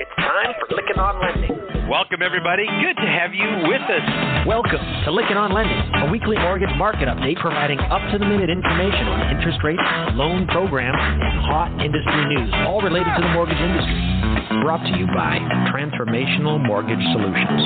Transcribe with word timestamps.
It's 0.00 0.16
time 0.16 0.56
for 0.56 0.72
Lykken 0.72 0.96
on 0.96 1.20
Lending. 1.20 1.52
Welcome, 1.84 2.24
everybody. 2.24 2.64
Good 2.64 2.96
to 2.96 3.04
have 3.04 3.36
you 3.36 3.44
with 3.68 3.84
us. 3.84 4.00
Welcome 4.48 4.80
to 5.04 5.12
Lykken 5.12 5.36
on 5.36 5.52
Lending, 5.52 5.76
a 5.76 6.08
weekly 6.08 6.40
mortgage 6.40 6.72
market 6.80 7.04
update 7.04 7.36
providing 7.36 7.76
up 7.92 8.00
to 8.08 8.16
the 8.16 8.24
minute 8.24 8.48
information 8.48 9.04
on 9.12 9.36
interest 9.36 9.60
rates, 9.60 9.84
loan 10.16 10.48
programs, 10.48 10.96
and 10.96 11.44
hot 11.44 11.68
industry 11.84 12.24
news, 12.32 12.48
all 12.64 12.80
related 12.80 13.12
to 13.12 13.20
the 13.20 13.28
mortgage 13.36 13.60
industry. 13.60 14.39
Brought 14.60 14.84
to 14.84 14.98
you 14.98 15.06
by 15.06 15.38
Transformational 15.72 16.60
Mortgage 16.60 17.00
Solutions. 17.16 17.62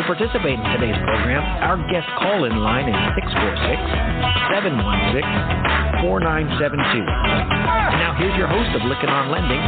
To 0.00 0.02
participate 0.08 0.56
in 0.56 0.64
today's 0.72 0.96
program, 1.04 1.44
our 1.60 1.76
guest 1.92 2.08
call 2.16 2.44
in 2.44 2.56
line 2.64 2.88
is 2.88 2.96
646 3.20 3.76
716 4.56 5.20
4972. 6.00 7.04
Now, 8.00 8.16
here's 8.16 8.32
your 8.40 8.48
host 8.48 8.72
of 8.72 8.88
Lykken 8.88 9.12
on 9.12 9.28
Lending, 9.28 9.60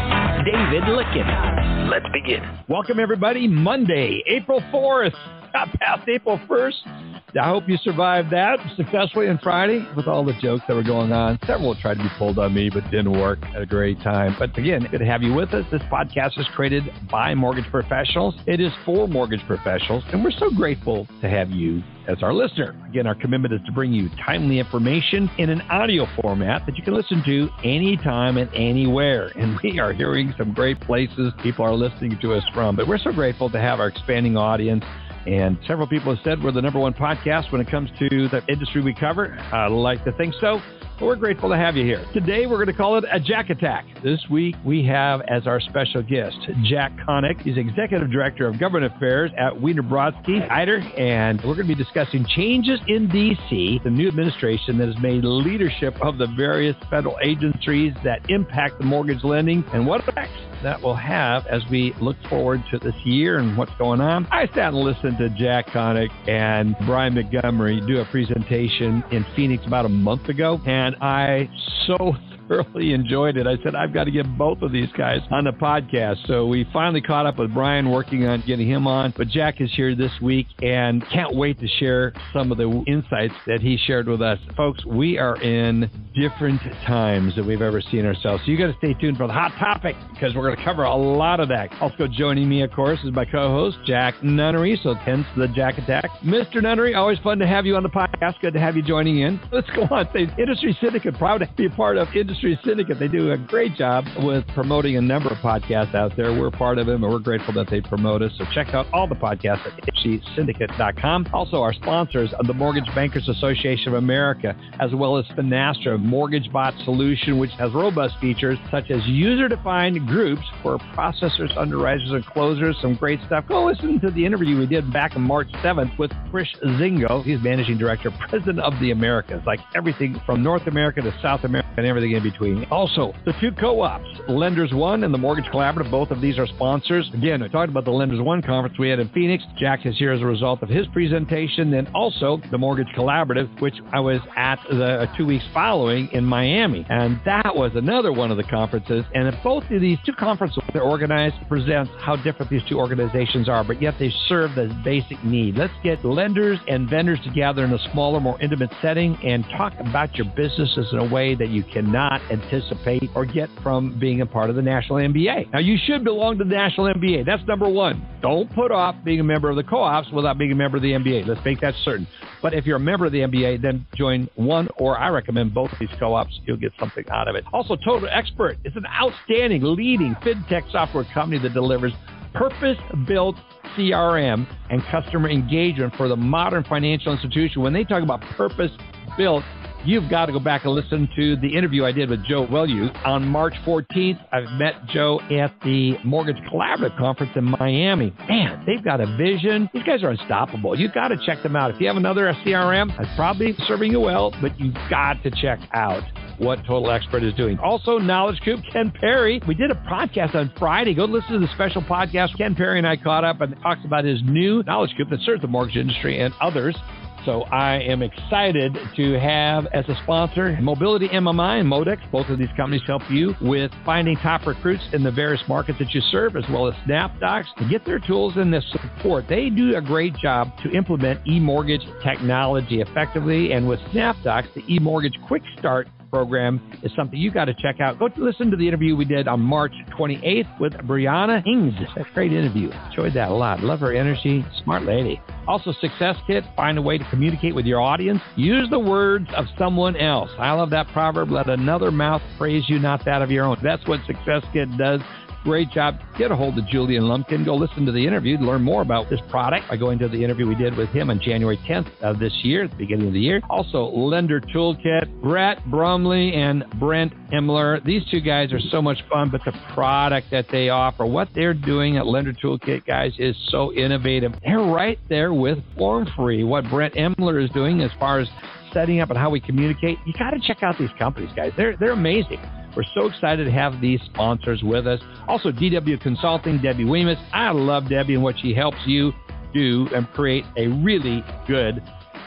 David 0.48 0.88
Lykken. 0.88 1.90
Let's 1.90 2.08
begin. 2.08 2.40
Welcome, 2.68 2.98
everybody. 2.98 3.46
Monday, 3.46 4.24
April 4.26 4.62
4th. 4.72 5.12
Got 5.52 5.72
past 5.78 6.08
April 6.08 6.40
1st. 6.48 7.11
I 7.40 7.48
hope 7.48 7.66
you 7.66 7.78
survived 7.78 8.30
that 8.30 8.58
successfully 8.76 9.26
on 9.28 9.38
Friday 9.38 9.86
with 9.96 10.06
all 10.06 10.22
the 10.22 10.34
jokes 10.34 10.64
that 10.68 10.74
were 10.74 10.82
going 10.82 11.12
on. 11.12 11.38
Several 11.46 11.74
tried 11.74 11.96
to 11.96 12.02
be 12.02 12.10
pulled 12.18 12.38
on 12.38 12.52
me, 12.52 12.68
but 12.68 12.84
didn't 12.90 13.18
work. 13.18 13.42
Had 13.44 13.62
a 13.62 13.66
great 13.66 13.98
time. 14.02 14.36
But 14.38 14.56
again, 14.58 14.86
good 14.90 14.98
to 14.98 15.06
have 15.06 15.22
you 15.22 15.32
with 15.32 15.54
us. 15.54 15.64
This 15.70 15.80
podcast 15.82 16.38
is 16.38 16.46
created 16.54 16.84
by 17.10 17.34
mortgage 17.34 17.70
professionals. 17.70 18.34
It 18.46 18.60
is 18.60 18.70
for 18.84 19.08
mortgage 19.08 19.40
professionals, 19.46 20.04
and 20.12 20.22
we're 20.22 20.30
so 20.32 20.50
grateful 20.50 21.08
to 21.22 21.28
have 21.28 21.50
you 21.50 21.82
as 22.06 22.22
our 22.22 22.34
listener. 22.34 22.74
Again, 22.88 23.06
our 23.06 23.14
commitment 23.14 23.54
is 23.54 23.60
to 23.64 23.72
bring 23.72 23.94
you 23.94 24.10
timely 24.26 24.58
information 24.58 25.30
in 25.38 25.48
an 25.48 25.62
audio 25.62 26.06
format 26.20 26.66
that 26.66 26.76
you 26.76 26.82
can 26.82 26.92
listen 26.92 27.22
to 27.24 27.48
anytime 27.64 28.36
and 28.36 28.50
anywhere. 28.54 29.32
And 29.36 29.58
we 29.62 29.78
are 29.80 29.94
hearing 29.94 30.34
some 30.36 30.52
great 30.52 30.80
places 30.80 31.32
people 31.42 31.64
are 31.64 31.74
listening 31.74 32.18
to 32.20 32.34
us 32.34 32.44
from. 32.52 32.76
But 32.76 32.88
we're 32.88 32.98
so 32.98 33.12
grateful 33.12 33.48
to 33.50 33.58
have 33.58 33.80
our 33.80 33.88
expanding 33.88 34.36
audience. 34.36 34.84
And 35.26 35.58
several 35.66 35.86
people 35.86 36.14
have 36.14 36.24
said 36.24 36.42
we're 36.42 36.52
the 36.52 36.62
number 36.62 36.80
one 36.80 36.94
podcast 36.94 37.52
when 37.52 37.60
it 37.60 37.70
comes 37.70 37.90
to 37.98 38.28
the 38.28 38.42
industry 38.48 38.82
we 38.82 38.94
cover. 38.94 39.38
I 39.52 39.68
like 39.68 40.04
to 40.04 40.12
think 40.12 40.34
so. 40.40 40.60
But 40.98 41.06
we're 41.06 41.16
grateful 41.16 41.48
to 41.48 41.56
have 41.56 41.76
you 41.76 41.84
here. 41.84 42.04
Today, 42.12 42.46
we're 42.46 42.58
going 42.58 42.68
to 42.68 42.74
call 42.74 42.96
it 42.96 43.04
a 43.10 43.18
Jack 43.18 43.50
Attack. 43.50 43.86
This 44.04 44.20
week, 44.30 44.54
we 44.64 44.84
have 44.86 45.20
as 45.22 45.46
our 45.46 45.58
special 45.58 46.02
guest 46.02 46.36
Jack 46.64 46.92
Konyk. 47.08 47.42
He's 47.42 47.56
Executive 47.56 48.10
Director 48.10 48.46
of 48.46 48.60
Government 48.60 48.94
Affairs 48.94 49.32
at 49.36 49.60
Weiner 49.60 49.82
Brodsky 49.82 50.48
Kider, 50.48 51.00
and 51.00 51.38
we're 51.38 51.54
going 51.54 51.66
to 51.66 51.74
be 51.74 51.82
discussing 51.82 52.24
changes 52.36 52.78
in 52.86 53.08
D.C., 53.08 53.80
the 53.82 53.90
new 53.90 54.06
administration 54.06 54.78
that 54.78 54.86
has 54.86 55.02
made 55.02 55.24
leadership 55.24 56.00
of 56.02 56.18
the 56.18 56.28
various 56.36 56.76
federal 56.88 57.16
agencies 57.20 57.94
that 58.04 58.20
impact 58.28 58.78
the 58.78 58.84
mortgage 58.84 59.24
lending 59.24 59.64
and 59.72 59.84
what 59.86 60.06
effects 60.06 60.38
that 60.62 60.82
we'll 60.82 60.94
have 60.94 61.46
as 61.46 61.62
we 61.70 61.94
look 62.00 62.16
forward 62.28 62.62
to 62.70 62.78
this 62.78 62.94
year 63.04 63.38
and 63.38 63.56
what's 63.56 63.74
going 63.78 64.00
on. 64.00 64.26
I 64.30 64.46
sat 64.48 64.72
and 64.72 64.76
listened 64.76 65.18
to 65.18 65.28
Jack 65.30 65.68
Konyk 65.68 66.10
and 66.28 66.76
Brian 66.86 67.14
Montgomery 67.14 67.80
do 67.86 68.00
a 68.00 68.04
presentation 68.06 69.02
in 69.10 69.24
Phoenix 69.36 69.64
about 69.66 69.86
a 69.86 69.90
month 69.90 70.28
ago, 70.28 70.60
and 70.66 70.96
I 71.00 71.50
so 71.86 72.16
thoroughly 72.52 72.92
enjoyed 72.92 73.36
it. 73.36 73.46
I 73.46 73.56
said, 73.62 73.74
I've 73.74 73.94
got 73.94 74.04
to 74.04 74.10
get 74.10 74.26
both 74.36 74.60
of 74.62 74.72
these 74.72 74.90
guys 74.96 75.20
on 75.30 75.44
the 75.44 75.52
podcast. 75.52 76.26
So 76.26 76.46
we 76.46 76.66
finally 76.72 77.00
caught 77.00 77.26
up 77.26 77.38
with 77.38 77.52
Brian, 77.54 77.90
working 77.90 78.26
on 78.26 78.42
getting 78.46 78.68
him 78.68 78.86
on. 78.86 79.14
But 79.16 79.28
Jack 79.28 79.60
is 79.60 79.70
here 79.74 79.94
this 79.94 80.12
week 80.20 80.46
and 80.62 81.02
can't 81.10 81.34
wait 81.34 81.58
to 81.60 81.66
share 81.66 82.12
some 82.32 82.52
of 82.52 82.58
the 82.58 82.68
insights 82.86 83.34
that 83.46 83.60
he 83.60 83.78
shared 83.86 84.06
with 84.06 84.20
us. 84.20 84.38
Folks, 84.56 84.84
we 84.84 85.18
are 85.18 85.40
in 85.40 85.90
different 86.14 86.60
times 86.86 87.34
that 87.36 87.44
we've 87.44 87.62
ever 87.62 87.80
seen 87.80 88.04
ourselves. 88.04 88.42
So 88.44 88.50
you 88.50 88.58
got 88.58 88.66
to 88.66 88.76
stay 88.78 88.94
tuned 89.00 89.16
for 89.16 89.26
the 89.26 89.32
hot 89.32 89.52
topic 89.58 89.96
because 90.12 90.34
we're 90.34 90.42
going 90.42 90.56
to 90.56 90.64
cover 90.64 90.82
a 90.84 90.94
lot 90.94 91.40
of 91.40 91.48
that. 91.48 91.70
Also 91.80 92.06
joining 92.06 92.48
me, 92.48 92.62
of 92.62 92.70
course, 92.72 92.98
is 93.04 93.12
my 93.12 93.24
co-host, 93.24 93.78
Jack 93.86 94.22
Nunnery. 94.22 94.78
So 94.82 94.94
hence 94.94 95.26
the 95.36 95.48
Jack 95.48 95.78
Attack. 95.78 96.10
Mr. 96.22 96.62
Nunnery, 96.62 96.94
always 96.94 97.18
fun 97.20 97.38
to 97.38 97.46
have 97.46 97.64
you 97.64 97.76
on 97.76 97.82
the 97.82 97.88
podcast. 97.88 98.40
Good 98.40 98.52
to 98.54 98.60
have 98.60 98.76
you 98.76 98.82
joining 98.82 99.20
in. 99.20 99.40
Let's 99.50 99.70
go 99.70 99.82
on. 99.90 100.06
Industry 100.38 100.76
Syndicate, 100.82 101.16
proud 101.16 101.38
to 101.38 101.48
be 101.56 101.66
a 101.66 101.70
part 101.70 101.96
of 101.96 102.08
Industry 102.14 102.41
Syndicate. 102.64 102.98
They 102.98 103.06
do 103.06 103.30
a 103.30 103.38
great 103.38 103.76
job 103.76 104.04
with 104.18 104.44
promoting 104.48 104.96
a 104.96 105.00
number 105.00 105.28
of 105.28 105.38
podcasts 105.38 105.94
out 105.94 106.16
there. 106.16 106.32
We're 106.38 106.50
part 106.50 106.78
of 106.78 106.86
them 106.86 107.04
and 107.04 107.12
we're 107.12 107.20
grateful 107.20 107.54
that 107.54 107.70
they 107.70 107.80
promote 107.80 108.20
us. 108.20 108.32
So 108.36 108.44
check 108.52 108.74
out 108.74 108.86
all 108.92 109.06
the 109.06 109.14
podcasts 109.14 109.64
at 109.64 109.80
industrysyndicate.com. 109.80 111.28
Also, 111.32 111.62
our 111.62 111.72
sponsors, 111.72 112.32
of 112.40 112.48
the 112.48 112.52
Mortgage 112.54 112.92
Bankers 112.96 113.28
Association 113.28 113.88
of 113.88 113.94
America, 113.94 114.56
as 114.80 114.92
well 114.92 115.16
as 115.16 115.24
Finastra 115.36 116.00
Mortgage 116.00 116.50
Bot 116.52 116.74
Solution, 116.84 117.38
which 117.38 117.52
has 117.52 117.72
robust 117.72 118.18
features 118.20 118.58
such 118.72 118.90
as 118.90 119.06
user 119.06 119.48
defined 119.48 120.04
groups 120.08 120.42
for 120.62 120.78
processors, 120.96 121.56
underwriters, 121.56 122.10
and 122.10 122.26
closers. 122.26 122.76
Some 122.82 122.96
great 122.96 123.20
stuff. 123.26 123.46
Go 123.46 123.66
listen 123.66 124.00
to 124.00 124.10
the 124.10 124.26
interview 124.26 124.58
we 124.58 124.66
did 124.66 124.92
back 124.92 125.14
on 125.14 125.22
March 125.22 125.48
7th 125.62 125.96
with 125.96 126.10
Chris 126.32 126.48
Zingo. 126.64 127.24
He's 127.24 127.40
Managing 127.40 127.78
Director, 127.78 128.10
President 128.28 128.58
of 128.58 128.72
the 128.80 128.90
Americas, 128.90 129.42
like 129.46 129.60
everything 129.76 130.20
from 130.26 130.42
North 130.42 130.66
America 130.66 131.00
to 131.02 131.14
South 131.22 131.44
America 131.44 131.68
and 131.76 131.86
everything 131.86 132.10
in 132.10 132.22
between. 132.22 132.31
Also, 132.70 133.14
the 133.24 133.34
two 133.40 133.52
co 133.52 133.80
ops, 133.80 134.06
Lenders 134.28 134.72
One 134.72 135.04
and 135.04 135.12
the 135.12 135.18
Mortgage 135.18 135.44
Collaborative, 135.46 135.90
both 135.90 136.10
of 136.10 136.20
these 136.20 136.38
are 136.38 136.46
sponsors. 136.46 137.08
Again, 137.14 137.42
I 137.42 137.48
talked 137.48 137.70
about 137.70 137.84
the 137.84 137.90
Lenders 137.90 138.20
One 138.20 138.42
conference 138.42 138.78
we 138.78 138.88
had 138.88 138.98
in 138.98 139.08
Phoenix. 139.10 139.44
Jack 139.58 139.86
is 139.86 139.96
here 139.98 140.12
as 140.12 140.20
a 140.20 140.26
result 140.26 140.62
of 140.62 140.68
his 140.68 140.86
presentation, 140.88 141.74
and 141.74 141.88
also 141.94 142.40
the 142.50 142.58
Mortgage 142.58 142.88
Collaborative, 142.96 143.60
which 143.60 143.74
I 143.92 144.00
was 144.00 144.20
at 144.36 144.58
the 144.68 145.08
two 145.16 145.26
weeks 145.26 145.44
following 145.52 146.08
in 146.12 146.24
Miami. 146.24 146.86
And 146.88 147.20
that 147.24 147.54
was 147.54 147.72
another 147.74 148.12
one 148.12 148.30
of 148.30 148.36
the 148.36 148.44
conferences. 148.44 149.04
And 149.14 149.32
both 149.42 149.64
of 149.70 149.80
these 149.80 149.98
two 150.04 150.12
conferences 150.12 150.62
they're 150.72 150.82
organized 150.82 151.36
presents 151.48 151.90
how 151.98 152.16
different 152.16 152.50
these 152.50 152.62
two 152.68 152.78
organizations 152.78 153.48
are, 153.48 153.64
but 153.64 153.80
yet 153.80 153.94
they 153.98 154.12
serve 154.28 154.54
the 154.54 154.74
basic 154.84 155.22
need. 155.24 155.56
Let's 155.56 155.72
get 155.82 156.04
lenders 156.04 156.58
and 156.68 156.88
vendors 156.88 157.18
together 157.24 157.64
in 157.64 157.72
a 157.72 157.92
smaller, 157.92 158.20
more 158.20 158.40
intimate 158.40 158.70
setting 158.80 159.16
and 159.24 159.44
talk 159.56 159.72
about 159.80 160.14
your 160.16 160.26
businesses 160.36 160.86
in 160.92 160.98
a 160.98 161.12
way 161.12 161.34
that 161.34 161.48
you 161.48 161.62
cannot 161.64 162.11
anticipate 162.30 163.10
or 163.14 163.24
get 163.24 163.48
from 163.62 163.98
being 163.98 164.20
a 164.20 164.26
part 164.26 164.50
of 164.50 164.56
the 164.56 164.62
National 164.62 164.98
MBA. 164.98 165.52
Now, 165.52 165.58
you 165.58 165.76
should 165.84 166.04
belong 166.04 166.38
to 166.38 166.44
the 166.44 166.54
National 166.54 166.92
MBA. 166.92 167.24
That's 167.24 167.42
number 167.46 167.68
one. 167.68 168.06
Don't 168.20 168.52
put 168.54 168.70
off 168.70 168.94
being 169.04 169.20
a 169.20 169.24
member 169.24 169.50
of 169.50 169.56
the 169.56 169.62
co 169.62 169.80
ops 169.82 170.10
without 170.12 170.38
being 170.38 170.52
a 170.52 170.54
member 170.54 170.76
of 170.76 170.82
the 170.82 170.92
MBA. 170.92 171.26
Let's 171.26 171.44
make 171.44 171.60
that 171.60 171.74
certain. 171.84 172.06
But 172.42 172.54
if 172.54 172.66
you're 172.66 172.76
a 172.76 172.80
member 172.80 173.06
of 173.06 173.12
the 173.12 173.20
MBA, 173.20 173.62
then 173.62 173.86
join 173.96 174.28
one, 174.34 174.68
or 174.76 174.98
I 174.98 175.08
recommend 175.08 175.54
both 175.54 175.70
these 175.80 175.88
co 175.98 176.14
ops. 176.14 176.38
You'll 176.44 176.56
get 176.56 176.72
something 176.78 177.04
out 177.10 177.28
of 177.28 177.36
it. 177.36 177.44
Also, 177.52 177.76
Total 177.76 178.08
Expert 178.10 178.58
is 178.64 178.74
an 178.76 178.84
outstanding, 178.86 179.62
leading 179.62 180.14
fintech 180.16 180.70
software 180.70 181.04
company 181.14 181.40
that 181.42 181.54
delivers 181.54 181.92
purpose 182.34 182.78
built 183.06 183.36
CRM 183.76 184.46
and 184.70 184.82
customer 184.90 185.28
engagement 185.28 185.94
for 185.96 186.08
the 186.08 186.16
modern 186.16 186.64
financial 186.64 187.12
institution. 187.12 187.62
When 187.62 187.72
they 187.72 187.84
talk 187.84 188.02
about 188.02 188.20
purpose 188.22 188.70
built, 189.16 189.44
you've 189.84 190.08
got 190.08 190.26
to 190.26 190.32
go 190.32 190.38
back 190.38 190.64
and 190.64 190.74
listen 190.74 191.08
to 191.16 191.36
the 191.36 191.56
interview 191.56 191.84
I 191.84 191.92
did 191.92 192.10
with 192.10 192.24
Joe 192.24 192.46
Welu 192.46 192.94
on 193.06 193.26
March 193.26 193.54
14th. 193.66 194.18
I've 194.32 194.50
met 194.58 194.86
Joe 194.86 195.20
at 195.30 195.52
the 195.64 195.96
Mortgage 196.04 196.36
Collaborative 196.52 196.96
Conference 196.98 197.32
in 197.34 197.44
Miami. 197.44 198.14
Man, 198.28 198.64
they've 198.66 198.84
got 198.84 199.00
a 199.00 199.16
vision. 199.16 199.68
These 199.72 199.82
guys 199.84 200.02
are 200.02 200.10
unstoppable. 200.10 200.78
You've 200.78 200.94
got 200.94 201.08
to 201.08 201.16
check 201.26 201.42
them 201.42 201.56
out. 201.56 201.74
If 201.74 201.80
you 201.80 201.86
have 201.88 201.96
another 201.96 202.32
CRM, 202.44 202.96
that's 202.96 203.14
probably 203.16 203.54
serving 203.66 203.92
you 203.92 204.00
well, 204.00 204.32
but 204.40 204.58
you've 204.60 204.74
got 204.88 205.22
to 205.24 205.30
check 205.30 205.58
out 205.72 206.02
what 206.38 206.56
Total 206.66 206.90
Expert 206.90 207.22
is 207.22 207.34
doing. 207.34 207.58
Also, 207.58 207.98
Knowledge 207.98 208.40
Coop, 208.44 208.60
Ken 208.72 208.90
Perry. 208.90 209.40
We 209.46 209.54
did 209.54 209.70
a 209.70 209.74
podcast 209.74 210.34
on 210.34 210.52
Friday. 210.58 210.94
Go 210.94 211.04
listen 211.04 211.32
to 211.32 211.38
the 211.38 211.52
special 211.54 211.82
podcast. 211.82 212.36
Ken 212.36 212.54
Perry 212.54 212.78
and 212.78 212.86
I 212.86 212.96
caught 212.96 213.24
up 213.24 213.40
and 213.40 213.54
talks 213.62 213.84
about 213.84 214.04
his 214.04 214.20
new 214.24 214.62
Knowledge 214.64 214.94
Coop 214.96 215.08
that 215.10 215.20
serves 215.20 215.42
the 215.42 215.48
mortgage 215.48 215.76
industry 215.76 216.20
and 216.20 216.34
others. 216.40 216.76
So 217.24 217.42
I 217.42 217.74
am 217.76 218.02
excited 218.02 218.76
to 218.96 219.20
have 219.20 219.66
as 219.66 219.88
a 219.88 219.94
sponsor 220.02 220.58
Mobility 220.60 221.08
MMI 221.08 221.60
and 221.60 221.70
Modex. 221.70 221.98
Both 222.10 222.28
of 222.28 222.38
these 222.38 222.48
companies 222.56 222.82
help 222.84 223.02
you 223.10 223.36
with 223.40 223.70
finding 223.84 224.16
top 224.16 224.44
recruits 224.44 224.82
in 224.92 225.04
the 225.04 225.10
various 225.10 225.42
markets 225.46 225.78
that 225.78 225.94
you 225.94 226.00
serve, 226.10 226.36
as 226.36 226.44
well 226.50 226.66
as 226.66 226.74
SnapDocs 226.86 227.54
to 227.58 227.68
get 227.68 227.84
their 227.84 228.00
tools 228.00 228.36
and 228.36 228.52
the 228.52 228.60
support. 228.72 229.26
They 229.28 229.50
do 229.50 229.76
a 229.76 229.80
great 229.80 230.16
job 230.16 230.48
to 230.64 230.70
implement 230.70 231.24
e-mortgage 231.26 231.82
technology 232.02 232.80
effectively. 232.80 233.52
And 233.52 233.68
with 233.68 233.78
SnapDocs, 233.92 234.52
the 234.54 234.62
e-mortgage 234.68 235.14
quick 235.28 235.42
start 235.58 235.86
program 236.12 236.60
is 236.82 236.92
something 236.94 237.18
you 237.18 237.30
got 237.30 237.46
to 237.46 237.54
check 237.54 237.80
out. 237.80 237.98
Go 237.98 238.08
listen 238.18 238.50
to 238.50 238.56
the 238.56 238.68
interview 238.68 238.94
we 238.94 239.06
did 239.06 239.26
on 239.26 239.40
March 239.40 239.72
28th 239.98 240.60
with 240.60 240.74
Brianna 240.74 241.44
Ings. 241.46 241.74
a 241.96 242.04
great 242.12 242.32
interview. 242.32 242.70
Enjoyed 242.90 243.14
that 243.14 243.30
a 243.30 243.34
lot. 243.34 243.60
Love 243.60 243.80
her 243.80 243.94
energy. 243.94 244.44
Smart 244.62 244.82
lady. 244.82 245.20
Also, 245.48 245.72
Success 245.80 246.16
Kit. 246.26 246.44
Find 246.54 246.76
a 246.76 246.82
way 246.82 246.98
to 246.98 247.04
communicate 247.08 247.54
with 247.54 247.64
your 247.64 247.80
audience. 247.80 248.20
Use 248.36 248.68
the 248.68 248.78
words 248.78 249.26
of 249.34 249.46
someone 249.58 249.96
else. 249.96 250.30
I 250.38 250.52
love 250.52 250.68
that 250.70 250.86
proverb. 250.88 251.30
Let 251.30 251.48
another 251.48 251.90
mouth 251.90 252.20
praise 252.36 252.64
you, 252.68 252.78
not 252.78 253.04
that 253.06 253.22
of 253.22 253.30
your 253.30 253.46
own. 253.46 253.56
That's 253.62 253.86
what 253.88 254.00
Success 254.06 254.44
Kit 254.52 254.68
does 254.76 255.00
Great 255.44 255.70
job. 255.70 255.98
Get 256.16 256.30
a 256.30 256.36
hold 256.36 256.56
of 256.56 256.66
Julian 256.68 257.08
Lumpkin. 257.08 257.44
Go 257.44 257.56
listen 257.56 257.84
to 257.84 257.90
the 257.90 258.06
interview 258.06 258.36
to 258.36 258.44
learn 258.44 258.62
more 258.62 258.80
about 258.80 259.10
this 259.10 259.20
product 259.28 259.68
by 259.68 259.76
going 259.76 259.98
to 259.98 260.08
the 260.08 260.22
interview 260.22 260.46
we 260.46 260.54
did 260.54 260.76
with 260.76 260.88
him 260.90 261.10
on 261.10 261.20
January 261.20 261.56
10th 261.68 261.90
of 262.00 262.20
this 262.20 262.32
year, 262.44 262.64
at 262.64 262.70
the 262.70 262.76
beginning 262.76 263.08
of 263.08 263.12
the 263.12 263.20
year. 263.20 263.40
Also, 263.50 263.86
Lender 263.86 264.40
Toolkit, 264.40 265.20
Brett 265.20 265.64
Brumley 265.68 266.34
and 266.34 266.64
Brent 266.78 267.12
Himmler. 267.32 267.84
These 267.84 268.04
two 268.08 268.20
guys 268.20 268.52
are 268.52 268.60
so 268.70 268.80
much 268.80 268.98
fun, 269.10 269.30
but 269.30 269.44
the 269.44 269.52
product 269.74 270.30
that 270.30 270.46
they 270.52 270.68
offer, 270.68 271.04
what 271.04 271.28
they're 271.34 271.54
doing 271.54 271.96
at 271.96 272.06
Lender 272.06 272.32
Toolkit, 272.32 272.86
guys, 272.86 273.12
is 273.18 273.34
so 273.48 273.72
innovative. 273.72 274.32
They're 274.44 274.60
right 274.60 274.98
there 275.08 275.34
with 275.34 275.58
Form 275.76 276.06
Free. 276.14 276.44
What 276.44 276.70
Brent 276.70 276.94
Himmler 276.94 277.42
is 277.42 277.50
doing 277.50 277.80
as 277.80 277.90
far 277.98 278.20
as 278.20 278.28
setting 278.72 279.00
up 279.00 279.10
and 279.10 279.18
how 279.18 279.30
we 279.30 279.40
communicate, 279.40 279.98
you 280.04 280.12
got 280.18 280.30
to 280.30 280.40
check 280.40 280.62
out 280.62 280.78
these 280.78 280.90
companies, 280.98 281.30
guys. 281.34 281.52
They're 281.56 281.76
they're 281.76 281.92
amazing. 281.92 282.40
We're 282.76 282.84
so 282.94 283.06
excited 283.06 283.44
to 283.44 283.50
have 283.50 283.80
these 283.80 284.00
sponsors 284.06 284.62
with 284.62 284.86
us. 284.86 285.00
Also, 285.28 285.52
DW 285.52 286.00
Consulting, 286.00 286.58
Debbie 286.62 286.84
Weemus. 286.84 287.22
I 287.32 287.50
love 287.50 287.88
Debbie 287.88 288.14
and 288.14 288.22
what 288.22 288.38
she 288.40 288.54
helps 288.54 288.78
you 288.86 289.12
do 289.52 289.88
and 289.94 290.10
create 290.12 290.44
a 290.56 290.68
really 290.68 291.22
good 291.46 291.82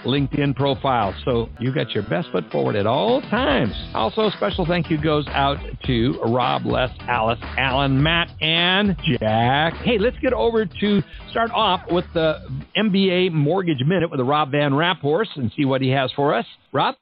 LinkedIn 0.05 0.55
profile. 0.55 1.13
So 1.25 1.49
you 1.59 1.73
got 1.73 1.91
your 1.91 2.03
best 2.03 2.29
foot 2.31 2.45
forward 2.51 2.75
at 2.75 2.87
all 2.87 3.21
times. 3.21 3.73
Also, 3.93 4.29
special 4.31 4.65
thank 4.65 4.89
you 4.89 5.01
goes 5.01 5.27
out 5.29 5.57
to 5.85 6.19
Rob, 6.25 6.65
Les, 6.65 6.89
Alice, 7.01 7.39
Allen, 7.57 8.01
Matt, 8.01 8.29
and 8.41 8.95
Jack. 9.19 9.73
Hey, 9.83 9.97
let's 9.97 10.17
get 10.19 10.33
over 10.33 10.65
to 10.65 11.03
start 11.31 11.51
off 11.51 11.81
with 11.91 12.05
the 12.13 12.39
MBA 12.77 13.31
Mortgage 13.31 13.83
Minute 13.85 14.09
with 14.09 14.19
Rob 14.21 14.51
Van 14.51 14.71
Raaphorst 14.71 15.35
and 15.35 15.51
see 15.55 15.65
what 15.65 15.81
he 15.81 15.89
has 15.89 16.11
for 16.13 16.33
us. 16.33 16.45
Rob? 16.71 16.95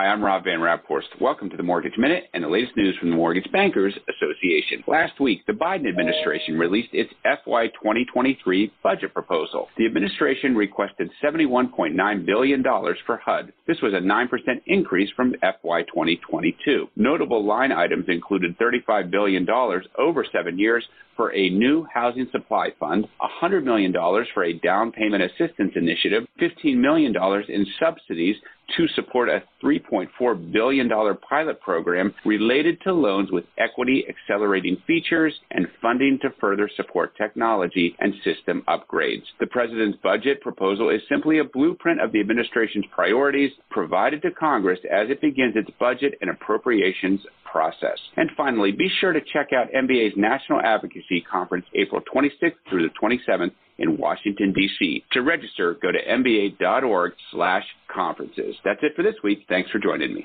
Hi, 0.00 0.06
I'm 0.06 0.24
Rob 0.24 0.44
Van 0.44 0.60
Raaphorst. 0.60 1.20
Welcome 1.20 1.50
to 1.50 1.58
the 1.58 1.62
Mortgage 1.62 1.98
Minute 1.98 2.24
and 2.32 2.42
the 2.42 2.48
latest 2.48 2.74
news 2.74 2.96
from 2.98 3.10
the 3.10 3.16
Mortgage 3.16 3.52
Bankers 3.52 3.92
Association. 4.08 4.82
Last 4.86 5.20
week, 5.20 5.44
the 5.46 5.52
Biden 5.52 5.86
administration 5.86 6.58
released 6.58 6.94
its 6.94 7.12
FY 7.22 7.66
2023 7.66 8.72
budget 8.82 9.12
proposal. 9.12 9.68
The 9.76 9.84
administration 9.84 10.56
requested 10.56 11.10
$71.9 11.22 12.24
billion 12.24 12.62
for 13.04 13.18
HUD. 13.18 13.52
This 13.66 13.76
was 13.82 13.92
a 13.92 13.98
9% 13.98 14.26
increase 14.68 15.10
from 15.14 15.34
FY 15.42 15.82
2022. 15.82 16.88
Notable 16.96 17.44
line 17.44 17.70
items 17.70 18.06
included 18.08 18.58
$35 18.58 19.10
billion 19.10 19.46
over 19.98 20.24
seven 20.32 20.58
years 20.58 20.82
for 21.14 21.34
a 21.34 21.50
new 21.50 21.86
housing 21.92 22.26
supply 22.32 22.70
fund, 22.80 23.06
$100 23.42 23.62
million 23.62 23.92
for 24.32 24.44
a 24.44 24.54
down 24.54 24.90
payment 24.90 25.22
assistance 25.22 25.72
initiative, 25.76 26.22
$15 26.40 26.78
million 26.78 27.14
in 27.50 27.66
subsidies 27.78 28.36
to 28.76 28.88
support 28.94 29.28
a 29.28 29.42
$3.4 29.62 30.52
billion 30.52 30.88
pilot 31.28 31.60
program 31.60 32.14
related 32.24 32.80
to 32.82 32.92
loans 32.92 33.30
with 33.30 33.44
equity 33.58 34.04
accelerating 34.08 34.76
features 34.86 35.34
and 35.50 35.66
funding 35.80 36.18
to 36.22 36.30
further 36.40 36.70
support 36.76 37.16
technology 37.16 37.94
and 38.00 38.14
system 38.24 38.62
upgrades. 38.68 39.22
The 39.38 39.46
President's 39.46 39.98
budget 40.02 40.40
proposal 40.40 40.90
is 40.90 41.00
simply 41.08 41.38
a 41.38 41.44
blueprint 41.44 42.00
of 42.00 42.12
the 42.12 42.20
administration's 42.20 42.86
priorities 42.94 43.52
provided 43.70 44.22
to 44.22 44.30
Congress 44.30 44.78
as 44.90 45.10
it 45.10 45.20
begins 45.20 45.54
its 45.56 45.70
budget 45.78 46.14
and 46.20 46.30
appropriations 46.30 47.20
process. 47.50 47.98
And 48.16 48.30
finally, 48.36 48.72
be 48.72 48.90
sure 49.00 49.12
to 49.12 49.20
check 49.32 49.48
out 49.52 49.66
MBA's 49.76 50.14
National 50.16 50.60
Advocacy 50.60 51.24
Conference 51.30 51.66
April 51.74 52.00
26th 52.14 52.54
through 52.68 52.88
the 52.88 52.94
27th 53.00 53.52
in 53.80 53.96
Washington, 53.96 54.52
D.C. 54.52 55.04
To 55.12 55.22
register, 55.22 55.76
go 55.82 55.90
to 55.90 55.98
mba.org 55.98 57.12
slash 57.32 57.64
conferences. 57.92 58.54
That's 58.64 58.80
it 58.82 58.92
for 58.94 59.02
this 59.02 59.16
week. 59.24 59.44
Thanks 59.48 59.70
for 59.70 59.78
joining 59.78 60.14
me. 60.14 60.24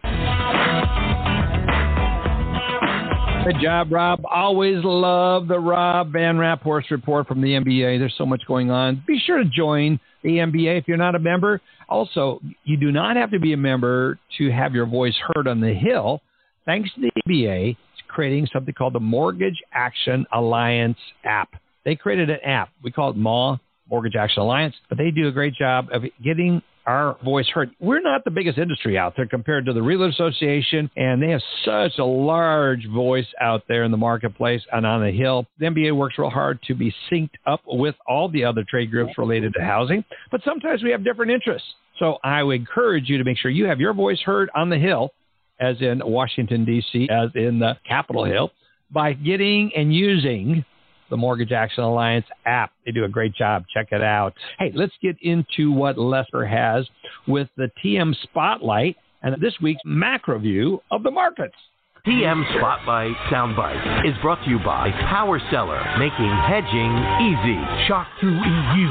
Good 3.45 3.61
job, 3.61 3.91
Rob. 3.91 4.21
Always 4.25 4.83
love 4.83 5.47
the 5.47 5.59
Rob 5.59 6.11
Van 6.11 6.35
Raaphorst 6.35 6.89
report 6.89 7.27
from 7.27 7.41
the 7.41 7.49
MBA. 7.49 7.99
There's 7.99 8.15
so 8.17 8.25
much 8.25 8.41
going 8.47 8.71
on. 8.71 9.03
Be 9.05 9.19
sure 9.23 9.37
to 9.37 9.45
join 9.45 9.99
the 10.23 10.37
MBA 10.37 10.79
if 10.79 10.87
you're 10.87 10.97
not 10.97 11.13
a 11.13 11.19
member. 11.19 11.61
Also, 11.87 12.41
you 12.63 12.75
do 12.75 12.91
not 12.91 13.15
have 13.15 13.29
to 13.31 13.39
be 13.39 13.53
a 13.53 13.57
member 13.57 14.17
to 14.39 14.51
have 14.51 14.73
your 14.73 14.87
voice 14.87 15.15
heard 15.35 15.47
on 15.47 15.61
the 15.61 15.73
Hill. 15.73 16.21
Thanks 16.65 16.89
to 16.95 17.01
the 17.01 17.11
MBA, 17.27 17.69
it's 17.69 18.01
creating 18.07 18.47
something 18.51 18.73
called 18.73 18.93
the 18.93 18.99
Mortgage 18.99 19.61
Action 19.71 20.25
Alliance 20.33 20.97
app. 21.23 21.49
They 21.85 21.95
created 21.95 22.29
an 22.29 22.39
app. 22.43 22.69
We 22.83 22.91
call 22.91 23.11
it 23.11 23.15
MAW, 23.15 23.57
Mortgage 23.89 24.15
Action 24.15 24.41
Alliance, 24.41 24.75
but 24.89 24.97
they 24.97 25.11
do 25.11 25.27
a 25.27 25.31
great 25.31 25.53
job 25.53 25.87
of 25.91 26.03
getting 26.23 26.61
our 26.85 27.17
voice 27.23 27.47
heard. 27.47 27.71
We're 27.79 28.01
not 28.01 28.23
the 28.25 28.31
biggest 28.31 28.57
industry 28.57 28.97
out 28.97 29.13
there 29.15 29.27
compared 29.27 29.65
to 29.65 29.73
the 29.73 29.81
Realtor 29.81 30.09
Association, 30.09 30.89
and 30.95 31.21
they 31.21 31.29
have 31.29 31.41
such 31.63 31.97
a 31.97 32.03
large 32.03 32.87
voice 32.87 33.25
out 33.41 33.63
there 33.67 33.83
in 33.83 33.91
the 33.91 33.97
marketplace 33.97 34.61
and 34.71 34.85
on 34.85 35.03
the 35.03 35.11
Hill. 35.11 35.45
The 35.59 35.67
MBA 35.67 35.95
works 35.95 36.15
real 36.17 36.29
hard 36.29 36.59
to 36.67 36.75
be 36.75 36.93
synced 37.11 37.29
up 37.45 37.61
with 37.65 37.95
all 38.07 38.29
the 38.29 38.45
other 38.45 38.63
trade 38.67 38.91
groups 38.91 39.17
related 39.17 39.53
to 39.53 39.63
housing, 39.63 40.03
but 40.31 40.41
sometimes 40.43 40.83
we 40.83 40.91
have 40.91 41.03
different 41.03 41.31
interests. 41.31 41.67
So 41.97 42.17
I 42.23 42.43
would 42.43 42.59
encourage 42.59 43.09
you 43.09 43.17
to 43.17 43.23
make 43.23 43.37
sure 43.37 43.49
you 43.49 43.65
have 43.65 43.79
your 43.79 43.93
voice 43.93 44.19
heard 44.21 44.49
on 44.53 44.69
the 44.69 44.77
Hill, 44.77 45.11
as 45.59 45.77
in 45.81 46.01
Washington, 46.03 46.65
D.C., 46.65 47.07
as 47.09 47.29
in 47.35 47.59
the 47.59 47.77
Capitol 47.87 48.25
Hill, 48.25 48.51
by 48.91 49.13
getting 49.13 49.71
and 49.75 49.93
using 49.93 50.65
the 51.09 51.17
Mortgage 51.17 51.51
Action 51.51 51.83
Alliance 51.83 52.25
app. 52.45 52.71
They 52.85 52.91
do 52.91 53.05
a 53.05 53.09
great 53.09 53.33
job. 53.33 53.65
Check 53.73 53.87
it 53.91 54.01
out. 54.01 54.33
Hey, 54.59 54.71
let's 54.73 54.93
get 55.01 55.17
into 55.21 55.71
what 55.71 55.97
Lester 55.97 56.45
has 56.45 56.87
with 57.27 57.47
the 57.57 57.69
TM 57.83 58.15
Spotlight 58.23 58.95
and 59.21 59.41
this 59.41 59.53
week's 59.61 59.81
macro 59.85 60.39
view 60.39 60.81
of 60.91 61.03
the 61.03 61.11
markets. 61.11 61.55
TM 62.05 62.57
Spotlight 62.57 63.15
Soundbite 63.31 64.07
is 64.07 64.15
brought 64.21 64.43
to 64.43 64.49
you 64.49 64.59
by 64.59 64.91
Power 65.09 65.41
Seller, 65.49 65.83
making 65.97 66.29
hedging 66.45 66.93
easy. 67.25 67.87
Shock 67.87 68.07
through 68.19 68.35
EU 68.35 68.89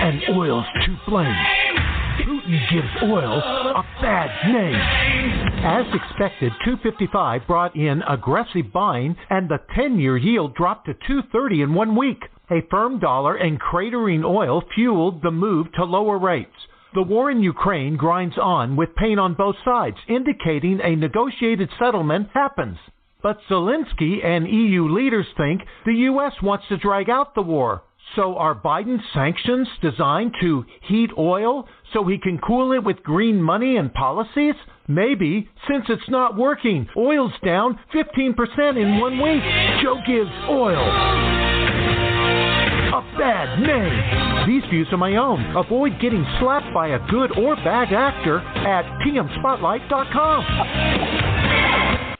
and 0.00 0.22
oil's 0.34 0.64
to 0.86 0.98
blame. 1.06 1.99
Putin 2.50 2.70
gives 2.72 3.02
oil 3.02 3.38
a 3.38 3.84
bad 4.00 4.52
name. 4.52 4.74
As 5.64 5.86
expected, 5.94 6.52
255 6.64 7.46
brought 7.46 7.76
in 7.76 8.02
aggressive 8.08 8.72
buying 8.72 9.14
and 9.28 9.48
the 9.48 9.58
10-year 9.76 10.16
yield 10.16 10.54
dropped 10.54 10.86
to 10.86 10.94
230 10.94 11.62
in 11.62 11.74
one 11.74 11.96
week. 11.96 12.22
A 12.50 12.62
firm 12.68 12.98
dollar 12.98 13.36
and 13.36 13.60
cratering 13.60 14.24
oil 14.24 14.62
fueled 14.74 15.22
the 15.22 15.30
move 15.30 15.72
to 15.74 15.84
lower 15.84 16.18
rates. 16.18 16.50
The 16.94 17.02
war 17.02 17.30
in 17.30 17.42
Ukraine 17.42 17.96
grinds 17.96 18.36
on 18.36 18.74
with 18.76 18.96
pain 18.96 19.20
on 19.20 19.34
both 19.34 19.54
sides, 19.64 19.96
indicating 20.08 20.80
a 20.82 20.96
negotiated 20.96 21.68
settlement 21.78 22.30
happens. 22.34 22.78
But 23.22 23.38
Zelensky 23.48 24.24
and 24.24 24.48
EU 24.48 24.88
leaders 24.88 25.26
think 25.36 25.62
the 25.86 25.94
U.S. 26.10 26.32
wants 26.42 26.64
to 26.68 26.78
drag 26.78 27.08
out 27.08 27.34
the 27.36 27.42
war. 27.42 27.82
So 28.16 28.36
are 28.36 28.54
Biden's 28.54 29.04
sanctions 29.14 29.68
designed 29.80 30.34
to 30.40 30.64
heat 30.82 31.10
oil 31.16 31.68
so 31.92 32.04
he 32.04 32.18
can 32.18 32.38
cool 32.38 32.72
it 32.72 32.82
with 32.82 33.02
green 33.02 33.40
money 33.40 33.76
and 33.76 33.92
policies? 33.92 34.54
Maybe, 34.88 35.48
since 35.68 35.84
it's 35.88 36.08
not 36.08 36.36
working. 36.36 36.88
Oil's 36.96 37.32
down 37.44 37.78
15% 37.94 38.80
in 38.80 38.98
one 38.98 39.20
week. 39.20 39.42
Joe 39.82 40.00
gives 40.06 40.30
oil 40.48 41.60
a 42.92 43.02
bad 43.16 43.60
name. 43.60 44.48
These 44.48 44.68
views 44.68 44.88
are 44.90 44.96
my 44.96 45.14
own. 45.16 45.54
Avoid 45.56 46.00
getting 46.00 46.26
slapped 46.40 46.74
by 46.74 46.88
a 46.88 46.98
good 47.08 47.38
or 47.38 47.54
bad 47.56 47.92
actor 47.92 48.40
at 48.40 48.84
tmspotlight.com. 49.06 51.19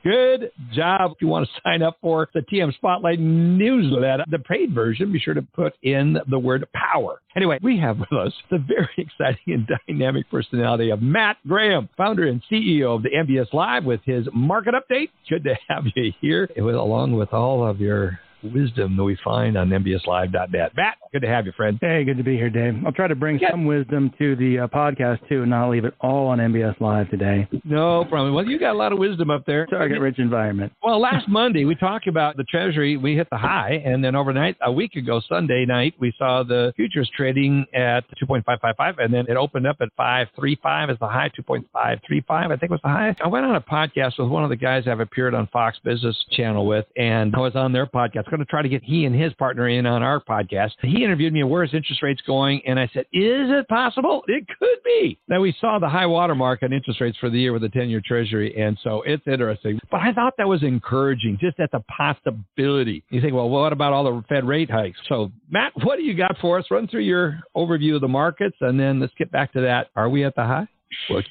Good 0.02 0.50
job. 0.72 1.12
If 1.12 1.18
you 1.20 1.28
want 1.28 1.46
to 1.46 1.60
sign 1.62 1.82
up 1.82 1.98
for 2.00 2.28
the 2.32 2.40
TM 2.40 2.74
Spotlight 2.74 3.20
newsletter, 3.20 4.24
the 4.30 4.38
paid 4.38 4.74
version, 4.74 5.12
be 5.12 5.18
sure 5.18 5.34
to 5.34 5.42
put 5.42 5.74
in 5.82 6.16
the 6.28 6.38
word 6.38 6.66
power. 6.72 7.20
Anyway, 7.36 7.58
we 7.62 7.78
have 7.78 7.98
with 7.98 8.12
us 8.12 8.32
the 8.50 8.58
very 8.58 8.88
exciting 8.98 9.54
and 9.54 9.68
dynamic 9.86 10.30
personality 10.30 10.90
of 10.90 11.02
Matt 11.02 11.36
Graham, 11.46 11.88
founder 11.96 12.26
and 12.26 12.42
CEO 12.50 12.96
of 12.96 13.02
the 13.02 13.10
MBS 13.10 13.52
Live 13.52 13.84
with 13.84 14.00
his 14.04 14.26
market 14.32 14.74
update. 14.74 15.10
Good 15.28 15.44
to 15.44 15.54
have 15.68 15.84
you 15.94 16.12
here, 16.20 16.48
along 16.56 17.12
with 17.12 17.32
all 17.34 17.66
of 17.66 17.80
your 17.80 18.18
wisdom 18.42 18.96
that 18.96 19.04
we 19.04 19.16
find 19.22 19.56
on 19.56 19.68
MBSLive.net. 19.68 20.72
Matt, 20.76 20.96
good 21.12 21.22
to 21.22 21.28
have 21.28 21.46
you, 21.46 21.52
friend. 21.52 21.78
Hey, 21.80 22.04
good 22.04 22.16
to 22.16 22.24
be 22.24 22.36
here, 22.36 22.50
Dave. 22.50 22.74
I'll 22.84 22.92
try 22.92 23.08
to 23.08 23.14
bring 23.14 23.38
yeah. 23.38 23.50
some 23.50 23.66
wisdom 23.66 24.12
to 24.18 24.36
the 24.36 24.60
uh, 24.60 24.68
podcast, 24.68 25.26
too, 25.28 25.42
and 25.42 25.50
not 25.50 25.70
leave 25.70 25.84
it 25.84 25.94
all 26.00 26.28
on 26.28 26.38
MBS 26.38 26.80
Live 26.80 27.10
today. 27.10 27.48
No 27.64 28.04
problem. 28.04 28.34
Well, 28.34 28.46
you 28.46 28.58
got 28.58 28.72
a 28.72 28.78
lot 28.78 28.92
of 28.92 28.98
wisdom 28.98 29.30
up 29.30 29.44
there. 29.46 29.66
Target 29.66 30.00
rich 30.00 30.18
environment. 30.18 30.72
Well, 30.82 31.00
last 31.00 31.28
Monday, 31.28 31.64
we 31.64 31.74
talked 31.74 32.06
about 32.06 32.36
the 32.36 32.44
Treasury. 32.44 32.96
We 32.96 33.14
hit 33.14 33.28
the 33.30 33.38
high, 33.38 33.82
and 33.84 34.02
then 34.02 34.14
overnight, 34.14 34.56
a 34.62 34.72
week 34.72 34.94
ago, 34.96 35.20
Sunday 35.28 35.64
night, 35.66 35.94
we 35.98 36.12
saw 36.18 36.42
the 36.42 36.72
futures 36.76 37.10
trading 37.16 37.66
at 37.74 38.04
2.555, 38.22 38.94
and 38.98 39.12
then 39.12 39.26
it 39.28 39.36
opened 39.36 39.66
up 39.66 39.76
at 39.80 39.88
535 39.96 40.90
as 40.90 40.98
the 40.98 41.06
high, 41.06 41.30
2.535, 41.38 42.24
I 42.28 42.56
think 42.56 42.70
was 42.70 42.80
the 42.82 42.88
high. 42.88 43.14
I 43.22 43.28
went 43.28 43.44
on 43.46 43.56
a 43.56 43.60
podcast 43.60 44.18
with 44.18 44.28
one 44.28 44.44
of 44.44 44.50
the 44.50 44.56
guys 44.56 44.84
I've 44.86 45.00
appeared 45.00 45.34
on 45.34 45.46
Fox 45.48 45.78
Business 45.84 46.16
Channel 46.32 46.66
with, 46.66 46.86
and 46.96 47.34
I 47.34 47.40
was 47.40 47.56
on 47.56 47.72
their 47.72 47.86
podcast 47.86 48.29
going 48.30 48.40
to 48.40 48.46
try 48.46 48.62
to 48.62 48.68
get 48.68 48.82
he 48.82 49.04
and 49.04 49.14
his 49.14 49.32
partner 49.34 49.68
in 49.68 49.86
on 49.86 50.02
our 50.02 50.20
podcast. 50.20 50.70
He 50.80 51.04
interviewed 51.04 51.32
me, 51.32 51.42
where's 51.44 51.74
interest 51.74 52.02
rates 52.02 52.22
going? 52.26 52.62
And 52.66 52.78
I 52.78 52.88
said, 52.92 53.06
is 53.12 53.50
it 53.50 53.68
possible? 53.68 54.22
It 54.26 54.46
could 54.58 54.78
be. 54.84 55.18
Now 55.28 55.40
we 55.40 55.54
saw 55.60 55.78
the 55.78 55.88
high 55.88 56.06
water 56.06 56.34
mark 56.34 56.62
on 56.62 56.72
interest 56.72 57.00
rates 57.00 57.18
for 57.18 57.30
the 57.30 57.38
year 57.38 57.52
with 57.52 57.62
the 57.62 57.68
10 57.68 57.88
year 57.88 58.02
treasury. 58.04 58.56
And 58.60 58.78
so 58.82 59.02
it's 59.02 59.26
interesting. 59.26 59.80
But 59.90 60.00
I 60.00 60.12
thought 60.12 60.34
that 60.38 60.48
was 60.48 60.62
encouraging 60.62 61.38
just 61.40 61.58
at 61.60 61.70
the 61.72 61.80
possibility. 61.80 63.04
You 63.10 63.20
think, 63.20 63.34
well, 63.34 63.48
what 63.48 63.72
about 63.72 63.92
all 63.92 64.04
the 64.04 64.24
Fed 64.28 64.46
rate 64.46 64.70
hikes? 64.70 64.98
So 65.08 65.30
Matt, 65.50 65.72
what 65.82 65.96
do 65.96 66.02
you 66.02 66.14
got 66.14 66.36
for 66.40 66.58
us? 66.58 66.64
Run 66.70 66.86
through 66.88 67.02
your 67.02 67.40
overview 67.56 67.96
of 67.96 68.00
the 68.00 68.08
markets 68.08 68.56
and 68.60 68.78
then 68.78 69.00
let's 69.00 69.14
get 69.18 69.30
back 69.30 69.52
to 69.52 69.60
that. 69.62 69.88
Are 69.96 70.08
we 70.08 70.24
at 70.24 70.34
the 70.34 70.44
high? 70.44 70.68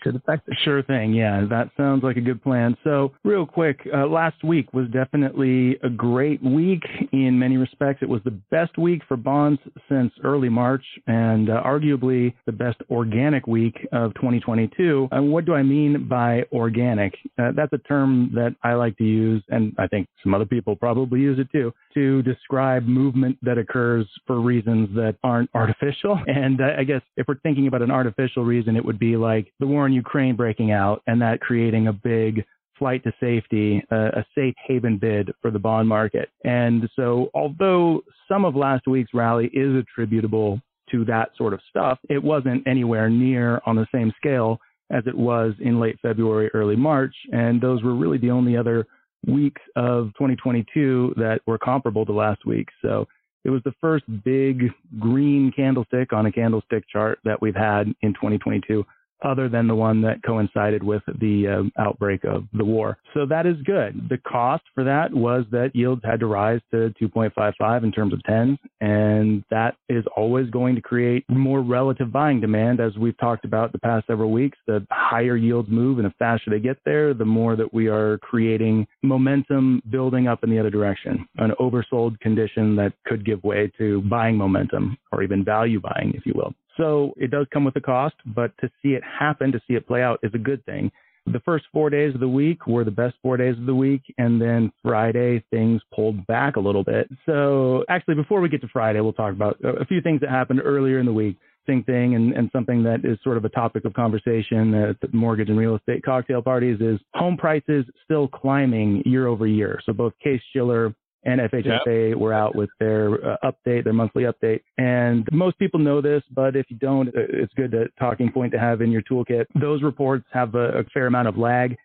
Could 0.02 0.16
affect 0.16 0.48
it. 0.48 0.58
Sure 0.64 0.84
thing. 0.84 1.14
Yeah, 1.14 1.46
that 1.50 1.70
sounds 1.78 2.04
like 2.04 2.18
a 2.18 2.22
good 2.22 2.42
plan. 2.42 2.76
So, 2.84 3.14
real 3.24 3.46
quick, 3.46 3.80
uh, 3.94 4.08
last 4.08 4.44
week 4.44 4.74
was 4.74 4.88
definitely 4.90 5.78
a 5.84 5.90
great 5.90 6.44
week 6.44 6.84
in 7.12 7.38
many 7.38 7.58
respects. 7.58 8.02
It 8.02 8.10
was 8.10 8.22
the 8.24 8.40
best 8.52 8.78
week 8.78 9.02
for 9.08 9.18
bonds 9.18 9.60
since 9.88 10.12
early 10.24 10.50
March 10.50 10.84
and 11.08 11.50
uh, 11.50 11.62
arguably 11.64 12.34
the 12.46 12.52
best 12.52 12.78
organic 12.90 13.48
week 13.48 13.76
of 13.92 14.14
2022. 14.16 15.10
And 15.12 15.32
what 15.32 15.46
do 15.46 15.54
I 15.54 15.64
mean 15.64 16.08
by 16.08 16.44
organic? 16.52 17.14
Uh, 17.38 17.52
that's 17.56 17.74
a 17.74 17.78
term 17.80 18.32
that 18.36 18.56
I 18.64 18.74
like 18.74 18.98
to 18.98 19.04
use, 19.04 19.44
and 19.50 19.74
I 19.78 19.88
think 19.88 20.08
some 20.24 20.34
other 20.34 20.46
people 20.46 20.76
probably 20.76 21.20
use 21.20 21.40
it 21.40 21.52
too, 21.52 21.74
to 21.94 22.22
describe 22.24 22.84
movement 22.84 23.38
that 23.42 23.58
occurs 23.58 24.08
for 24.26 24.40
reasons 24.40 24.90
that 24.96 25.16
aren't 25.24 25.50
artificial. 25.54 26.20
And 26.30 26.62
uh, 26.62 26.70
I 26.78 26.84
guess 26.84 27.02
if 27.18 27.28
we're 27.28 27.40
thinking 27.40 27.68
about 27.68 27.82
an 27.82 27.92
artificial 27.92 28.46
reason, 28.46 28.78
it 28.78 28.86
would 28.86 29.00
be 29.00 29.18
like 29.18 29.49
the 29.60 29.68
war 29.68 29.86
in 29.86 29.94
Ukraine 29.94 30.36
breaking 30.36 30.72
out 30.72 31.02
and 31.08 31.22
that 31.22 31.42
creating 31.42 31.88
a 31.88 31.94
big 31.94 32.44
flight 32.78 33.04
to 33.04 33.12
safety, 33.20 33.84
uh, 33.92 34.10
a 34.14 34.26
safe 34.34 34.56
haven 34.66 34.98
bid 34.98 35.32
for 35.42 35.52
the 35.52 35.60
bond 35.60 35.88
market. 35.88 36.30
And 36.46 36.90
so, 36.96 37.30
although 37.34 38.02
some 38.28 38.46
of 38.46 38.56
last 38.56 38.88
week's 38.88 39.14
rally 39.14 39.48
is 39.54 39.76
attributable 39.76 40.62
to 40.92 41.06
that 41.06 41.32
sort 41.38 41.54
of 41.54 41.60
stuff, 41.70 42.00
it 42.10 42.24
wasn't 42.24 42.66
anywhere 42.68 43.10
near 43.10 43.62
on 43.66 43.76
the 43.76 43.88
same 43.94 44.12
scale 44.18 44.60
as 44.92 45.04
it 45.06 45.16
was 45.16 45.54
in 45.60 45.80
late 45.80 46.00
February, 46.02 46.50
early 46.54 46.76
March. 46.76 47.14
And 47.32 47.62
those 47.62 47.84
were 47.84 47.96
really 47.96 48.18
the 48.18 48.32
only 48.32 48.58
other 48.58 48.88
weeks 49.28 49.62
of 49.76 50.08
2022 50.18 51.14
that 51.18 51.42
were 51.46 51.58
comparable 51.58 52.06
to 52.06 52.14
last 52.14 52.46
week. 52.46 52.70
So 52.82 53.08
it 53.44 53.50
was 53.50 53.62
the 53.64 53.74
first 53.80 54.06
big 54.24 54.72
green 55.00 55.52
candlestick 55.56 56.12
on 56.14 56.26
a 56.26 56.32
candlestick 56.32 56.86
chart 56.90 57.20
that 57.24 57.42
we've 57.42 57.56
had 57.56 57.88
in 58.02 58.14
2022 58.14 58.86
other 59.24 59.50
than 59.50 59.68
the 59.68 59.76
one 59.76 60.02
that 60.02 60.24
coincided 60.24 60.84
with 60.84 61.02
the 61.20 61.70
uh, 61.78 61.82
outbreak 61.82 62.24
of 62.24 62.46
the 62.54 62.64
war. 62.64 62.98
So 63.14 63.26
that 63.26 63.46
is 63.46 63.56
good. 63.64 64.10
The 64.10 64.18
cost 64.18 64.64
for 64.74 64.84
that 64.84 65.14
was 65.14 65.46
that 65.52 65.72
yields 65.76 66.02
had 66.04 66.20
to 66.22 66.28
rise 66.28 66.62
to 66.72 66.94
2.55 67.02 67.84
in 67.84 67.92
terms 67.92 68.14
of 68.14 68.20
10s, 68.30 68.58
and 68.82 69.44
that 69.50 69.76
is 69.90 70.04
always 70.16 70.50
going 70.50 70.76
to 70.76 70.82
create 70.82 71.26
more 71.30 71.62
relative 71.62 72.12
buying 72.12 72.40
demand 72.40 72.80
as 72.80 72.98
we've 72.98 73.18
talked 73.18 73.46
about 73.46 73.72
the 73.72 73.80
past 73.80 74.08
several 74.08 74.32
weeks. 74.32 74.58
The 74.68 74.86
higher 74.92 75.36
yields 75.36 75.70
move 75.70 75.98
and 75.98 76.06
the 76.06 76.14
faster 76.20 76.50
they 76.50 76.60
get 76.60 76.78
there, 76.86 77.14
the 77.14 77.26
more 77.26 77.56
that 77.56 77.74
we 77.74 77.88
are 77.88 78.18
creating 78.20 78.88
momentum 79.04 79.82
building 79.90 80.28
up 80.28 80.44
in 80.44 80.50
the 80.50 80.60
other 80.60 80.70
direction, 80.70 81.28
an 81.38 81.52
oversold 81.60 82.20
condition 82.20 82.76
that 82.76 82.94
could 83.06 83.26
give 83.26 83.44
way 83.44 83.72
to 83.78 84.02
buying 84.04 84.36
momentum 84.36 84.98
or 85.12 85.24
even 85.24 85.44
value 85.44 85.80
buying, 85.80 86.14
if 86.16 86.26
you 86.26 86.34
will. 86.36 86.54
So 86.80 87.14
it 87.18 87.30
does 87.30 87.46
come 87.52 87.66
with 87.66 87.76
a 87.76 87.82
cost, 87.82 88.16
but 88.26 88.52
to 88.62 88.70
see 88.82 88.90
it 88.90 89.04
happen, 89.04 89.52
to 89.52 89.60
see 89.68 89.76
it 89.76 89.86
play 89.86 90.02
out 90.02 90.20
is 90.24 90.32
a 90.34 90.40
good 90.40 90.66
thing. 90.66 90.92
The 91.26 91.42
first 91.42 91.66
four 91.72 91.90
days 91.90 92.16
of 92.16 92.22
the 92.22 92.30
week 92.30 92.66
were 92.66 92.84
the 92.84 92.92
best 92.92 93.16
four 93.22 93.38
days 93.38 93.56
of 93.58 93.66
the 93.66 93.76
week, 93.76 94.02
and 94.18 94.42
then 94.42 94.72
Friday 94.82 95.44
things 95.52 95.82
pulled 95.94 96.26
back 96.26 96.56
a 96.56 96.60
little 96.60 96.84
bit. 96.84 97.10
So 97.26 97.84
actually, 97.90 98.16
before 98.16 98.40
we 98.42 98.50
get 98.50 98.62
to 98.62 98.68
Friday, 98.70 99.02
we'll 99.02 99.14
talk 99.14 99.34
about 99.34 99.58
a 99.64 99.86
few 99.86 100.02
things 100.02 100.22
that 100.22 100.30
happened 100.30 100.62
earlier 100.64 101.00
in 101.00 101.06
the 101.06 101.14
week. 101.14 101.38
Thing 101.66 101.84
thing 101.84 102.16
and, 102.16 102.34
and 102.34 102.50
something 102.52 102.82
that 102.84 103.02
is 103.04 103.20
sort 103.24 103.38
of 103.38 103.46
a 103.46 103.50
topic 103.50 103.86
of 103.86 103.94
conversation 103.94 104.74
at 104.74 105.00
the 105.02 105.10
mortgage 105.14 105.50
and 105.50 105.60
real 105.60 105.76
estate 105.76 106.02
cocktail 106.04 106.42
parties 106.42 106.80
is 106.82 107.00
home 107.14 107.38
prices 107.38 107.86
still 108.06 108.28
climbing 108.28 109.04
year 109.06 109.28
over 109.28 109.46
year. 109.46 109.80
So 109.86 109.94
both 109.94 110.14
Case 110.24 110.42
Shiller 110.52 110.96
and 111.24 111.42
FHFA 111.42 112.10
yep. 112.10 112.18
were 112.18 112.34
out 112.34 112.56
with 112.56 112.70
their 112.80 113.14
uh, 113.26 113.38
update, 113.44 113.84
their 113.84 113.94
monthly 113.94 114.24
update. 114.24 114.62
And 114.78 115.28
most 115.32 115.60
people 115.60 115.80
know 115.80 116.02
this, 116.02 116.24
but 116.32 116.56
if 116.56 116.68
you 116.70 116.78
don't, 116.78 117.10
uh, 117.10 117.22
it's 117.30 117.54
good 117.56 117.72
to 117.72 117.88
talking 118.00 118.32
point 118.32 118.52
to 118.54 118.60
have 118.60 118.82
in 118.82 118.92
your 118.92 119.02
toolkit. 119.02 119.46
Those 119.60 119.84
reports 119.84 120.26
have 120.32 120.56
a, 120.56 120.80
a 120.80 120.84
fair 120.86 121.08
amount 121.08 121.28
of 121.28 121.38
lag. 121.38 121.76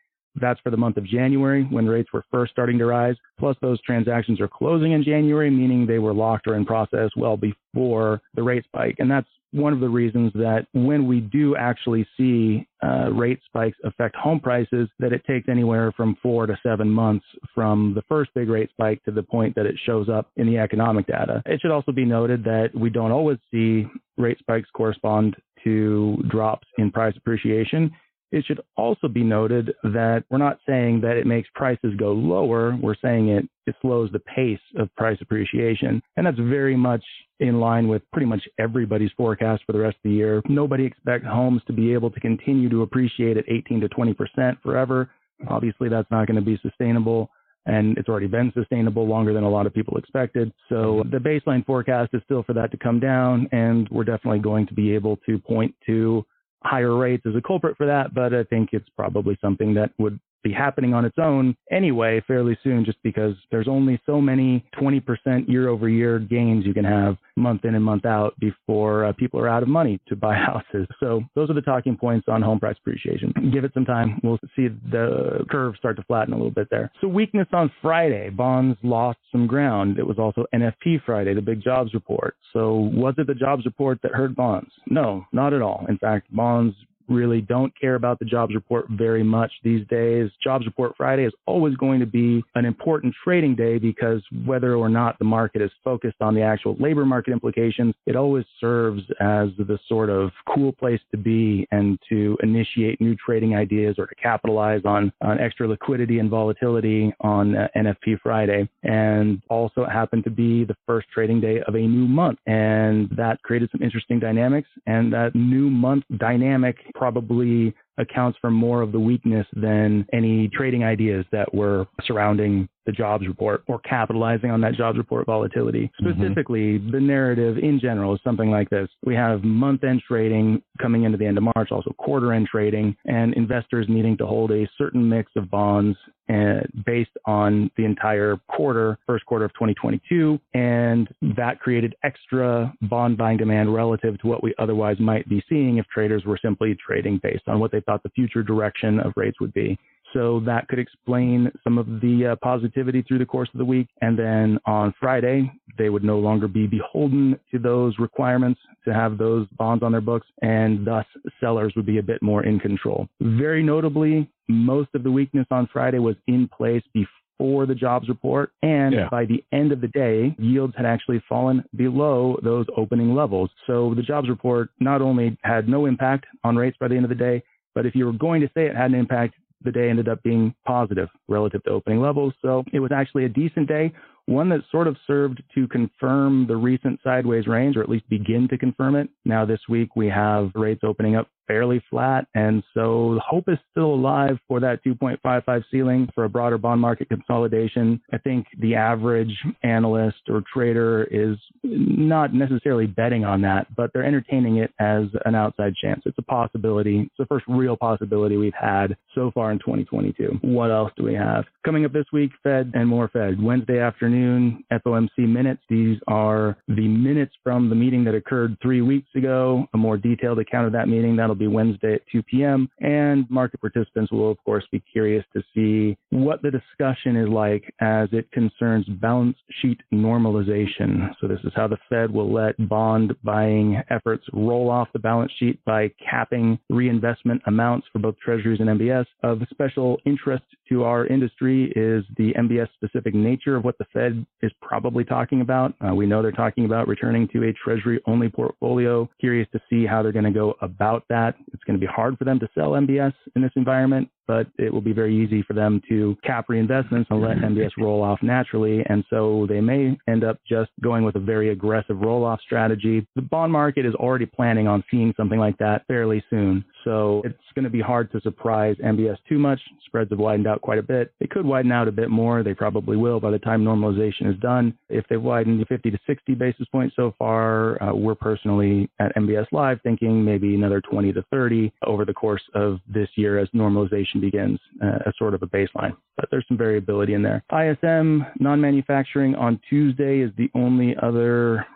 That's 0.41 0.59
for 0.61 0.71
the 0.71 0.77
month 0.77 0.97
of 0.97 1.05
January 1.05 1.65
when 1.71 1.87
rates 1.87 2.13
were 2.13 2.25
first 2.31 2.51
starting 2.53 2.77
to 2.79 2.87
rise. 2.87 3.15
Plus, 3.39 3.57
those 3.61 3.81
transactions 3.83 4.41
are 4.41 4.49
closing 4.49 4.93
in 4.93 5.05
January, 5.05 5.49
meaning 5.49 5.87
they 5.87 6.01
were 6.01 6.13
locked 6.13 6.49
or 6.49 6.57
in 6.57 6.65
process 6.65 7.11
well 7.17 7.37
before 7.37 8.21
the 8.35 8.43
rate 8.43 8.65
spike. 8.65 8.97
And 8.99 9.09
that's 9.09 9.29
one 9.55 9.73
of 9.73 9.79
the 9.79 9.89
reasons 9.89 10.33
that 10.35 10.67
when 10.73 11.07
we 11.07 11.21
do 11.21 11.55
actually 11.57 12.07
see 12.17 12.67
uh, 12.83 13.11
rate 13.13 13.39
spikes 13.47 13.79
affect 13.85 14.17
home 14.17 14.41
prices, 14.41 14.89
that 14.99 15.13
it 15.13 15.23
takes 15.27 15.49
anywhere 15.49 15.93
from 15.93 16.17
four 16.21 16.47
to 16.47 16.59
seven 16.63 16.91
months 16.91 17.25
from 17.55 17.93
the 17.95 18.03
first 18.09 18.31
big 18.35 18.49
rate 18.49 18.69
spike 18.71 19.03
to 19.05 19.13
the 19.13 19.23
point 19.23 19.55
that 19.55 19.65
it 19.65 19.77
shows 19.87 20.09
up 20.09 20.31
in 20.37 20.47
the 20.47 20.59
economic 20.59 21.07
data. 21.07 21.41
It 21.47 21.61
should 21.61 21.71
also 21.71 21.93
be 21.93 22.05
noted 22.05 22.43
that 22.45 22.71
we 22.75 22.91
don't 22.91 23.13
always 23.13 23.39
see 23.53 23.87
rate 24.19 24.39
spikes 24.41 24.69
correspond 24.75 25.37
to 25.63 26.17
drops 26.29 26.67
in 26.79 26.91
price 26.91 27.15
appreciation. 27.17 27.93
It 28.35 28.45
should 28.45 28.61
also 28.77 29.07
be 29.07 29.23
noted 29.23 29.75
that 29.85 30.25
we're 30.29 30.39
not 30.39 30.59
saying 30.67 31.03
that 31.03 31.17
it 31.17 31.25
makes 31.25 31.49
prices 31.55 31.95
go 31.97 32.11
lower. 32.11 32.77
We're 32.83 32.97
saying 33.01 33.29
it, 33.29 33.49
it 33.67 33.77
slows 33.81 34.11
the 34.11 34.19
pace 34.19 34.59
of 34.77 34.93
price 34.97 35.19
appreciation. 35.21 36.03
And 36.17 36.27
that's 36.27 36.39
very 36.39 36.77
much 36.77 37.05
in 37.39 37.61
line 37.61 37.87
with 37.87 38.03
pretty 38.13 38.27
much 38.27 38.43
everybody's 38.59 39.13
forecast 39.17 39.63
for 39.65 39.73
the 39.73 39.79
rest 39.79 39.99
of 39.99 40.11
the 40.11 40.17
year. 40.17 40.43
Nobody 40.49 40.85
expects 40.85 41.27
homes 41.27 41.63
to 41.69 41.73
be 41.73 41.93
able 41.93 42.11
to 42.11 42.19
continue 42.19 42.69
to 42.71 42.83
appreciate 42.83 43.37
at 43.37 43.45
18 43.49 43.81
to 43.83 43.89
20% 43.89 44.61
forever. 44.63 45.11
Obviously, 45.49 45.89
that's 45.89 46.11
not 46.11 46.27
going 46.27 46.37
to 46.37 46.43
be 46.43 46.59
sustainable 46.61 47.31
and 47.67 47.97
it's 47.97 48.09
already 48.09 48.27
been 48.27 48.53
sustainable 48.55 49.07
longer 49.07 49.33
than 49.33 49.45
a 49.45 49.49
lot 49.49 49.65
of 49.65 49.73
people 49.73 49.97
expected. 49.97 50.53
So 50.69 51.03
the 51.11 51.17
baseline 51.17 51.65
forecast 51.65 52.11
is 52.13 52.21
still 52.25 52.43
for 52.43 52.53
that 52.53 52.71
to 52.73 52.77
come 52.77 53.01
down, 53.01 53.49
and 53.53 53.89
we're 53.91 54.05
definitely 54.05 54.41
going 54.41 54.67
to 54.67 54.75
be 54.75 54.95
able 54.95 55.17
to 55.25 55.39
point 55.39 55.75
to 55.87 56.27
higher 56.65 56.97
rates 56.97 57.25
as 57.27 57.35
a 57.35 57.43
culprit 57.43 57.77
for 57.77 57.87
that, 57.87 58.15
but 58.15 58.35
I 58.35 58.45
think 58.45 58.71
it's 58.73 58.89
probably 58.97 59.37
something 59.41 59.75
that 59.75 59.91
would 59.99 60.19
be 60.45 60.53
happening 60.53 60.95
on 60.95 61.05
its 61.05 61.17
own 61.19 61.57
anyway 61.73 62.23
fairly 62.29 62.57
soon 62.63 62.85
just 62.85 63.03
because 63.03 63.35
there's 63.51 63.67
only 63.67 64.01
so 64.07 64.21
many 64.21 64.65
20% 64.81 65.49
year 65.49 65.69
over 65.69 65.89
year 65.89 66.19
gains 66.19 66.65
you 66.65 66.75
can 66.75 66.85
have 66.85 67.17
month 67.37 67.65
in 67.65 67.75
and 67.75 67.85
month 67.85 68.05
out 68.05 68.39
before 68.39 69.07
uh, 69.07 69.13
people 69.15 69.41
are 69.41 69.49
out 69.49 69.63
of 69.63 69.69
money 69.69 69.99
to 70.07 70.15
buy 70.15 70.35
houses. 70.47 70.87
So 71.01 71.23
those 71.35 71.51
are 71.51 71.55
the 71.55 71.63
talking 71.63 71.97
points 71.97 72.29
on 72.29 72.43
home 72.43 72.61
price 72.61 72.77
appreciation. 72.79 73.33
Give 73.53 73.65
it 73.65 73.73
some 73.75 73.85
time. 73.85 74.21
We'll 74.23 74.39
see 74.55 74.69
the 74.91 75.45
curve 75.51 75.75
start 75.79 75.97
to 75.97 76.03
flatten 76.05 76.33
a 76.33 76.37
little 76.37 76.53
bit 76.53 76.69
there. 76.71 76.93
So 77.01 77.09
weakness 77.09 77.49
on 77.53 77.73
Friday, 77.83 78.31
bonds 78.31 78.79
lost 78.83 79.19
some 79.33 79.47
ground. 79.47 79.99
It 79.99 80.07
was 80.07 80.19
also 80.19 80.45
NFP 80.55 81.03
Friday, 81.05 81.35
the 81.35 81.43
big 81.43 81.63
jobs 81.63 81.95
report. 81.95 82.37
So 82.53 82.91
was 82.95 83.15
it 83.19 83.27
the 83.27 83.35
jobs 83.35 83.65
report 83.65 83.99
that 84.03 84.13
hurt 84.13 84.37
bonds? 84.37 84.71
No, 84.87 85.25
not 85.33 85.53
at 85.55 85.63
all. 85.63 85.87
In 85.89 85.99
fact, 85.99 86.35
bonds 86.35 86.77
really 87.09 87.41
don't 87.41 87.73
care 87.79 87.95
about 87.95 88.19
the 88.19 88.25
jobs 88.25 88.55
report 88.55 88.87
very 88.91 89.23
much 89.23 89.53
these 89.63 89.87
days. 89.89 90.31
Jobs 90.43 90.67
report 90.67 90.95
Friday 90.97 91.25
is 91.25 91.33
always 91.47 91.75
going 91.77 92.01
to 92.01 92.07
be 92.07 92.43
an 92.55 92.65
important 92.65 93.15
trading 93.23 93.55
day 93.55 93.79
because 93.79 94.23
whether 94.45 94.75
or 94.75 94.89
not 94.89 95.19
the 95.19 95.25
market 95.25 95.63
is 95.63 95.71
focused 95.83 96.17
on 96.21 96.35
the 96.35 96.43
actual 96.43 96.77
labor 96.79 97.05
market 97.05 97.33
implications, 97.33 97.95
it 98.07 98.17
always 98.17 98.45
serves 98.61 99.03
as 99.21 99.49
the 99.59 99.79
sort 99.89 100.11
of 100.11 100.31
cool 100.55 100.73
place 100.73 101.01
to 101.11 101.17
be 101.17 101.67
and 101.71 101.99
to 102.09 102.37
initiate 102.43 103.01
new 103.01 103.17
trading 103.17 103.55
ideas 103.55 103.97
or 103.99 104.07
to 104.07 104.15
capitalize 104.17 104.83
on, 104.85 105.13
on 105.21 105.39
extra 105.41 105.69
liquidity 105.69 106.19
and 106.19 106.31
volatility 106.31 107.13
on 107.21 107.57
uh, 107.57 107.69
NFP 107.77 108.21
Friday. 108.23 108.69
And 108.83 109.43
also 109.49 109.85
happened 109.85 110.25
to 110.25 110.31
be 110.31 110.65
the 110.65 110.77
first 110.87 111.09
trading 111.13 111.41
day 111.41 111.61
of 111.67 111.75
a 111.75 111.81
new 111.81 112.07
month. 112.07 112.39
And 112.47 113.11
that 113.17 113.43
created 113.43 113.71
some 113.71 113.83
interesting 113.83 114.19
dynamics. 114.19 114.69
And 114.87 115.13
that 115.13 115.35
new 115.35 115.71
month 115.71 116.05
dynamic 116.19 116.77
probably 116.95 117.75
accounts 117.99 118.39
for 118.41 118.51
more 118.51 118.83
of 118.83 118.93
the 118.93 118.99
weakness 118.99 119.47
than 119.53 120.07
any 120.13 120.49
trading 120.49 120.85
ideas 120.85 121.25
that 121.33 121.53
were 121.55 121.87
surrounding 122.05 122.69
the 122.87 122.93
jobs 122.93 123.27
report 123.27 123.63
or 123.67 123.79
capitalizing 123.81 124.51
on 124.51 124.61
that 124.61 124.75
jobs 124.75 124.99
report 124.99 125.27
volatility. 125.27 125.91
Mm-hmm. 126.03 126.21
Specifically, 126.21 126.79
mm-hmm. 126.79 126.91
the 126.91 127.01
narrative 127.01 127.59
in 127.59 127.81
general 127.81 128.15
is 128.15 128.21
something 128.25 128.51
like 128.51 128.69
this. 128.71 128.89
We 129.05 129.15
have 129.15 129.45
month 129.45 129.85
end 129.85 130.03
trading 130.07 130.63
coming 130.81 131.05
into 131.05 131.17
the 131.17 131.27
end 131.27 131.39
of 131.39 131.45
March, 131.45 131.71
also 131.71 131.93
quarter 131.99 132.33
end 132.33 132.49
trading, 132.51 132.97
and 133.07 133.33
investors 133.35 133.87
needing 133.89 134.17
to 134.19 134.27
hold 134.27 134.51
a 134.51 134.69
certain 134.77 135.09
mix 135.09 135.31
of 135.37 135.51
bonds 135.51 135.97
Uh, 136.27 136.61
based 136.87 137.11
on 137.27 137.71
the 137.77 137.85
entire 137.85 138.39
quarter, 138.49 138.99
first 139.07 139.27
quarter 139.27 139.45
of 139.45 139.53
2022. 139.53 140.41
And 140.55 141.07
that 141.37 141.61
created 141.61 141.95
extra 142.03 142.73
bond 142.81 143.19
buying 143.19 143.37
demand 143.37 143.75
relative 143.75 144.19
to 144.21 144.27
what 144.27 144.43
we 144.43 144.55
otherwise 144.59 144.99
might 144.99 145.29
be 145.29 145.45
seeing 145.51 145.77
if 145.77 145.87
traders 145.89 146.25
were 146.25 146.39
simply 146.41 146.77
trading 146.77 147.21
based 147.23 147.47
on 147.47 147.61
what 147.61 147.73
they 147.73 147.81
thought 147.81 148.03
the 148.03 148.09
future 148.09 148.43
direction 148.43 149.01
of 149.01 149.13
rates 149.17 149.39
would 149.39 149.53
be. 149.53 149.79
So 150.15 150.41
that 150.47 150.69
could 150.69 150.79
explain 150.79 151.51
some 151.63 151.77
of 151.77 151.87
the 151.87 152.33
uh, 152.33 152.37
positivity 152.37 153.03
through 153.03 153.19
the 153.19 153.27
course 153.27 153.49
of 153.53 153.59
the 153.59 153.65
week. 153.65 153.89
And 154.01 154.19
then 154.19 154.59
on 154.65 154.95
Friday, 154.99 155.53
they 155.77 155.91
would 155.91 156.05
no 156.05 156.19
longer 156.19 156.49
be 156.49 156.67
beholden 156.67 157.39
to 157.51 157.59
those 157.59 157.99
requirements 157.99 158.61
to 158.87 158.95
have 158.95 159.19
those 159.19 159.47
bonds 159.59 159.83
on 159.83 159.93
their 159.93 160.01
books, 160.01 160.27
and 160.43 160.87
thus 160.87 161.07
sellers 161.41 161.73
would 161.77 161.87
be 161.87 161.99
a 161.99 162.03
bit 162.03 162.23
more 162.23 162.45
in 162.45 162.59
control. 162.59 163.09
Very 163.21 163.63
notably, 163.63 164.31
most 164.49 164.91
of 164.95 165.03
the 165.03 165.11
weakness 165.11 165.47
on 165.51 165.69
Friday 165.73 165.99
was 165.99 166.17
in 166.27 166.49
place 166.49 166.83
before 166.93 167.09
for 167.39 167.67
the 167.67 167.75
jobs 167.75 168.09
report. 168.09 168.53
And 168.63 168.95
yeah. 168.95 169.09
by 169.11 169.25
the 169.25 169.45
end 169.53 169.73
of 169.73 169.81
the 169.81 169.89
day, 169.89 170.35
yields 170.39 170.75
had 170.77 170.87
actually 170.87 171.23
fallen 171.29 171.65
below 171.77 172.39
those 172.43 172.67
opening 172.77 173.15
levels. 173.15 173.51
So 173.67 173.95
the 173.95 174.03
jobs 174.03 174.29
report 174.29 174.71
not 174.81 175.03
only 175.03 175.37
had 175.43 175.69
no 175.69 175.87
impact 175.87 176.27
on 176.45 176.57
rates 176.57 176.77
by 176.79 176.89
the 176.89 176.95
end 176.95 177.05
of 177.05 177.09
the 177.09 177.15
day, 177.15 177.43
but 177.75 177.87
if 177.87 177.95
you 177.95 178.07
were 178.07 178.13
going 178.13 178.41
to 178.41 178.47
say 178.55 178.67
it 178.67 178.77
had 178.77 178.91
an 178.93 178.95
impact, 178.95 179.35
the 179.65 179.73
day 179.73 179.91
ended 179.91 180.09
up 180.09 180.23
being 180.23 180.55
positive 180.67 181.09
relative 181.29 181.63
to 181.65 181.71
opening 181.71 182.01
levels. 182.01 182.35
So 182.43 182.65
it 182.73 182.81
was 182.81 182.93
actually 182.93 183.25
a 183.25 183.29
decent 183.29 183.69
day 183.69 183.93
one 184.27 184.49
that 184.49 184.61
sort 184.71 184.87
of 184.87 184.97
served 185.07 185.43
to 185.55 185.69
confirm 185.69 186.47
the 186.47 186.57
recent 186.57 186.99
sideways 187.05 187.47
range, 187.47 187.77
or 187.77 187.83
at 187.83 187.89
least 187.89 188.09
begin 188.09 188.49
to 188.49 188.57
confirm 188.57 188.97
it. 188.97 189.09
Now, 189.25 189.45
this 189.45 189.61
week 189.69 189.97
we 189.97 190.09
have 190.09 190.51
rates 190.55 190.81
opening 190.83 191.17
up 191.17 191.29
fairly 191.47 191.83
flat, 191.91 192.27
and 192.35 192.63
so 192.75 193.19
hope 193.27 193.49
is 193.49 193.59
still 193.71 193.95
alive 193.95 194.39
for 194.49 194.61
that 194.61 194.85
2.55 194.85 195.65
ceiling 195.71 196.09
for 196.15 196.25
a 196.25 196.29
broader 196.29 196.59
bond 196.59 196.81
market 196.81 197.09
consolidation. 197.09 198.01
I 198.13 198.19
think 198.19 198.47
the 198.61 198.75
average 198.75 199.35
analyst 199.63 200.19
or 200.29 200.43
trader 200.53 201.05
is 201.11 201.37
not 201.63 202.35
necessarily 202.35 202.87
betting 202.87 203.25
on 203.25 203.43
that, 203.43 203.75
but 203.77 203.91
they're 203.93 204.05
entertaining 204.05 204.59
it 204.59 204.73
as 204.79 205.05
an 205.25 205.35
outside 205.35 205.75
chance. 205.81 206.03
It's 206.05 206.19
a 206.19 206.23
possibility. 206.23 207.01
It's 207.01 207.15
the 207.19 207.27
first 207.27 207.45
real 207.49 207.77
possibility 207.77 208.37
we've 208.37 208.53
had 208.59 208.97
so 209.15 209.31
far 209.35 209.53
in 209.53 209.59
2022. 209.59 210.39
What 210.43 210.71
else 210.71 210.93
do 210.97 211.05
we 211.05 211.15
have? 211.15 211.45
Coming 211.65 211.85
up 211.85 211.93
this 211.93 212.07
week, 212.13 212.31
Fed 212.43 212.73
and 212.75 212.89
more 212.89 213.09
Fed. 213.09 213.43
Wednesday 213.43 213.81
afternoon, 213.81 214.65
FOMC 214.73 215.19
minutes. 215.19 215.63
These 215.69 215.99
are 216.09 216.57
the 216.69 216.89
minutes 216.89 217.35
from 217.43 217.69
the 217.69 217.75
meeting 217.75 218.05
that 218.05 218.15
occurred 218.15 218.57
three 218.63 218.83
weeks 218.83 219.09
ago. 219.15 219.67
A 219.75 219.79
more 219.79 219.97
detailed 219.97 220.39
account 220.39 220.67
of 220.67 220.73
that 220.73 220.89
meeting, 220.89 221.17
that'll 221.17 221.34
be 221.35 221.47
Wednesday 221.47 221.95
at 221.95 222.03
2 222.13 222.23
p.m. 222.23 222.69
And 222.81 223.29
market 223.29 223.61
participants 223.61 224.13
will, 224.13 224.31
of 224.31 224.39
course, 224.45 224.65
be 224.71 224.83
curious 224.93 225.25
to 225.33 225.43
see 225.55 225.97
what 226.11 226.43
the 226.43 226.51
discussion 226.51 227.17
is 227.17 227.29
like 227.29 227.65
as 227.81 228.09
it 228.13 228.31
concerns 228.33 228.87
balance 228.87 229.37
sheet 229.61 229.81
normalization. 229.93 231.11
So, 231.21 231.29
this 231.29 231.41
is 231.45 231.53
how 231.55 231.69
the 231.69 231.79
Fed 231.89 232.11
will 232.11 232.33
let 232.33 232.55
bond 232.69 233.15
buying 233.25 233.83
efforts 233.91 234.25
roll 234.33 234.71
off 234.71 234.89
the 234.93 234.99
balance 234.99 235.33
sheet 235.39 235.63
by 235.65 235.91
capping 236.09 236.59
reinvestment 236.71 237.43
amounts 237.47 237.87
for 237.93 237.99
both 237.99 238.17
treasuries 238.19 238.61
and 238.61 238.69
MBS. 238.69 239.07
Of 239.23 239.41
special 239.51 239.99
interest 240.07 240.45
to 240.69 240.85
our 240.85 241.07
industry 241.07 241.73
is 241.77 242.05
the 242.17 242.33
MBS 242.35 242.69
specific 242.75 243.15
nature 243.15 243.57
of 243.57 243.65
what 243.65 243.77
the 243.79 243.85
Fed 243.93 244.05
Fed 244.05 244.27
is 244.43 244.53
probably 244.61 245.05
talking 245.05 245.41
about. 245.41 245.75
Uh, 245.81 245.95
we 245.95 246.07
know 246.07 246.23
they're 246.23 246.33
talking 246.33 246.65
about 246.65 246.89
returning 246.89 247.29
to 247.29 247.49
a 247.49 247.53
Treasury 247.53 248.01
only 248.07 248.29
portfolio. 248.29 249.09
Curious 249.21 249.49
to 249.53 249.61
see 249.71 249.87
how 249.87 250.03
they're 250.03 250.13
going 250.13 250.25
to 250.25 250.31
go 250.31 250.55
about 250.61 251.05
that. 251.09 251.24
It's 251.53 251.65
going 251.65 251.79
to 251.79 251.85
be 251.85 251.91
hard 251.91 252.19
for 252.19 252.25
them 252.25 252.39
to 252.41 252.49
sell 252.55 252.71
MBS 252.71 253.13
in 253.37 253.43
this 253.43 253.53
environment 253.57 254.09
but 254.27 254.47
it 254.59 254.73
will 254.73 254.81
be 254.81 254.93
very 254.93 255.17
easy 255.17 255.43
for 255.43 255.55
them 255.55 255.81
to 255.89 256.17
cap 256.25 256.49
reinvestments 256.49 257.07
and 257.11 257.21
let 257.21 257.37
MBS 257.39 257.71
roll 257.79 258.03
off 258.03 258.19
naturally. 258.23 258.83
And 258.89 259.05
so 259.11 259.47
they 259.49 259.61
may 259.61 259.97
end 260.09 260.25
up 260.25 260.39
just 260.49 260.71
going 260.83 261.05
with 261.05 261.17
a 261.17 261.21
very 261.21 261.51
aggressive 261.51 261.99
roll 262.01 262.25
off 262.25 262.41
strategy. 262.41 263.07
The 263.17 263.23
bond 263.23 263.53
market 263.53 263.87
is 263.87 263.95
already 263.95 264.27
planning 264.27 264.67
on 264.67 264.85
seeing 264.91 265.15
something 265.17 265.39
like 265.39 265.59
that 265.59 265.87
fairly 265.87 266.23
soon. 266.31 266.65
So 266.85 267.23
it's 267.25 267.39
going 267.55 267.65
to 267.65 267.71
be 267.71 267.81
hard 267.81 268.13
to 268.13 268.21
surprise 268.21 268.77
MBS 268.85 269.17
too 269.29 269.39
much. 269.39 269.61
Spreads 269.87 270.11
have 270.11 270.19
widened 270.19 270.47
out 270.47 270.61
quite 270.61 270.79
a 270.79 270.83
bit. 270.83 271.13
They 271.19 271.27
could 271.27 271.47
widen 271.47 271.73
out 271.73 271.89
a 271.89 271.93
bit 271.93 272.11
more. 272.11 272.43
They 272.43 272.55
probably 272.55 272.97
will 272.97 273.21
by 273.21 273.31
the 273.31 273.39
time 273.39 273.65
normalization 273.65 274.33
is 274.33 274.39
done. 274.41 274.77
If 274.89 275.07
they've 275.09 275.21
widened 275.21 275.65
50 275.67 275.91
to 275.91 275.99
60 276.07 276.35
basis 276.35 276.67
points 276.71 276.95
so 276.97 277.15
far, 277.19 277.83
uh, 277.83 277.95
we're 277.95 278.15
personally 278.15 278.89
at 279.01 279.15
MBS 279.17 279.47
Live 279.53 279.81
thinking 279.83 280.25
maybe 280.25 280.55
another 280.55 280.81
20 280.81 281.13
to 281.15 281.25
30 281.31 281.73
over 281.87 282.05
the 282.05 282.13
course 282.13 282.43
of 282.55 282.81
this 282.93 283.09
year 283.17 283.39
as 283.39 283.49
normalization 283.51 284.14
begins 284.21 284.59
uh, 284.83 284.99
as 285.07 285.15
sort 285.19 285.35
of 285.35 285.43
a 285.43 285.47
baseline. 285.47 285.97
But 286.17 286.27
there's 286.31 286.45
some 286.49 286.59
variability 286.59 287.15
in 287.15 287.23
there. 287.23 287.45
ISM 287.53 288.25
non 288.41 288.61
manufacturing 288.61 289.35
on 289.35 289.61
Tuesday 289.69 290.21
is 290.21 290.31
the 290.37 290.51
only 290.55 290.97
other 291.03 291.67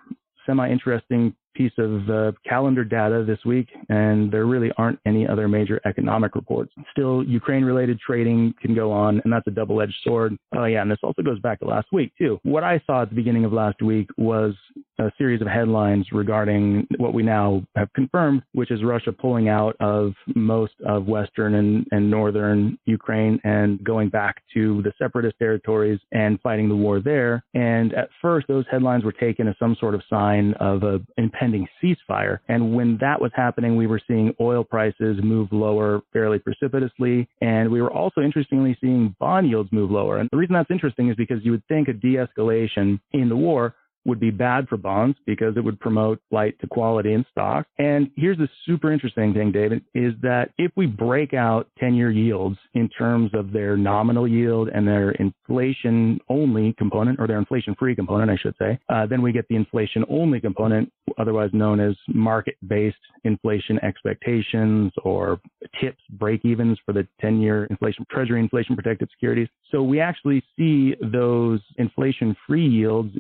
semi 0.46 0.68
interesting 0.70 1.34
piece 1.58 1.72
of 1.76 2.08
uh, 2.08 2.32
calendar 2.48 2.84
data 2.84 3.24
this 3.26 3.38
week, 3.44 3.68
and 3.88 4.30
there 4.30 4.46
really 4.46 4.70
aren't 4.78 4.98
any 5.04 5.26
other 5.26 5.48
major 5.48 5.80
economic 5.84 6.36
reports. 6.36 6.72
Still, 6.92 7.24
Ukraine 7.24 7.64
related 7.64 7.98
trading 7.98 8.54
can 8.62 8.76
go 8.76 8.92
on, 8.92 9.20
and 9.24 9.32
that's 9.32 9.46
a 9.48 9.50
double 9.50 9.82
edged 9.82 9.96
sword. 10.04 10.36
Oh, 10.56 10.64
yeah, 10.64 10.82
and 10.82 10.90
this 10.90 11.00
also 11.02 11.20
goes 11.22 11.40
back 11.40 11.58
to 11.58 11.66
last 11.66 11.88
week, 11.92 12.12
too. 12.16 12.38
What 12.44 12.62
I 12.62 12.80
saw 12.86 13.02
at 13.02 13.08
the 13.08 13.16
beginning 13.16 13.44
of 13.44 13.52
last 13.52 13.82
week 13.82 14.08
was 14.16 14.54
a 14.98 15.12
series 15.16 15.40
of 15.40 15.46
headlines 15.46 16.06
regarding 16.12 16.86
what 16.98 17.14
we 17.14 17.22
now 17.22 17.62
have 17.76 17.92
confirmed, 17.92 18.42
which 18.52 18.70
is 18.70 18.82
Russia 18.82 19.12
pulling 19.12 19.48
out 19.48 19.76
of 19.80 20.12
most 20.34 20.74
of 20.86 21.06
Western 21.06 21.54
and, 21.54 21.86
and 21.90 22.10
Northern 22.10 22.78
Ukraine 22.86 23.40
and 23.44 23.82
going 23.84 24.08
back 24.08 24.42
to 24.54 24.82
the 24.82 24.92
separatist 24.98 25.38
territories 25.38 26.00
and 26.12 26.40
fighting 26.40 26.68
the 26.68 26.76
war 26.76 27.00
there. 27.00 27.44
And 27.54 27.92
at 27.94 28.08
first, 28.20 28.48
those 28.48 28.64
headlines 28.70 29.04
were 29.04 29.12
taken 29.12 29.48
as 29.48 29.54
some 29.58 29.76
sort 29.78 29.94
of 29.94 30.02
sign 30.10 30.54
of 30.54 30.82
an 30.82 31.06
impending 31.16 31.68
ceasefire. 31.82 32.38
And 32.48 32.74
when 32.74 32.98
that 33.00 33.20
was 33.20 33.30
happening, 33.34 33.76
we 33.76 33.86
were 33.86 34.00
seeing 34.06 34.34
oil 34.40 34.64
prices 34.64 35.18
move 35.22 35.48
lower 35.52 36.00
fairly 36.12 36.38
precipitously. 36.38 37.28
And 37.40 37.70
we 37.70 37.80
were 37.82 37.92
also 37.92 38.20
interestingly 38.20 38.76
seeing 38.80 39.14
bond 39.20 39.48
yields 39.48 39.70
move 39.72 39.90
lower. 39.90 40.18
And 40.18 40.28
the 40.32 40.38
reason 40.38 40.54
that's 40.54 40.70
interesting 40.70 41.08
is 41.08 41.16
because 41.16 41.44
you 41.44 41.52
would 41.52 41.66
think 41.68 41.88
a 41.88 41.92
de 41.92 42.16
escalation 42.16 43.00
in 43.12 43.28
the 43.28 43.36
war 43.36 43.74
would 44.04 44.20
be 44.20 44.30
bad 44.30 44.68
for 44.68 44.76
bonds 44.76 45.18
because 45.26 45.56
it 45.56 45.64
would 45.64 45.78
promote 45.80 46.20
flight 46.30 46.58
to 46.60 46.66
quality 46.66 47.12
in 47.12 47.24
stock. 47.30 47.66
And 47.78 48.10
here's 48.16 48.38
the 48.38 48.48
super 48.64 48.92
interesting 48.92 49.34
thing, 49.34 49.52
David, 49.52 49.84
is 49.94 50.14
that 50.22 50.50
if 50.58 50.72
we 50.76 50.86
break 50.86 51.34
out 51.34 51.68
10 51.78 51.94
year 51.94 52.10
yields 52.10 52.58
in 52.74 52.88
terms 52.88 53.30
of 53.34 53.52
their 53.52 53.76
nominal 53.76 54.26
yield 54.26 54.68
and 54.68 54.86
their 54.86 55.12
inflation 55.12 56.18
only 56.28 56.74
component, 56.78 57.20
or 57.20 57.26
their 57.26 57.38
inflation 57.38 57.74
free 57.78 57.94
component, 57.94 58.30
I 58.30 58.36
should 58.36 58.54
say, 58.58 58.78
uh, 58.88 59.06
then 59.06 59.22
we 59.22 59.32
get 59.32 59.46
the 59.48 59.56
inflation 59.56 60.04
only 60.08 60.40
component, 60.40 60.90
otherwise 61.18 61.50
known 61.52 61.80
as 61.80 61.94
market 62.08 62.56
based 62.66 62.96
inflation 63.24 63.78
expectations 63.82 64.92
or 65.04 65.40
TIPS 65.80 66.00
break 66.10 66.44
evens 66.44 66.78
for 66.84 66.92
the 66.92 67.06
10 67.20 67.40
year 67.40 67.64
inflation, 67.66 68.06
treasury 68.10 68.40
inflation 68.40 68.74
protected 68.74 69.10
securities. 69.10 69.48
So 69.70 69.82
we 69.82 70.00
actually 70.00 70.42
see 70.56 70.94
those 71.12 71.60
inflation 71.76 72.36
free 72.46 72.66
yields 72.66 73.14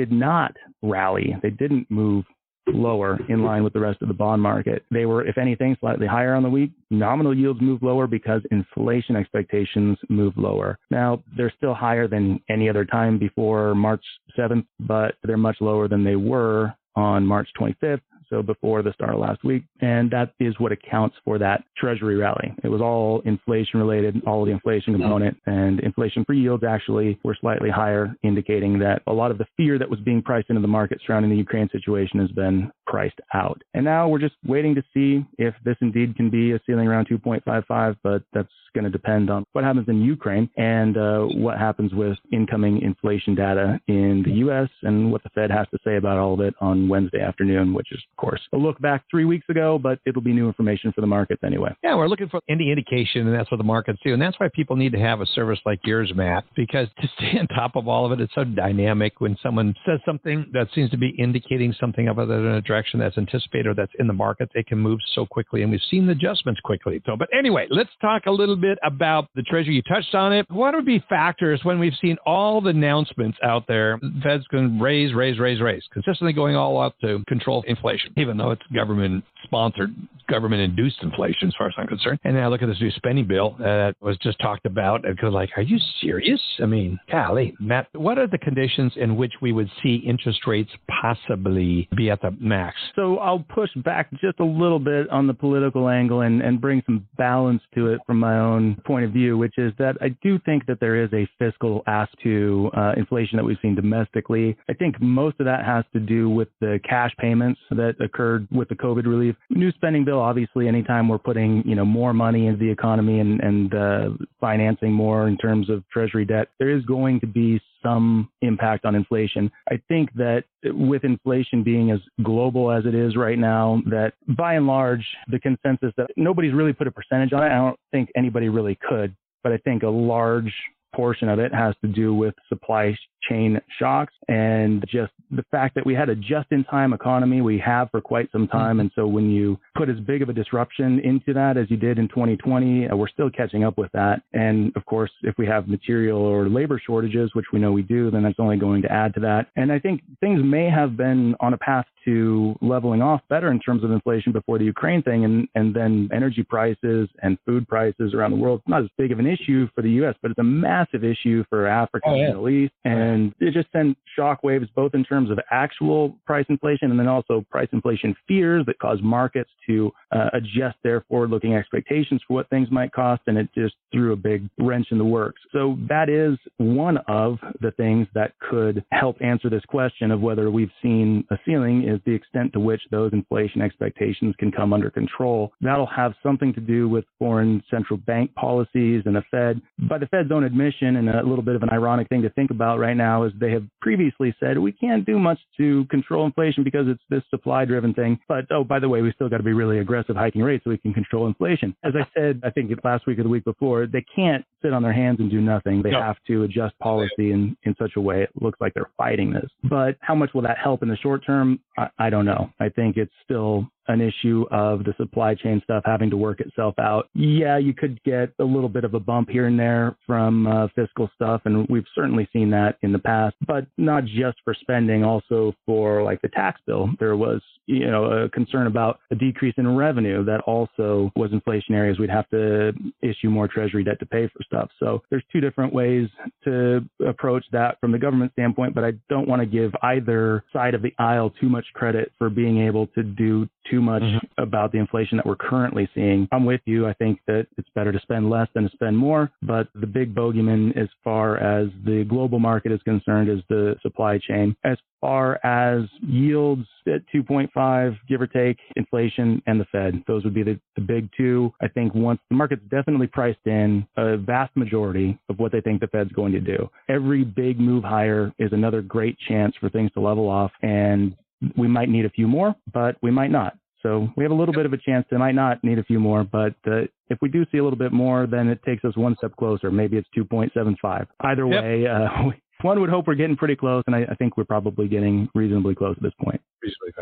did 0.00 0.10
not 0.10 0.56
rally. 0.80 1.36
They 1.42 1.50
didn't 1.50 1.90
move 1.90 2.24
lower 2.66 3.18
in 3.28 3.44
line 3.44 3.62
with 3.62 3.74
the 3.74 3.80
rest 3.80 4.00
of 4.00 4.08
the 4.08 4.14
bond 4.14 4.40
market. 4.40 4.82
They 4.90 5.04
were, 5.04 5.26
if 5.26 5.36
anything, 5.36 5.76
slightly 5.78 6.06
higher 6.06 6.34
on 6.34 6.42
the 6.42 6.48
week. 6.48 6.70
Nominal 6.90 7.36
yields 7.36 7.60
moved 7.60 7.82
lower 7.82 8.06
because 8.06 8.40
inflation 8.50 9.14
expectations 9.14 9.98
moved 10.08 10.38
lower. 10.38 10.78
Now, 10.90 11.22
they're 11.36 11.52
still 11.54 11.74
higher 11.74 12.08
than 12.08 12.40
any 12.48 12.70
other 12.70 12.86
time 12.86 13.18
before 13.18 13.74
March 13.74 14.04
7th, 14.38 14.64
but 14.78 15.16
they're 15.22 15.36
much 15.36 15.58
lower 15.60 15.86
than 15.86 16.02
they 16.02 16.16
were 16.16 16.72
on 16.96 17.26
March 17.26 17.48
25th 17.60 18.00
so 18.30 18.42
before 18.42 18.82
the 18.82 18.92
start 18.92 19.14
of 19.14 19.20
last 19.20 19.44
week. 19.44 19.64
And 19.80 20.10
that 20.12 20.32
is 20.40 20.54
what 20.58 20.72
accounts 20.72 21.16
for 21.24 21.38
that 21.38 21.64
treasury 21.76 22.16
rally. 22.16 22.54
It 22.62 22.68
was 22.68 22.80
all 22.80 23.20
inflation 23.24 23.80
related, 23.80 24.22
all 24.26 24.42
of 24.42 24.46
the 24.46 24.52
inflation 24.52 24.94
component, 24.94 25.36
and 25.46 25.80
inflation 25.80 26.24
free 26.24 26.40
yields 26.40 26.64
actually 26.64 27.18
were 27.24 27.36
slightly 27.40 27.70
higher, 27.70 28.14
indicating 28.22 28.78
that 28.78 29.02
a 29.06 29.12
lot 29.12 29.30
of 29.30 29.38
the 29.38 29.46
fear 29.56 29.78
that 29.78 29.90
was 29.90 30.00
being 30.00 30.22
priced 30.22 30.50
into 30.50 30.62
the 30.62 30.68
market 30.68 31.00
surrounding 31.06 31.30
the 31.30 31.36
Ukraine 31.36 31.68
situation 31.72 32.20
has 32.20 32.30
been 32.30 32.70
priced 32.90 33.20
out. 33.32 33.62
And 33.72 33.84
now 33.84 34.08
we're 34.08 34.18
just 34.18 34.34
waiting 34.44 34.74
to 34.74 34.82
see 34.92 35.24
if 35.38 35.54
this 35.64 35.76
indeed 35.80 36.16
can 36.16 36.28
be 36.28 36.52
a 36.52 36.60
ceiling 36.66 36.88
around 36.88 37.08
2.55, 37.08 37.96
but 38.02 38.22
that's 38.34 38.48
going 38.74 38.84
to 38.84 38.90
depend 38.90 39.30
on 39.30 39.44
what 39.52 39.64
happens 39.64 39.88
in 39.88 40.02
Ukraine 40.02 40.50
and 40.56 40.96
uh, 40.96 41.20
what 41.22 41.58
happens 41.58 41.94
with 41.94 42.18
incoming 42.32 42.82
inflation 42.82 43.34
data 43.34 43.80
in 43.86 44.22
the 44.24 44.32
U.S. 44.44 44.68
and 44.82 45.10
what 45.10 45.22
the 45.22 45.30
Fed 45.30 45.50
has 45.50 45.66
to 45.70 45.78
say 45.84 45.96
about 45.96 46.18
all 46.18 46.34
of 46.34 46.40
it 46.40 46.54
on 46.60 46.88
Wednesday 46.88 47.20
afternoon, 47.20 47.72
which 47.72 47.92
is 47.92 47.98
of 48.10 48.16
course. 48.16 48.40
A 48.52 48.56
look 48.56 48.80
back 48.80 49.04
three 49.10 49.24
weeks 49.24 49.46
ago, 49.48 49.78
but 49.80 50.00
it'll 50.04 50.22
be 50.22 50.32
new 50.32 50.48
information 50.48 50.92
for 50.92 51.00
the 51.00 51.06
markets 51.06 51.42
anyway. 51.44 51.70
Yeah, 51.82 51.94
we're 51.94 52.08
looking 52.08 52.28
for 52.28 52.40
any 52.48 52.70
indication, 52.70 53.26
and 53.26 53.34
that's 53.34 53.50
what 53.50 53.58
the 53.58 53.64
markets 53.64 54.00
do. 54.04 54.12
And 54.12 54.20
that's 54.20 54.38
why 54.40 54.48
people 54.52 54.74
need 54.74 54.92
to 54.92 54.98
have 54.98 55.20
a 55.20 55.26
service 55.26 55.60
like 55.64 55.78
yours, 55.84 56.12
Matt, 56.14 56.44
because 56.56 56.88
to 57.00 57.08
stay 57.16 57.38
on 57.38 57.46
top 57.48 57.76
of 57.76 57.86
all 57.86 58.04
of 58.04 58.12
it, 58.12 58.20
it's 58.20 58.34
so 58.34 58.44
dynamic. 58.44 59.20
When 59.20 59.36
someone 59.42 59.74
says 59.86 60.00
something 60.04 60.46
that 60.52 60.68
seems 60.74 60.90
to 60.90 60.98
be 60.98 61.14
indicating 61.18 61.72
something 61.78 62.08
other 62.08 62.26
than 62.26 62.54
a 62.54 62.60
direction 62.60 62.79
that's 62.98 63.18
anticipated 63.18 63.66
or 63.68 63.74
that's 63.74 63.92
in 63.98 64.06
the 64.06 64.12
market, 64.12 64.50
they 64.54 64.62
can 64.62 64.78
move 64.78 64.98
so 65.14 65.26
quickly. 65.26 65.62
And 65.62 65.70
we've 65.70 65.80
seen 65.90 66.06
the 66.06 66.12
adjustments 66.12 66.60
quickly. 66.62 67.02
So, 67.06 67.16
but 67.16 67.28
anyway, 67.36 67.66
let's 67.70 67.90
talk 68.00 68.26
a 68.26 68.30
little 68.30 68.56
bit 68.56 68.78
about 68.82 69.28
the 69.34 69.42
Treasury. 69.42 69.74
You 69.74 69.82
touched 69.82 70.14
on 70.14 70.32
it. 70.32 70.46
What 70.50 70.74
would 70.74 70.86
be 70.86 71.02
factors 71.08 71.60
when 71.62 71.78
we've 71.78 71.94
seen 72.00 72.16
all 72.26 72.60
the 72.60 72.70
announcements 72.70 73.38
out 73.42 73.66
there? 73.66 73.98
Fed's 74.22 74.46
going 74.48 74.78
to 74.78 74.82
raise, 74.82 75.14
raise, 75.14 75.38
raise, 75.38 75.60
raise, 75.60 75.82
consistently 75.92 76.32
going 76.32 76.56
all 76.56 76.80
up 76.80 76.98
to 77.00 77.22
control 77.28 77.64
inflation 77.66 78.00
even 78.16 78.36
though 78.36 78.50
it's 78.50 78.62
government 78.74 79.24
sponsored 79.44 79.94
government 80.28 80.62
induced 80.62 81.02
inflation 81.02 81.48
as 81.48 81.54
far 81.58 81.66
as 81.66 81.74
I'm 81.76 81.88
concerned. 81.88 82.20
And 82.24 82.38
I 82.38 82.46
look 82.46 82.62
at 82.62 82.68
this 82.68 82.80
new 82.80 82.90
spending 82.92 83.26
bill 83.26 83.56
that 83.58 83.96
was 84.00 84.16
just 84.18 84.38
talked 84.38 84.64
about 84.64 85.04
and 85.04 85.18
go 85.18 85.28
like, 85.28 85.50
are 85.56 85.62
you 85.62 85.78
serious? 86.00 86.40
I 86.62 86.66
mean, 86.66 87.00
golly, 87.10 87.56
Matt, 87.58 87.88
what 87.94 88.16
are 88.18 88.28
the 88.28 88.38
conditions 88.38 88.92
in 88.96 89.16
which 89.16 89.32
we 89.42 89.52
would 89.52 89.68
see 89.82 89.96
interest 89.96 90.46
rates 90.46 90.70
possibly 91.02 91.88
be 91.96 92.10
at 92.10 92.22
the 92.22 92.30
max? 92.38 92.69
So 92.96 93.18
I'll 93.18 93.44
push 93.48 93.70
back 93.76 94.10
just 94.20 94.40
a 94.40 94.44
little 94.44 94.78
bit 94.78 95.08
on 95.10 95.26
the 95.26 95.34
political 95.34 95.88
angle 95.88 96.22
and, 96.22 96.40
and 96.42 96.60
bring 96.60 96.82
some 96.86 97.06
balance 97.16 97.62
to 97.74 97.88
it 97.88 98.00
from 98.06 98.18
my 98.18 98.38
own 98.38 98.80
point 98.86 99.04
of 99.04 99.12
view, 99.12 99.36
which 99.38 99.58
is 99.58 99.72
that 99.78 99.96
I 100.00 100.10
do 100.22 100.38
think 100.44 100.66
that 100.66 100.80
there 100.80 101.02
is 101.02 101.10
a 101.12 101.28
fiscal 101.38 101.82
ask 101.86 102.10
to 102.22 102.70
uh, 102.76 102.92
inflation 102.96 103.36
that 103.36 103.44
we've 103.44 103.58
seen 103.62 103.74
domestically. 103.74 104.56
I 104.68 104.74
think 104.74 105.00
most 105.00 105.36
of 105.40 105.46
that 105.46 105.64
has 105.64 105.84
to 105.92 106.00
do 106.00 106.28
with 106.28 106.48
the 106.60 106.80
cash 106.88 107.12
payments 107.18 107.60
that 107.70 107.94
occurred 108.00 108.46
with 108.50 108.68
the 108.68 108.74
COVID 108.74 109.06
relief. 109.06 109.36
New 109.50 109.72
spending 109.72 110.04
bill 110.04 110.20
obviously, 110.20 110.68
anytime 110.68 111.08
we're 111.08 111.18
putting 111.18 111.62
you 111.66 111.74
know 111.74 111.84
more 111.84 112.12
money 112.12 112.46
into 112.46 112.58
the 112.58 112.70
economy 112.70 113.20
and 113.20 113.40
and 113.40 113.74
uh, 113.74 114.10
financing 114.40 114.92
more 114.92 115.28
in 115.28 115.36
terms 115.36 115.70
of 115.70 115.82
treasury 115.90 116.24
debt, 116.24 116.48
there 116.58 116.70
is 116.70 116.84
going 116.84 117.20
to 117.20 117.26
be 117.26 117.60
some 117.82 118.30
impact 118.42 118.84
on 118.84 118.94
inflation. 118.94 119.50
I 119.70 119.80
think 119.88 120.12
that 120.14 120.44
with 120.64 121.04
inflation 121.04 121.62
being 121.62 121.90
as 121.90 122.00
global 122.22 122.70
as 122.70 122.84
it 122.86 122.94
is 122.94 123.16
right 123.16 123.38
now, 123.38 123.82
that 123.86 124.14
by 124.36 124.54
and 124.54 124.66
large, 124.66 125.06
the 125.28 125.38
consensus 125.38 125.92
that 125.96 126.10
nobody's 126.16 126.52
really 126.52 126.72
put 126.72 126.86
a 126.86 126.90
percentage 126.90 127.32
on 127.32 127.42
it. 127.42 127.46
I 127.46 127.56
don't 127.56 127.78
think 127.90 128.10
anybody 128.16 128.48
really 128.48 128.78
could, 128.88 129.14
but 129.42 129.52
I 129.52 129.58
think 129.58 129.82
a 129.82 129.88
large 129.88 130.52
portion 130.94 131.28
of 131.28 131.38
it 131.38 131.52
has 131.54 131.74
to 131.82 131.88
do 131.88 132.14
with 132.14 132.34
supply 132.48 132.94
chain 133.28 133.60
shocks 133.78 134.14
and 134.28 134.84
just 134.88 135.12
the 135.30 135.44
fact 135.50 135.74
that 135.74 135.84
we 135.84 135.94
had 135.94 136.08
a 136.08 136.16
just 136.16 136.46
in 136.50 136.64
time 136.64 136.92
economy 136.92 137.40
we 137.40 137.58
have 137.58 137.90
for 137.90 138.00
quite 138.00 138.30
some 138.32 138.48
time. 138.48 138.72
Mm-hmm. 138.72 138.80
And 138.80 138.90
so 138.94 139.06
when 139.06 139.30
you 139.30 139.58
put 139.76 139.88
as 139.88 140.00
big 140.00 140.22
of 140.22 140.28
a 140.28 140.32
disruption 140.32 141.00
into 141.00 141.32
that 141.34 141.56
as 141.56 141.70
you 141.70 141.76
did 141.76 141.98
in 141.98 142.08
2020, 142.08 142.88
uh, 142.88 142.96
we're 142.96 143.08
still 143.08 143.30
catching 143.30 143.64
up 143.64 143.78
with 143.78 143.92
that. 143.92 144.22
And 144.32 144.74
of 144.76 144.84
course, 144.86 145.10
if 145.22 145.36
we 145.38 145.46
have 145.46 145.68
material 145.68 146.18
or 146.18 146.48
labor 146.48 146.80
shortages, 146.84 147.30
which 147.34 147.46
we 147.52 147.58
know 147.58 147.72
we 147.72 147.82
do, 147.82 148.10
then 148.10 148.22
that's 148.22 148.40
only 148.40 148.56
going 148.56 148.82
to 148.82 148.92
add 148.92 149.14
to 149.14 149.20
that. 149.20 149.48
And 149.56 149.70
I 149.70 149.78
think 149.78 150.02
things 150.20 150.40
may 150.42 150.68
have 150.70 150.96
been 150.96 151.34
on 151.40 151.54
a 151.54 151.58
path 151.58 151.86
to 152.04 152.54
leveling 152.60 153.02
off 153.02 153.20
better 153.28 153.50
in 153.50 153.60
terms 153.60 153.84
of 153.84 153.90
inflation 153.90 154.32
before 154.32 154.58
the 154.58 154.64
Ukraine 154.64 155.02
thing. 155.02 155.24
And, 155.24 155.48
and 155.54 155.74
then 155.74 156.08
energy 156.12 156.42
prices 156.42 157.08
and 157.22 157.38
food 157.46 157.68
prices 157.68 158.14
around 158.14 158.32
the 158.32 158.36
world, 158.36 158.60
It's 158.60 158.68
not 158.68 158.82
as 158.82 158.88
big 158.96 159.12
of 159.12 159.18
an 159.18 159.26
issue 159.26 159.68
for 159.74 159.82
the 159.82 159.90
U.S., 159.90 160.14
but 160.22 160.30
it's 160.30 160.38
a 160.38 160.44
massive 160.44 161.04
issue 161.04 161.44
for 161.48 161.66
Africa 161.66 162.06
oh, 162.08 162.14
yeah. 162.14 162.24
and 162.24 162.24
the 162.24 162.38
Middle 162.38 162.48
East. 162.48 162.72
And 162.84 163.34
it 163.40 163.52
just 163.52 163.70
sent 163.72 163.96
shock 164.16 164.42
waves 164.42 164.66
both 164.74 164.94
in 164.94 165.04
terms 165.04 165.30
of 165.30 165.38
actual 165.50 166.16
price 166.26 166.46
inflation 166.48 166.90
and 166.90 166.98
then 166.98 167.08
also 167.08 167.44
price 167.50 167.68
inflation 167.72 168.14
fears 168.26 168.64
that 168.66 168.78
cause 168.78 168.98
markets 169.02 169.50
to 169.66 169.92
uh, 170.12 170.30
adjust 170.32 170.76
their 170.82 171.02
forward 171.02 171.30
looking 171.30 171.54
expectations 171.54 172.20
for 172.26 172.34
what 172.34 172.50
things 172.50 172.68
might 172.70 172.92
cost. 172.92 173.22
And 173.26 173.38
it 173.38 173.48
just 173.54 173.74
threw 173.92 174.12
a 174.12 174.16
big 174.16 174.48
wrench 174.58 174.88
in 174.90 174.98
the 174.98 175.04
works. 175.04 175.40
So 175.52 175.78
that 175.88 176.08
is 176.08 176.38
one 176.58 176.98
of 177.08 177.38
the 177.60 177.70
things 177.72 178.06
that 178.14 178.32
could 178.38 178.84
help 178.92 179.16
answer 179.20 179.50
this 179.50 179.64
question 179.66 180.10
of 180.10 180.20
whether 180.20 180.50
we've 180.50 180.70
seen 180.82 181.24
a 181.30 181.38
ceiling 181.44 181.88
is 181.90 182.00
the 182.06 182.14
extent 182.14 182.52
to 182.52 182.60
which 182.60 182.80
those 182.90 183.12
inflation 183.12 183.62
expectations 183.62 184.34
can 184.38 184.50
come 184.50 184.72
under 184.72 184.90
control. 184.90 185.52
That'll 185.60 185.86
have 185.86 186.14
something 186.22 186.52
to 186.54 186.60
do 186.60 186.88
with 186.88 187.04
foreign 187.18 187.62
central 187.70 187.98
bank 187.98 188.34
policies 188.34 189.02
and 189.06 189.16
the 189.16 189.22
Fed. 189.30 189.60
By 189.88 189.98
the 189.98 190.06
Fed's 190.06 190.32
own 190.32 190.44
admission, 190.44 190.96
and 190.96 191.08
a 191.08 191.22
little 191.22 191.42
bit 191.42 191.56
of 191.56 191.62
an 191.62 191.70
ironic 191.70 192.08
thing 192.08 192.22
to 192.22 192.30
think 192.30 192.50
about 192.50 192.78
right 192.78 192.96
now 192.96 193.24
is 193.24 193.32
they 193.38 193.52
have 193.52 193.64
previously 193.80 194.34
said 194.40 194.58
we 194.58 194.72
can't 194.72 195.04
do 195.04 195.18
much 195.18 195.38
to 195.56 195.84
control 195.86 196.26
inflation 196.26 196.64
because 196.64 196.86
it's 196.88 197.02
this 197.10 197.22
supply 197.30 197.64
driven 197.64 197.94
thing. 197.94 198.18
But 198.28 198.46
oh, 198.50 198.64
by 198.64 198.78
the 198.78 198.88
way, 198.88 199.02
we 199.02 199.12
still 199.12 199.28
got 199.28 199.38
to 199.38 199.42
be 199.42 199.52
really 199.52 199.78
aggressive 199.78 200.16
hiking 200.16 200.42
rates 200.42 200.64
so 200.64 200.70
we 200.70 200.78
can 200.78 200.94
control 200.94 201.26
inflation. 201.26 201.74
As 201.84 201.92
I 201.94 202.06
said, 202.14 202.40
I 202.44 202.50
think 202.50 202.70
last 202.84 203.06
week 203.06 203.18
or 203.18 203.22
the 203.22 203.28
week 203.28 203.44
before, 203.44 203.86
they 203.86 204.04
can't 204.14 204.44
sit 204.62 204.72
on 204.72 204.82
their 204.82 204.92
hands 204.92 205.20
and 205.20 205.30
do 205.30 205.40
nothing. 205.40 205.82
They 205.82 205.90
no. 205.90 206.02
have 206.02 206.16
to 206.26 206.44
adjust 206.44 206.78
policy 206.78 207.32
in, 207.32 207.56
in 207.64 207.74
such 207.78 207.92
a 207.96 208.00
way 208.00 208.22
it 208.22 208.30
looks 208.40 208.60
like 208.60 208.74
they're 208.74 208.90
fighting 208.96 209.32
this. 209.32 209.50
But 209.64 209.96
how 210.00 210.14
much 210.14 210.30
will 210.34 210.42
that 210.42 210.58
help 210.58 210.82
in 210.82 210.88
the 210.88 210.96
short 210.96 211.24
term? 211.24 211.60
I, 211.80 211.88
I 211.98 212.10
don't 212.10 212.26
know. 212.26 212.50
I 212.60 212.68
think 212.68 212.96
it's 212.98 213.12
still 213.24 213.66
an 213.90 214.00
issue 214.00 214.46
of 214.50 214.84
the 214.84 214.94
supply 214.96 215.34
chain 215.34 215.60
stuff 215.64 215.82
having 215.84 216.10
to 216.10 216.16
work 216.16 216.40
itself 216.40 216.74
out. 216.78 217.08
Yeah, 217.14 217.58
you 217.58 217.74
could 217.74 218.02
get 218.04 218.32
a 218.38 218.44
little 218.44 218.68
bit 218.68 218.84
of 218.84 218.94
a 218.94 219.00
bump 219.00 219.28
here 219.28 219.46
and 219.46 219.58
there 219.58 219.96
from 220.06 220.46
uh, 220.46 220.68
fiscal 220.74 221.10
stuff, 221.14 221.42
and 221.44 221.66
we've 221.68 221.84
certainly 221.94 222.28
seen 222.32 222.50
that 222.50 222.76
in 222.82 222.92
the 222.92 222.98
past, 222.98 223.36
but 223.46 223.66
not 223.76 224.04
just 224.04 224.38
for 224.44 224.54
spending, 224.54 225.04
also 225.04 225.52
for 225.66 226.02
like 226.02 226.22
the 226.22 226.28
tax 226.28 226.60
bill. 226.66 226.88
There 226.98 227.16
was, 227.16 227.40
you 227.66 227.90
know, 227.90 228.04
a 228.04 228.28
concern 228.30 228.66
about 228.66 229.00
a 229.10 229.14
decrease 229.14 229.54
in 229.56 229.76
revenue 229.76 230.24
that 230.24 230.40
also 230.40 231.10
was 231.16 231.30
inflationary 231.30 231.90
as 231.90 231.98
we'd 231.98 232.10
have 232.10 232.28
to 232.30 232.72
issue 233.02 233.28
more 233.30 233.48
treasury 233.48 233.84
debt 233.84 233.98
to 234.00 234.06
pay 234.06 234.28
for 234.28 234.42
stuff. 234.44 234.70
So 234.78 235.02
there's 235.10 235.24
two 235.32 235.40
different 235.40 235.72
ways 235.72 236.08
to 236.44 236.84
approach 237.06 237.44
that 237.52 237.78
from 237.80 237.92
the 237.92 237.98
government 237.98 238.32
standpoint, 238.32 238.74
but 238.74 238.84
I 238.84 238.92
don't 239.08 239.28
want 239.28 239.40
to 239.40 239.46
give 239.46 239.72
either 239.82 240.44
side 240.52 240.74
of 240.74 240.82
the 240.82 240.94
aisle 240.98 241.30
too 241.40 241.48
much 241.48 241.64
credit 241.74 242.12
for 242.18 242.30
being 242.30 242.60
able 242.66 242.86
to 242.88 243.02
do 243.02 243.48
too 243.70 243.80
much 243.80 244.02
mm-hmm. 244.02 244.42
about 244.42 244.72
the 244.72 244.78
inflation 244.78 245.16
that 245.16 245.26
we're 245.26 245.36
currently 245.36 245.88
seeing. 245.94 246.28
I'm 246.32 246.44
with 246.44 246.60
you. 246.64 246.86
I 246.86 246.92
think 246.94 247.20
that 247.26 247.46
it's 247.56 247.68
better 247.74 247.92
to 247.92 248.00
spend 248.00 248.28
less 248.28 248.48
than 248.54 248.64
to 248.64 248.70
spend 248.70 248.96
more. 248.96 249.30
But 249.42 249.68
the 249.74 249.86
big 249.86 250.14
bogeyman, 250.14 250.76
as 250.76 250.88
far 251.04 251.38
as 251.38 251.68
the 251.84 252.04
global 252.08 252.38
market 252.38 252.72
is 252.72 252.82
concerned, 252.82 253.28
is 253.28 253.40
the 253.48 253.76
supply 253.82 254.18
chain. 254.18 254.56
As 254.64 254.78
far 255.00 255.44
as 255.44 255.88
yields 256.02 256.66
at 256.86 257.02
2.5, 257.14 257.96
give 258.08 258.20
or 258.20 258.26
take, 258.26 258.58
inflation 258.76 259.42
and 259.46 259.60
the 259.60 259.64
Fed. 259.66 260.02
Those 260.06 260.24
would 260.24 260.34
be 260.34 260.42
the, 260.42 260.60
the 260.76 260.82
big 260.82 261.08
two. 261.16 261.52
I 261.62 261.68
think 261.68 261.94
once 261.94 262.20
the 262.28 262.36
market's 262.36 262.62
definitely 262.70 263.06
priced 263.06 263.46
in 263.46 263.86
a 263.96 264.16
vast 264.16 264.54
majority 264.56 265.18
of 265.28 265.38
what 265.38 265.52
they 265.52 265.60
think 265.60 265.80
the 265.80 265.86
Fed's 265.86 266.12
going 266.12 266.32
to 266.32 266.40
do. 266.40 266.68
Every 266.88 267.24
big 267.24 267.58
move 267.58 267.84
higher 267.84 268.32
is 268.38 268.52
another 268.52 268.82
great 268.82 269.16
chance 269.28 269.54
for 269.60 269.68
things 269.70 269.90
to 269.92 270.00
level 270.00 270.28
off. 270.28 270.52
And 270.62 271.16
we 271.56 271.68
might 271.68 271.88
need 271.88 272.04
a 272.04 272.10
few 272.10 272.28
more, 272.28 272.54
but 272.72 272.96
we 273.02 273.10
might 273.10 273.30
not. 273.30 273.56
So 273.82 274.08
we 274.16 274.24
have 274.24 274.30
a 274.30 274.34
little 274.34 274.54
bit 274.54 274.66
of 274.66 274.72
a 274.72 274.78
chance. 274.78 275.06
They 275.10 275.16
might 275.16 275.34
not 275.34 275.62
need 275.64 275.78
a 275.78 275.84
few 275.84 276.00
more, 276.00 276.24
but 276.24 276.54
uh, 276.66 276.82
if 277.08 277.18
we 277.22 277.28
do 277.28 277.44
see 277.50 277.58
a 277.58 277.64
little 277.64 277.78
bit 277.78 277.92
more, 277.92 278.26
then 278.26 278.48
it 278.48 278.62
takes 278.64 278.84
us 278.84 278.96
one 278.96 279.16
step 279.16 279.34
closer. 279.36 279.70
Maybe 279.70 279.96
it's 279.96 280.08
2.75. 280.16 281.06
Either 281.20 281.46
yep. 281.46 281.64
way, 281.64 281.86
uh, 281.86 282.08
one 282.62 282.80
would 282.80 282.90
hope 282.90 283.06
we're 283.06 283.14
getting 283.14 283.36
pretty 283.36 283.56
close, 283.56 283.82
and 283.86 283.96
I, 283.96 284.00
I, 284.10 284.14
think 284.16 284.36
we're 284.36 284.44
probably 284.44 284.86
getting 284.86 285.28
reasonably 285.34 285.74
close 285.74 285.96
at 285.96 286.02
this 286.02 286.12
point. 286.22 286.40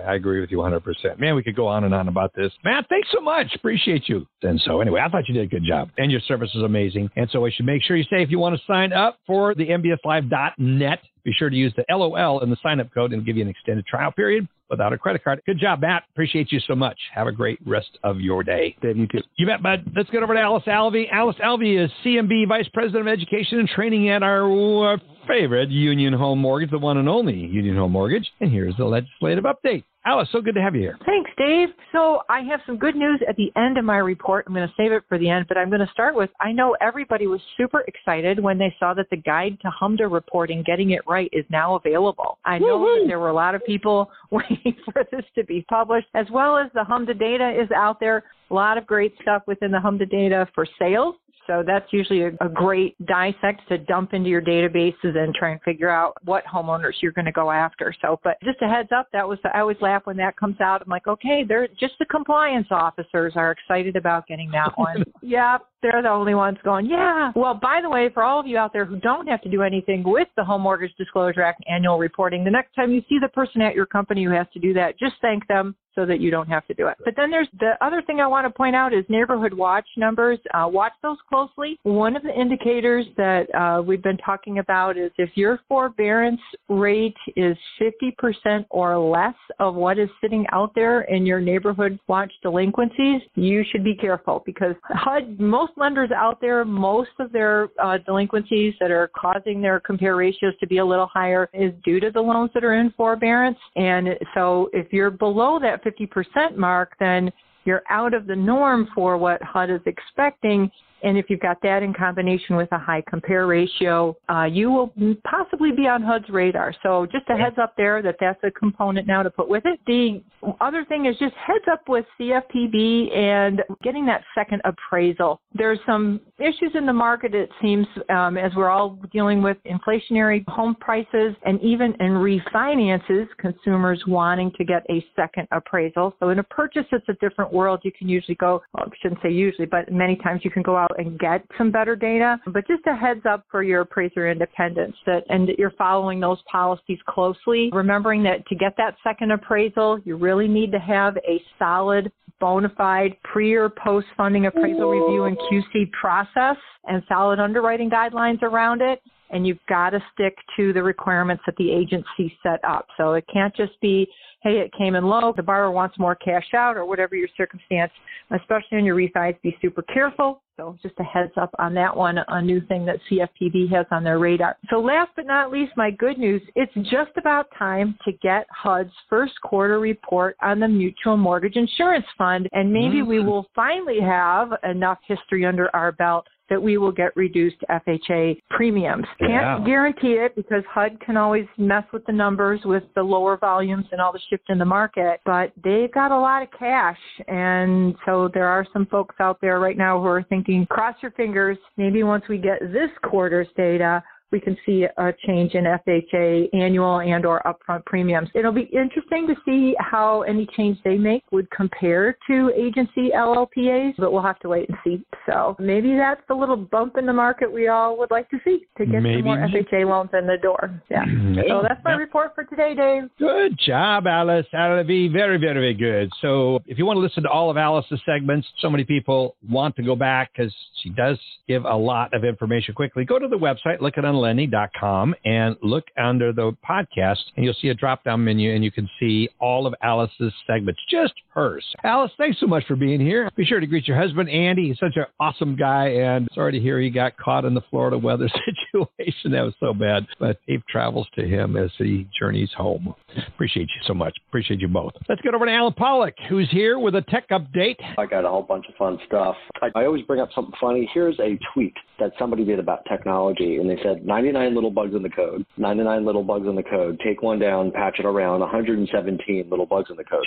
I 0.06 0.14
agree 0.14 0.40
with 0.40 0.50
you 0.52 0.58
100%. 0.58 1.18
Man, 1.18 1.34
we 1.34 1.42
could 1.42 1.56
go 1.56 1.66
on 1.66 1.82
and 1.82 1.92
on 1.92 2.06
about 2.06 2.32
this. 2.36 2.52
Matt, 2.64 2.86
thanks 2.88 3.08
so 3.12 3.20
much. 3.20 3.48
Appreciate 3.56 4.08
you. 4.08 4.24
And 4.42 4.60
so, 4.64 4.80
anyway, 4.80 5.00
I 5.04 5.08
thought 5.08 5.28
you 5.28 5.34
did 5.34 5.44
a 5.44 5.48
good 5.48 5.64
job, 5.66 5.90
and 5.98 6.12
your 6.12 6.20
service 6.20 6.50
is 6.54 6.62
amazing. 6.62 7.10
And 7.16 7.28
so, 7.32 7.44
I 7.44 7.50
should 7.50 7.66
make 7.66 7.82
sure 7.82 7.96
you 7.96 8.04
say 8.04 8.22
if 8.22 8.30
you 8.30 8.38
want 8.38 8.56
to 8.56 8.62
sign 8.66 8.92
up 8.92 9.18
for 9.26 9.54
the 9.56 9.66
MBSLive.net, 9.66 11.00
be 11.24 11.32
sure 11.32 11.50
to 11.50 11.56
use 11.56 11.74
the 11.76 11.84
LOL 11.90 12.40
in 12.40 12.50
the 12.50 12.56
sign 12.62 12.80
up 12.80 12.94
code 12.94 13.12
and 13.12 13.26
give 13.26 13.36
you 13.36 13.42
an 13.42 13.48
extended 13.48 13.84
trial 13.86 14.12
period 14.12 14.46
without 14.70 14.92
a 14.92 14.98
credit 14.98 15.24
card. 15.24 15.40
Good 15.46 15.58
job, 15.58 15.80
Matt. 15.80 16.04
Appreciate 16.12 16.52
you 16.52 16.60
so 16.60 16.74
much. 16.74 16.98
Have 17.14 17.26
a 17.26 17.32
great 17.32 17.58
rest 17.66 17.98
of 18.04 18.20
your 18.20 18.42
day. 18.42 18.76
Dave, 18.82 18.96
you 18.96 19.06
too. 19.06 19.22
You 19.36 19.46
bet, 19.46 19.62
bud. 19.62 19.84
Let's 19.96 20.10
get 20.10 20.22
over 20.22 20.34
to 20.34 20.40
Alice 20.40 20.64
Alvey. 20.66 21.10
Alice 21.10 21.36
Alvey 21.42 21.84
is 21.84 21.90
CMB 22.04 22.48
Vice 22.48 22.68
President 22.72 23.08
of 23.08 23.12
Education 23.12 23.58
and 23.58 23.68
Training 23.68 24.08
at 24.10 24.22
our 24.22 24.94
uh, 24.94 24.96
favorite 25.26 25.70
Union 25.70 26.12
Home 26.12 26.38
Mortgage, 26.38 26.70
the 26.70 26.78
one 26.78 26.98
and 26.98 27.08
only 27.08 27.34
Union 27.34 27.76
Home 27.76 27.92
Mortgage. 27.92 28.28
And 28.40 28.50
here's 28.50 28.76
the 28.76 28.84
legislative 28.84 29.44
update. 29.44 29.84
Alice, 30.08 30.28
so 30.32 30.40
good 30.40 30.54
to 30.54 30.62
have 30.62 30.74
you 30.74 30.80
here. 30.80 30.98
Thanks, 31.04 31.30
Dave. 31.36 31.68
So 31.92 32.22
I 32.30 32.40
have 32.40 32.60
some 32.64 32.78
good 32.78 32.96
news 32.96 33.20
at 33.28 33.36
the 33.36 33.52
end 33.56 33.76
of 33.76 33.84
my 33.84 33.98
report. 33.98 34.46
I'm 34.46 34.54
going 34.54 34.66
to 34.66 34.72
save 34.74 34.90
it 34.90 35.02
for 35.06 35.18
the 35.18 35.28
end, 35.28 35.44
but 35.48 35.58
I'm 35.58 35.68
going 35.68 35.86
to 35.86 35.92
start 35.92 36.14
with 36.14 36.30
I 36.40 36.50
know 36.50 36.74
everybody 36.80 37.26
was 37.26 37.42
super 37.58 37.82
excited 37.82 38.40
when 38.40 38.56
they 38.56 38.74
saw 38.80 38.94
that 38.94 39.10
the 39.10 39.18
guide 39.18 39.58
to 39.60 39.70
HMDA 39.82 40.10
reporting, 40.10 40.62
Getting 40.64 40.92
It 40.92 41.02
Right, 41.06 41.28
is 41.34 41.44
now 41.50 41.74
available. 41.74 42.38
I 42.46 42.58
know 42.58 42.78
Woo-hoo. 42.78 43.02
that 43.02 43.06
there 43.06 43.18
were 43.18 43.28
a 43.28 43.34
lot 43.34 43.54
of 43.54 43.62
people 43.66 44.10
waiting 44.30 44.76
for 44.90 45.04
this 45.12 45.26
to 45.34 45.44
be 45.44 45.60
published, 45.68 46.08
as 46.14 46.26
well 46.32 46.56
as 46.56 46.70
the 46.72 46.86
HMDA 46.88 47.18
data 47.18 47.50
is 47.50 47.70
out 47.76 48.00
there. 48.00 48.24
A 48.50 48.54
lot 48.54 48.78
of 48.78 48.86
great 48.86 49.12
stuff 49.20 49.42
within 49.46 49.70
the 49.70 49.78
HMDA 49.78 50.10
data 50.10 50.48
for 50.54 50.66
sales 50.78 51.16
so 51.48 51.64
that's 51.66 51.86
usually 51.92 52.22
a, 52.22 52.28
a 52.40 52.48
great 52.48 52.94
dissect 53.06 53.62
to 53.68 53.78
dump 53.78 54.12
into 54.12 54.28
your 54.28 54.42
databases 54.42 55.16
and 55.16 55.34
try 55.34 55.50
and 55.50 55.60
figure 55.62 55.88
out 55.88 56.12
what 56.24 56.44
homeowners 56.44 56.92
you're 57.00 57.12
going 57.12 57.24
to 57.24 57.32
go 57.32 57.50
after. 57.50 57.94
So, 58.02 58.20
but 58.22 58.36
just 58.44 58.60
a 58.60 58.68
heads 58.68 58.90
up, 58.96 59.08
that 59.14 59.26
was, 59.26 59.38
I 59.52 59.60
always 59.60 59.78
laugh 59.80 60.02
when 60.04 60.18
that 60.18 60.36
comes 60.36 60.60
out. 60.60 60.82
I'm 60.82 60.90
like, 60.90 61.06
okay, 61.06 61.44
they're 61.48 61.66
just 61.80 61.94
the 61.98 62.04
compliance 62.04 62.68
officers 62.70 63.32
are 63.34 63.52
excited 63.52 63.96
about 63.96 64.26
getting 64.26 64.50
that 64.50 64.72
one. 64.76 65.02
yep. 65.22 65.62
They're 65.80 66.02
the 66.02 66.10
only 66.10 66.34
ones 66.34 66.58
going, 66.64 66.86
yeah. 66.86 67.30
Well, 67.36 67.54
by 67.54 67.78
the 67.80 67.88
way, 67.88 68.10
for 68.12 68.24
all 68.24 68.40
of 68.40 68.46
you 68.46 68.58
out 68.58 68.72
there 68.72 68.84
who 68.84 68.98
don't 68.98 69.28
have 69.28 69.40
to 69.42 69.48
do 69.48 69.62
anything 69.62 70.02
with 70.04 70.26
the 70.36 70.44
Home 70.44 70.62
Mortgage 70.62 70.92
Disclosure 70.98 71.42
Act 71.42 71.62
annual 71.70 71.98
reporting, 71.98 72.42
the 72.42 72.50
next 72.50 72.74
time 72.74 72.92
you 72.92 73.00
see 73.08 73.18
the 73.20 73.28
person 73.28 73.62
at 73.62 73.76
your 73.76 73.86
company 73.86 74.24
who 74.24 74.32
has 74.32 74.48
to 74.54 74.58
do 74.58 74.72
that, 74.74 74.98
just 74.98 75.14
thank 75.22 75.46
them 75.46 75.76
so 75.98 76.06
that 76.06 76.20
you 76.20 76.30
don't 76.30 76.48
have 76.48 76.64
to 76.68 76.74
do 76.74 76.86
it. 76.86 76.96
But 77.04 77.14
then 77.16 77.28
there's 77.28 77.48
the 77.58 77.72
other 77.80 78.02
thing 78.02 78.20
I 78.20 78.26
want 78.28 78.46
to 78.46 78.50
point 78.50 78.76
out 78.76 78.94
is 78.94 79.04
neighborhood 79.08 79.52
watch 79.52 79.86
numbers. 79.96 80.38
Uh, 80.54 80.68
watch 80.70 80.92
those 81.02 81.16
closely. 81.28 81.76
One 81.82 82.14
of 82.14 82.22
the 82.22 82.32
indicators 82.32 83.04
that 83.16 83.52
uh, 83.52 83.82
we've 83.82 84.02
been 84.02 84.16
talking 84.18 84.60
about 84.60 84.96
is 84.96 85.10
if 85.18 85.30
your 85.34 85.58
forbearance 85.68 86.40
rate 86.68 87.16
is 87.34 87.56
50% 87.80 88.64
or 88.70 88.96
less 88.96 89.34
of 89.58 89.74
what 89.74 89.98
is 89.98 90.08
sitting 90.20 90.46
out 90.52 90.72
there 90.76 91.00
in 91.02 91.26
your 91.26 91.40
neighborhood 91.40 91.98
watch 92.06 92.32
delinquencies, 92.42 93.22
you 93.34 93.64
should 93.72 93.82
be 93.82 93.96
careful 93.96 94.44
because 94.46 94.76
HUD, 94.84 95.40
most 95.40 95.72
lenders 95.76 96.10
out 96.14 96.40
there, 96.40 96.64
most 96.64 97.10
of 97.18 97.32
their 97.32 97.70
uh, 97.82 97.98
delinquencies 98.06 98.74
that 98.78 98.92
are 98.92 99.10
causing 99.16 99.60
their 99.60 99.80
compare 99.80 100.14
ratios 100.14 100.54
to 100.60 100.66
be 100.68 100.78
a 100.78 100.84
little 100.84 101.08
higher 101.12 101.48
is 101.52 101.72
due 101.84 101.98
to 101.98 102.12
the 102.12 102.20
loans 102.20 102.50
that 102.54 102.62
are 102.62 102.74
in 102.74 102.92
forbearance. 102.96 103.58
And 103.74 104.10
so 104.34 104.70
if 104.72 104.92
you're 104.92 105.10
below 105.10 105.58
that 105.60 105.82
50% 105.88 106.56
mark, 106.56 106.92
then 106.98 107.30
you're 107.64 107.82
out 107.90 108.14
of 108.14 108.26
the 108.26 108.36
norm 108.36 108.88
for 108.94 109.16
what 109.16 109.42
HUD 109.42 109.70
is 109.70 109.80
expecting 109.86 110.70
and 111.02 111.16
if 111.16 111.26
you've 111.28 111.40
got 111.40 111.60
that 111.62 111.82
in 111.82 111.94
combination 111.94 112.56
with 112.56 112.70
a 112.72 112.78
high 112.78 113.02
compare 113.08 113.46
ratio, 113.46 114.16
uh, 114.28 114.44
you 114.44 114.70
will 114.70 114.92
possibly 115.24 115.70
be 115.72 115.86
on 115.86 116.02
HUD's 116.02 116.28
radar. 116.30 116.74
So 116.82 117.06
just 117.06 117.28
a 117.28 117.36
heads 117.36 117.56
up 117.60 117.74
there 117.76 118.02
that 118.02 118.16
that's 118.20 118.40
a 118.42 118.50
component 118.50 119.06
now 119.06 119.22
to 119.22 119.30
put 119.30 119.48
with 119.48 119.64
it. 119.66 119.78
The 119.86 120.22
other 120.60 120.84
thing 120.84 121.06
is 121.06 121.16
just 121.18 121.34
heads 121.34 121.64
up 121.70 121.88
with 121.88 122.04
CFPB 122.18 123.16
and 123.16 123.62
getting 123.82 124.06
that 124.06 124.22
second 124.34 124.62
appraisal. 124.64 125.40
There's 125.54 125.78
some 125.86 126.20
issues 126.38 126.72
in 126.74 126.86
the 126.86 126.92
market, 126.92 127.34
it 127.34 127.50
seems, 127.60 127.86
um, 128.10 128.36
as 128.36 128.52
we're 128.56 128.70
all 128.70 128.98
dealing 129.12 129.42
with 129.42 129.56
inflationary 129.64 130.44
home 130.48 130.76
prices 130.80 131.34
and 131.44 131.60
even 131.60 131.94
in 132.00 132.12
refinances, 132.12 133.26
consumers 133.38 134.02
wanting 134.06 134.52
to 134.58 134.64
get 134.64 134.84
a 134.90 135.04
second 135.16 135.48
appraisal. 135.52 136.14
So 136.20 136.30
in 136.30 136.38
a 136.38 136.44
purchase, 136.44 136.86
it's 136.92 137.08
a 137.08 137.14
different 137.14 137.52
world. 137.52 137.80
You 137.82 137.92
can 137.92 138.08
usually 138.08 138.36
go, 138.36 138.62
well, 138.74 138.84
I 138.86 138.90
shouldn't 139.00 139.20
say 139.22 139.30
usually, 139.30 139.66
but 139.66 139.90
many 139.92 140.16
times 140.16 140.42
you 140.44 140.50
can 140.50 140.62
go 140.62 140.76
out 140.76 140.87
out 140.88 140.98
and 140.98 141.18
get 141.18 141.44
some 141.56 141.70
better 141.70 141.96
data. 141.96 142.38
But 142.46 142.66
just 142.66 142.82
a 142.86 142.94
heads 142.94 143.22
up 143.28 143.44
for 143.50 143.62
your 143.62 143.82
appraiser 143.82 144.30
independence 144.30 144.96
that 145.06 145.24
and 145.28 145.48
that 145.48 145.58
you're 145.58 145.72
following 145.72 146.20
those 146.20 146.38
policies 146.50 146.98
closely, 147.08 147.70
remembering 147.72 148.22
that 148.24 148.46
to 148.48 148.54
get 148.54 148.74
that 148.76 148.96
second 149.02 149.32
appraisal, 149.32 150.00
you 150.04 150.16
really 150.16 150.48
need 150.48 150.72
to 150.72 150.78
have 150.78 151.16
a 151.18 151.40
solid 151.58 152.10
bona 152.40 152.72
fide 152.76 153.16
pre 153.24 153.54
or 153.54 153.68
post 153.68 154.06
funding 154.16 154.46
appraisal 154.46 154.90
review 154.90 155.24
and 155.24 155.36
QC 155.38 155.90
process 155.92 156.56
and 156.84 157.02
solid 157.08 157.40
underwriting 157.40 157.90
guidelines 157.90 158.42
around 158.42 158.80
it 158.80 159.00
and 159.30 159.46
you've 159.46 159.58
got 159.68 159.90
to 159.90 160.02
stick 160.12 160.36
to 160.56 160.72
the 160.72 160.82
requirements 160.82 161.42
that 161.46 161.56
the 161.56 161.70
agency 161.70 162.36
set 162.42 162.62
up. 162.64 162.86
So 162.96 163.14
it 163.14 163.24
can't 163.32 163.54
just 163.54 163.80
be, 163.80 164.08
hey, 164.42 164.58
it 164.58 164.72
came 164.76 164.94
in 164.94 165.04
low, 165.04 165.32
the 165.36 165.42
borrower 165.42 165.70
wants 165.70 165.98
more 165.98 166.14
cash 166.14 166.54
out, 166.54 166.76
or 166.76 166.84
whatever 166.84 167.16
your 167.16 167.28
circumstance. 167.36 167.92
Especially 168.30 168.78
on 168.78 168.84
your 168.84 168.96
refis, 168.96 169.40
be 169.42 169.56
super 169.60 169.82
careful. 169.82 170.42
So 170.58 170.76
just 170.82 170.94
a 170.98 171.04
heads 171.04 171.32
up 171.40 171.54
on 171.60 171.72
that 171.74 171.96
one, 171.96 172.18
a 172.18 172.42
new 172.42 172.60
thing 172.62 172.84
that 172.84 172.98
CFPB 173.08 173.70
has 173.72 173.86
on 173.92 174.02
their 174.02 174.18
radar. 174.18 174.56
So 174.70 174.80
last 174.80 175.12
but 175.14 175.24
not 175.24 175.52
least, 175.52 175.72
my 175.76 175.92
good 175.92 176.18
news, 176.18 176.42
it's 176.56 176.74
just 176.90 177.12
about 177.16 177.46
time 177.56 177.96
to 178.04 178.12
get 178.12 178.44
HUD's 178.50 178.90
first 179.08 179.34
quarter 179.40 179.78
report 179.78 180.36
on 180.42 180.58
the 180.58 180.66
Mutual 180.66 181.16
Mortgage 181.16 181.54
Insurance 181.54 182.06
Fund, 182.18 182.48
and 182.52 182.72
maybe 182.72 182.96
mm-hmm. 182.96 183.08
we 183.08 183.20
will 183.20 183.46
finally 183.54 184.00
have 184.00 184.50
enough 184.68 184.98
history 185.06 185.46
under 185.46 185.74
our 185.76 185.92
belt 185.92 186.26
that 186.48 186.62
we 186.62 186.78
will 186.78 186.92
get 186.92 187.14
reduced 187.16 187.56
FHA 187.70 188.40
premiums. 188.50 189.06
Can't 189.18 189.30
yeah. 189.30 189.58
guarantee 189.64 190.12
it 190.12 190.34
because 190.34 190.62
HUD 190.72 190.98
can 191.00 191.16
always 191.16 191.46
mess 191.56 191.84
with 191.92 192.04
the 192.06 192.12
numbers 192.12 192.60
with 192.64 192.84
the 192.94 193.02
lower 193.02 193.36
volumes 193.36 193.86
and 193.92 194.00
all 194.00 194.12
the 194.12 194.20
shift 194.30 194.44
in 194.48 194.58
the 194.58 194.64
market, 194.64 195.20
but 195.24 195.52
they've 195.62 195.92
got 195.92 196.10
a 196.10 196.18
lot 196.18 196.42
of 196.42 196.48
cash. 196.58 196.98
And 197.26 197.94
so 198.06 198.30
there 198.32 198.46
are 198.46 198.66
some 198.72 198.86
folks 198.86 199.16
out 199.20 199.38
there 199.40 199.60
right 199.60 199.76
now 199.76 200.00
who 200.00 200.06
are 200.06 200.22
thinking, 200.24 200.66
cross 200.70 200.94
your 201.02 201.12
fingers, 201.12 201.58
maybe 201.76 202.02
once 202.02 202.24
we 202.28 202.38
get 202.38 202.60
this 202.72 202.90
quarter's 203.02 203.48
data, 203.56 204.02
we 204.30 204.40
can 204.40 204.56
see 204.66 204.84
a 204.84 205.12
change 205.26 205.54
in 205.54 205.64
FHA 205.64 206.48
annual 206.54 207.00
and 207.00 207.24
or 207.24 207.42
upfront 207.46 207.84
premiums. 207.86 208.28
It'll 208.34 208.52
be 208.52 208.68
interesting 208.72 209.26
to 209.26 209.34
see 209.44 209.74
how 209.78 210.22
any 210.22 210.46
change 210.56 210.78
they 210.84 210.96
make 210.96 211.24
would 211.30 211.50
compare 211.50 212.16
to 212.28 212.52
agency 212.56 213.10
LLPAs, 213.14 213.94
but 213.98 214.12
we'll 214.12 214.22
have 214.22 214.38
to 214.40 214.48
wait 214.48 214.68
and 214.68 214.78
see. 214.84 215.02
So 215.26 215.56
maybe 215.58 215.96
that's 215.96 216.20
the 216.28 216.34
little 216.34 216.56
bump 216.56 216.96
in 216.98 217.06
the 217.06 217.12
market 217.12 217.50
we 217.50 217.68
all 217.68 217.98
would 217.98 218.10
like 218.10 218.28
to 218.30 218.38
see 218.44 218.66
to 218.76 218.86
get 218.86 219.02
maybe. 219.02 219.16
some 219.18 219.24
more 219.24 219.36
FHA 219.36 219.88
loans 219.88 220.10
in 220.12 220.26
the 220.26 220.36
door. 220.42 220.82
Yeah. 220.90 221.04
Maybe. 221.28 221.48
So 221.48 221.62
that's 221.66 221.82
my 221.84 221.92
report 221.92 222.32
for 222.34 222.44
today, 222.44 222.74
Dave. 222.74 223.04
Good 223.18 223.58
job, 223.58 224.06
Alice. 224.06 224.46
That'll 224.52 224.84
be 224.84 225.08
very, 225.08 225.38
very, 225.38 225.54
very 225.54 225.74
good. 225.74 226.10
So 226.20 226.60
if 226.66 226.78
you 226.78 226.86
want 226.86 226.96
to 226.96 227.00
listen 227.00 227.22
to 227.24 227.28
all 227.28 227.50
of 227.50 227.56
Alice's 227.56 228.00
segments, 228.06 228.46
so 228.58 228.70
many 228.70 228.84
people 228.84 229.36
want 229.48 229.76
to 229.76 229.82
go 229.82 229.94
back 229.94 230.30
because 230.32 230.54
she 230.82 230.90
does 230.90 231.18
give 231.46 231.64
a 231.64 231.76
lot 231.76 232.14
of 232.14 232.24
information 232.24 232.74
quickly. 232.74 233.04
Go 233.04 233.18
to 233.18 233.28
the 233.28 233.36
website, 233.36 233.80
look 233.80 233.98
at 233.98 234.04
it 234.04 234.17
lenny.com 234.20 235.14
and 235.24 235.56
look 235.62 235.84
under 235.96 236.32
the 236.32 236.56
podcast 236.68 237.18
and 237.36 237.44
you'll 237.44 237.54
see 237.60 237.68
a 237.68 237.74
drop 237.74 238.04
down 238.04 238.24
menu 238.24 238.54
and 238.54 238.64
you 238.64 238.70
can 238.70 238.88
see 238.98 239.28
all 239.40 239.66
of 239.66 239.74
Alice's 239.82 240.32
segments, 240.46 240.80
just 240.90 241.14
hers. 241.30 241.64
Alice, 241.84 242.12
thanks 242.18 242.40
so 242.40 242.46
much 242.46 242.64
for 242.66 242.76
being 242.76 243.00
here. 243.00 243.30
Be 243.36 243.44
sure 243.44 243.60
to 243.60 243.66
greet 243.66 243.86
your 243.86 243.96
husband, 243.96 244.28
Andy. 244.28 244.68
He's 244.68 244.78
such 244.78 244.96
an 244.96 245.06
awesome 245.20 245.56
guy 245.56 245.88
and 245.88 246.28
sorry 246.34 246.52
to 246.52 246.60
hear 246.60 246.80
he 246.80 246.90
got 246.90 247.16
caught 247.16 247.44
in 247.44 247.54
the 247.54 247.62
Florida 247.70 247.98
weather 247.98 248.28
situation. 248.72 249.32
That 249.32 249.42
was 249.42 249.54
so 249.60 249.72
bad, 249.72 250.06
but 250.18 250.38
safe 250.46 250.62
travels 250.68 251.06
to 251.16 251.26
him 251.26 251.56
as 251.56 251.70
he 251.78 252.08
journeys 252.18 252.50
home. 252.56 252.94
Appreciate 253.28 253.68
you 253.68 253.82
so 253.86 253.94
much. 253.94 254.16
Appreciate 254.28 254.60
you 254.60 254.68
both. 254.68 254.92
Let's 255.08 255.20
get 255.22 255.34
over 255.34 255.46
to 255.46 255.52
Allen 255.52 255.74
Pollock, 255.74 256.14
who's 256.28 256.50
here 256.50 256.78
with 256.78 256.94
a 256.94 257.02
tech 257.02 257.28
update. 257.30 257.76
I 257.96 258.06
got 258.06 258.24
a 258.24 258.28
whole 258.28 258.42
bunch 258.42 258.66
of 258.68 258.74
fun 258.74 258.98
stuff. 259.06 259.36
I, 259.62 259.68
I 259.74 259.84
always 259.84 260.02
bring 260.02 260.20
up 260.20 260.30
something 260.34 260.54
funny. 260.60 260.88
Here's 260.92 261.18
a 261.20 261.38
tweet 261.54 261.74
that 261.98 262.12
somebody 262.18 262.44
did 262.44 262.58
about 262.58 262.84
technology, 262.88 263.56
and 263.56 263.68
they 263.68 263.78
said 263.82 264.06
99 264.08 264.54
little 264.54 264.70
bugs 264.70 264.94
in 264.94 265.02
the 265.02 265.10
code, 265.10 265.44
99 265.58 266.04
little 266.04 266.24
bugs 266.24 266.48
in 266.48 266.56
the 266.56 266.62
code. 266.62 266.98
Take 267.04 267.22
one 267.22 267.38
down, 267.38 267.70
patch 267.70 267.96
it 267.98 268.06
around. 268.06 268.40
117 268.40 269.50
little 269.50 269.66
bugs 269.66 269.90
in 269.90 269.96
the 269.96 270.04
code. 270.04 270.26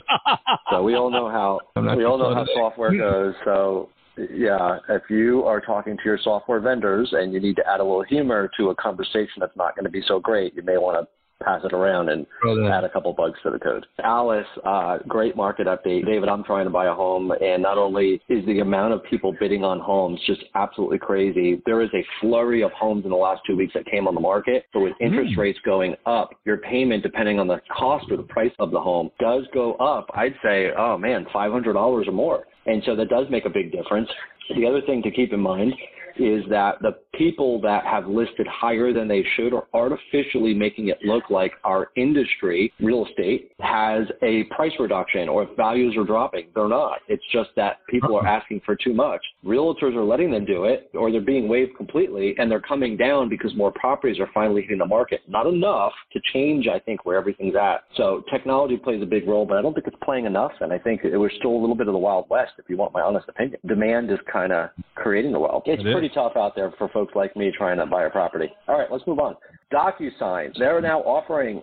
so 0.70 0.84
we 0.84 0.96
all 0.96 1.10
know 1.10 1.30
how 1.30 1.60
we 1.98 2.06
all 2.06 2.18
know 2.18 2.34
how 2.34 2.46
software 2.54 2.96
goes. 2.96 3.34
So 3.44 3.90
yeah, 4.18 4.78
if 4.90 5.04
you 5.10 5.44
are 5.44 5.60
talking 5.60 5.98
to 5.98 6.04
your 6.06 6.20
software 6.24 6.60
vendors 6.60 7.10
and 7.14 7.34
you 7.34 7.40
need 7.40 7.56
to 7.56 7.64
add 7.68 7.80
a 7.80 7.84
little 7.84 8.04
humor 8.04 8.50
to 8.58 8.70
a 8.70 8.76
conversation 8.76 9.40
that's 9.40 9.56
not 9.58 9.76
going 9.76 9.86
to 9.86 9.92
be 9.92 10.04
so 10.08 10.20
great, 10.20 10.56
you 10.56 10.62
may 10.62 10.78
want 10.78 11.02
to 11.02 11.08
pass 11.44 11.62
it 11.64 11.74
around 11.74 12.10
and 12.10 12.26
add 12.72 12.84
a 12.84 12.90
couple 12.90 13.14
bugs 13.14 13.40
to 13.44 13.52
the 13.52 13.60
code. 13.60 13.86
Alice, 14.04 14.46
uh, 14.66 14.98
great 15.08 15.36
market 15.36 15.68
update. 15.68 16.06
David, 16.06 16.30
I'm 16.30 16.44
trying 16.44 16.66
to 16.66 16.72
buy 16.72 16.88
a 16.88 16.94
home, 16.94 17.32
and 17.32 17.62
not 17.62 17.78
only 17.78 18.22
is 18.30 18.46
the 18.46 18.60
amount 18.60 18.94
of 18.94 19.04
people 19.04 19.36
bidding 19.40 19.64
on 19.64 19.80
homes 19.80 20.20
just 20.26 20.44
absolutely 20.56 21.00
crazy, 21.00 21.62
there 21.66 21.82
is 21.82 21.90
a 21.94 22.06
flurry 22.20 22.64
of 22.64 22.72
homes 22.72 23.04
in 23.04 23.12
the 23.12 23.18
last 23.18 23.42
two 23.46 23.56
weeks 23.56 23.74
that 23.74 23.86
came 23.86 24.08
on 24.08 24.16
the 24.16 24.22
market. 24.22 24.66
But 24.74 24.82
with 24.82 24.94
interest 25.00 25.34
mm. 25.34 25.38
rates 25.38 25.60
going 25.66 25.96
up, 26.06 26.32
your 26.46 26.58
payment, 26.58 27.04
depending 27.04 27.40
on 27.40 27.48
the 27.48 27.62
cost 27.76 28.06
or 28.12 28.18
the 28.18 28.24
price 28.24 28.52
of 28.60 28.72
the 28.72 28.80
home, 28.80 29.10
does 29.20 29.44
go 29.54 29.74
up. 29.76 30.10
I'd 30.14 30.36
say, 30.44 30.70
oh 30.78 30.98
man, 30.98 31.26
$500 31.34 31.76
or 31.76 32.12
more. 32.12 32.46
And 32.66 32.84
so 32.86 32.96
that 32.96 33.10
does 33.10 33.28
make 33.30 33.46
a 33.46 33.50
big 33.50 33.72
difference. 33.72 34.10
The 34.56 34.66
other 34.68 34.82
thing 34.82 35.02
to 35.04 35.12
keep 35.12 35.34
in 35.34 35.40
mind 35.40 35.74
is 36.22 36.44
that 36.50 36.82
the 36.82 36.96
people 37.14 37.60
that 37.62 37.86
have 37.86 38.08
listed 38.08 38.48
higher 38.48 38.94
than 38.94 39.08
they 39.08 39.24
should 39.36 39.54
are 39.54 39.68
artificially 39.74 40.54
making 40.54 40.90
it 40.90 40.98
look 41.04 41.30
like 41.30 41.54
our 41.64 41.90
industry, 41.96 42.72
real 42.80 43.06
estate, 43.06 43.52
has 43.60 44.06
a 44.22 44.44
price 44.56 44.72
reduction 44.80 45.30
or 45.30 45.44
if 45.44 45.50
values 45.58 45.96
are 45.98 46.04
dropping. 46.04 46.48
They're 46.56 46.68
not. 46.68 47.00
It's 47.08 47.24
just 47.32 47.50
that 47.56 47.78
people 47.90 48.16
are 48.16 48.22
uh-huh. 48.22 48.42
asking 48.42 48.62
for 48.66 48.76
too 48.76 48.94
much. 48.94 49.22
Realtors 49.46 49.96
are 49.96 50.04
letting 50.04 50.32
them 50.32 50.46
do 50.46 50.66
it 50.66 50.90
or 50.94 51.12
they're 51.12 51.22
being 51.22 51.48
waived 51.48 51.76
completely 51.76 52.36
and 52.38 52.50
they're 52.50 52.62
coming 52.62 52.98
down 52.98 53.30
because 53.30 53.54
more 53.56 53.72
properties 53.72 54.20
are 54.20 54.30
finally 54.34 54.62
hitting 54.62 54.78
the 54.78 54.86
market. 54.86 55.22
Not 55.28 55.48
enough 55.48 55.94
to 56.14 56.20
change, 56.34 56.68
I 56.68 56.80
think, 56.80 57.06
where 57.06 57.18
everything's 57.18 57.56
at. 57.56 57.84
So 57.98 58.24
technology 58.32 58.78
plays 58.78 59.02
a 59.02 59.06
big 59.06 59.28
role, 59.28 59.46
but 59.46 59.58
I 59.58 59.62
don't 59.62 59.74
think 59.74 59.88
it's 59.88 59.98
playing 60.04 60.26
enough. 60.26 60.52
And 60.62 60.72
I 60.72 60.80
think 60.80 61.02
it 61.04 61.18
was 61.18 61.32
still 61.38 61.52
a 61.52 61.60
little 61.60 61.76
bit 61.76 61.88
of 61.88 61.94
the 61.94 62.00
Wild 62.00 62.26
West, 62.30 62.54
if 62.58 62.70
you 62.70 62.78
want 62.78 62.94
my 62.94 63.02
honest 63.02 63.28
opinion. 63.28 63.60
Demand 63.68 64.12
is 64.12 64.20
kind 64.32 64.52
of 64.52 64.70
creating 64.96 65.32
the 65.32 65.40
Wild. 65.40 65.64
It's 65.66 65.82
it 65.82 65.92
pretty 65.92 66.11
tough 66.14 66.34
out 66.36 66.56
there 66.56 66.74
for 66.78 66.90
folks 66.90 67.14
like 67.16 67.36
me 67.36 67.52
trying 67.56 67.78
to 67.78 67.86
buy 67.86 68.06
a 68.06 68.10
property. 68.10 68.50
All 68.68 68.78
right, 68.78 68.92
let's 68.92 69.06
move 69.08 69.20
on. 69.20 69.36
DocuSign, 69.74 70.54
they're 70.58 70.82
now 70.82 71.00
offering 71.02 71.62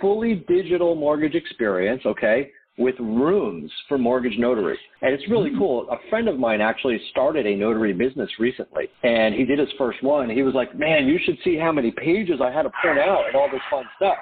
fully 0.00 0.44
digital 0.48 0.94
mortgage 0.94 1.34
experience, 1.34 2.02
okay, 2.06 2.50
with 2.78 2.94
rooms 2.98 3.70
for 3.88 3.98
mortgage 3.98 4.38
notary. 4.38 4.78
And 5.02 5.12
it's 5.12 5.28
really 5.28 5.50
hmm. 5.50 5.58
cool. 5.58 5.90
A 5.90 5.96
friend 6.08 6.28
of 6.28 6.38
mine 6.38 6.60
actually 6.60 7.00
started 7.10 7.46
a 7.46 7.54
notary 7.54 7.92
business 7.92 8.30
recently, 8.38 8.88
and 9.02 9.34
he 9.34 9.44
did 9.44 9.58
his 9.58 9.68
first 9.76 10.02
one. 10.02 10.30
He 10.30 10.42
was 10.42 10.54
like, 10.54 10.76
man, 10.78 11.06
you 11.06 11.18
should 11.24 11.36
see 11.44 11.56
how 11.56 11.72
many 11.72 11.90
pages 11.90 12.40
I 12.42 12.50
had 12.50 12.62
to 12.62 12.70
print 12.80 12.98
out 12.98 13.26
and 13.26 13.36
all 13.36 13.50
this 13.50 13.60
fun 13.70 13.84
stuff 13.96 14.16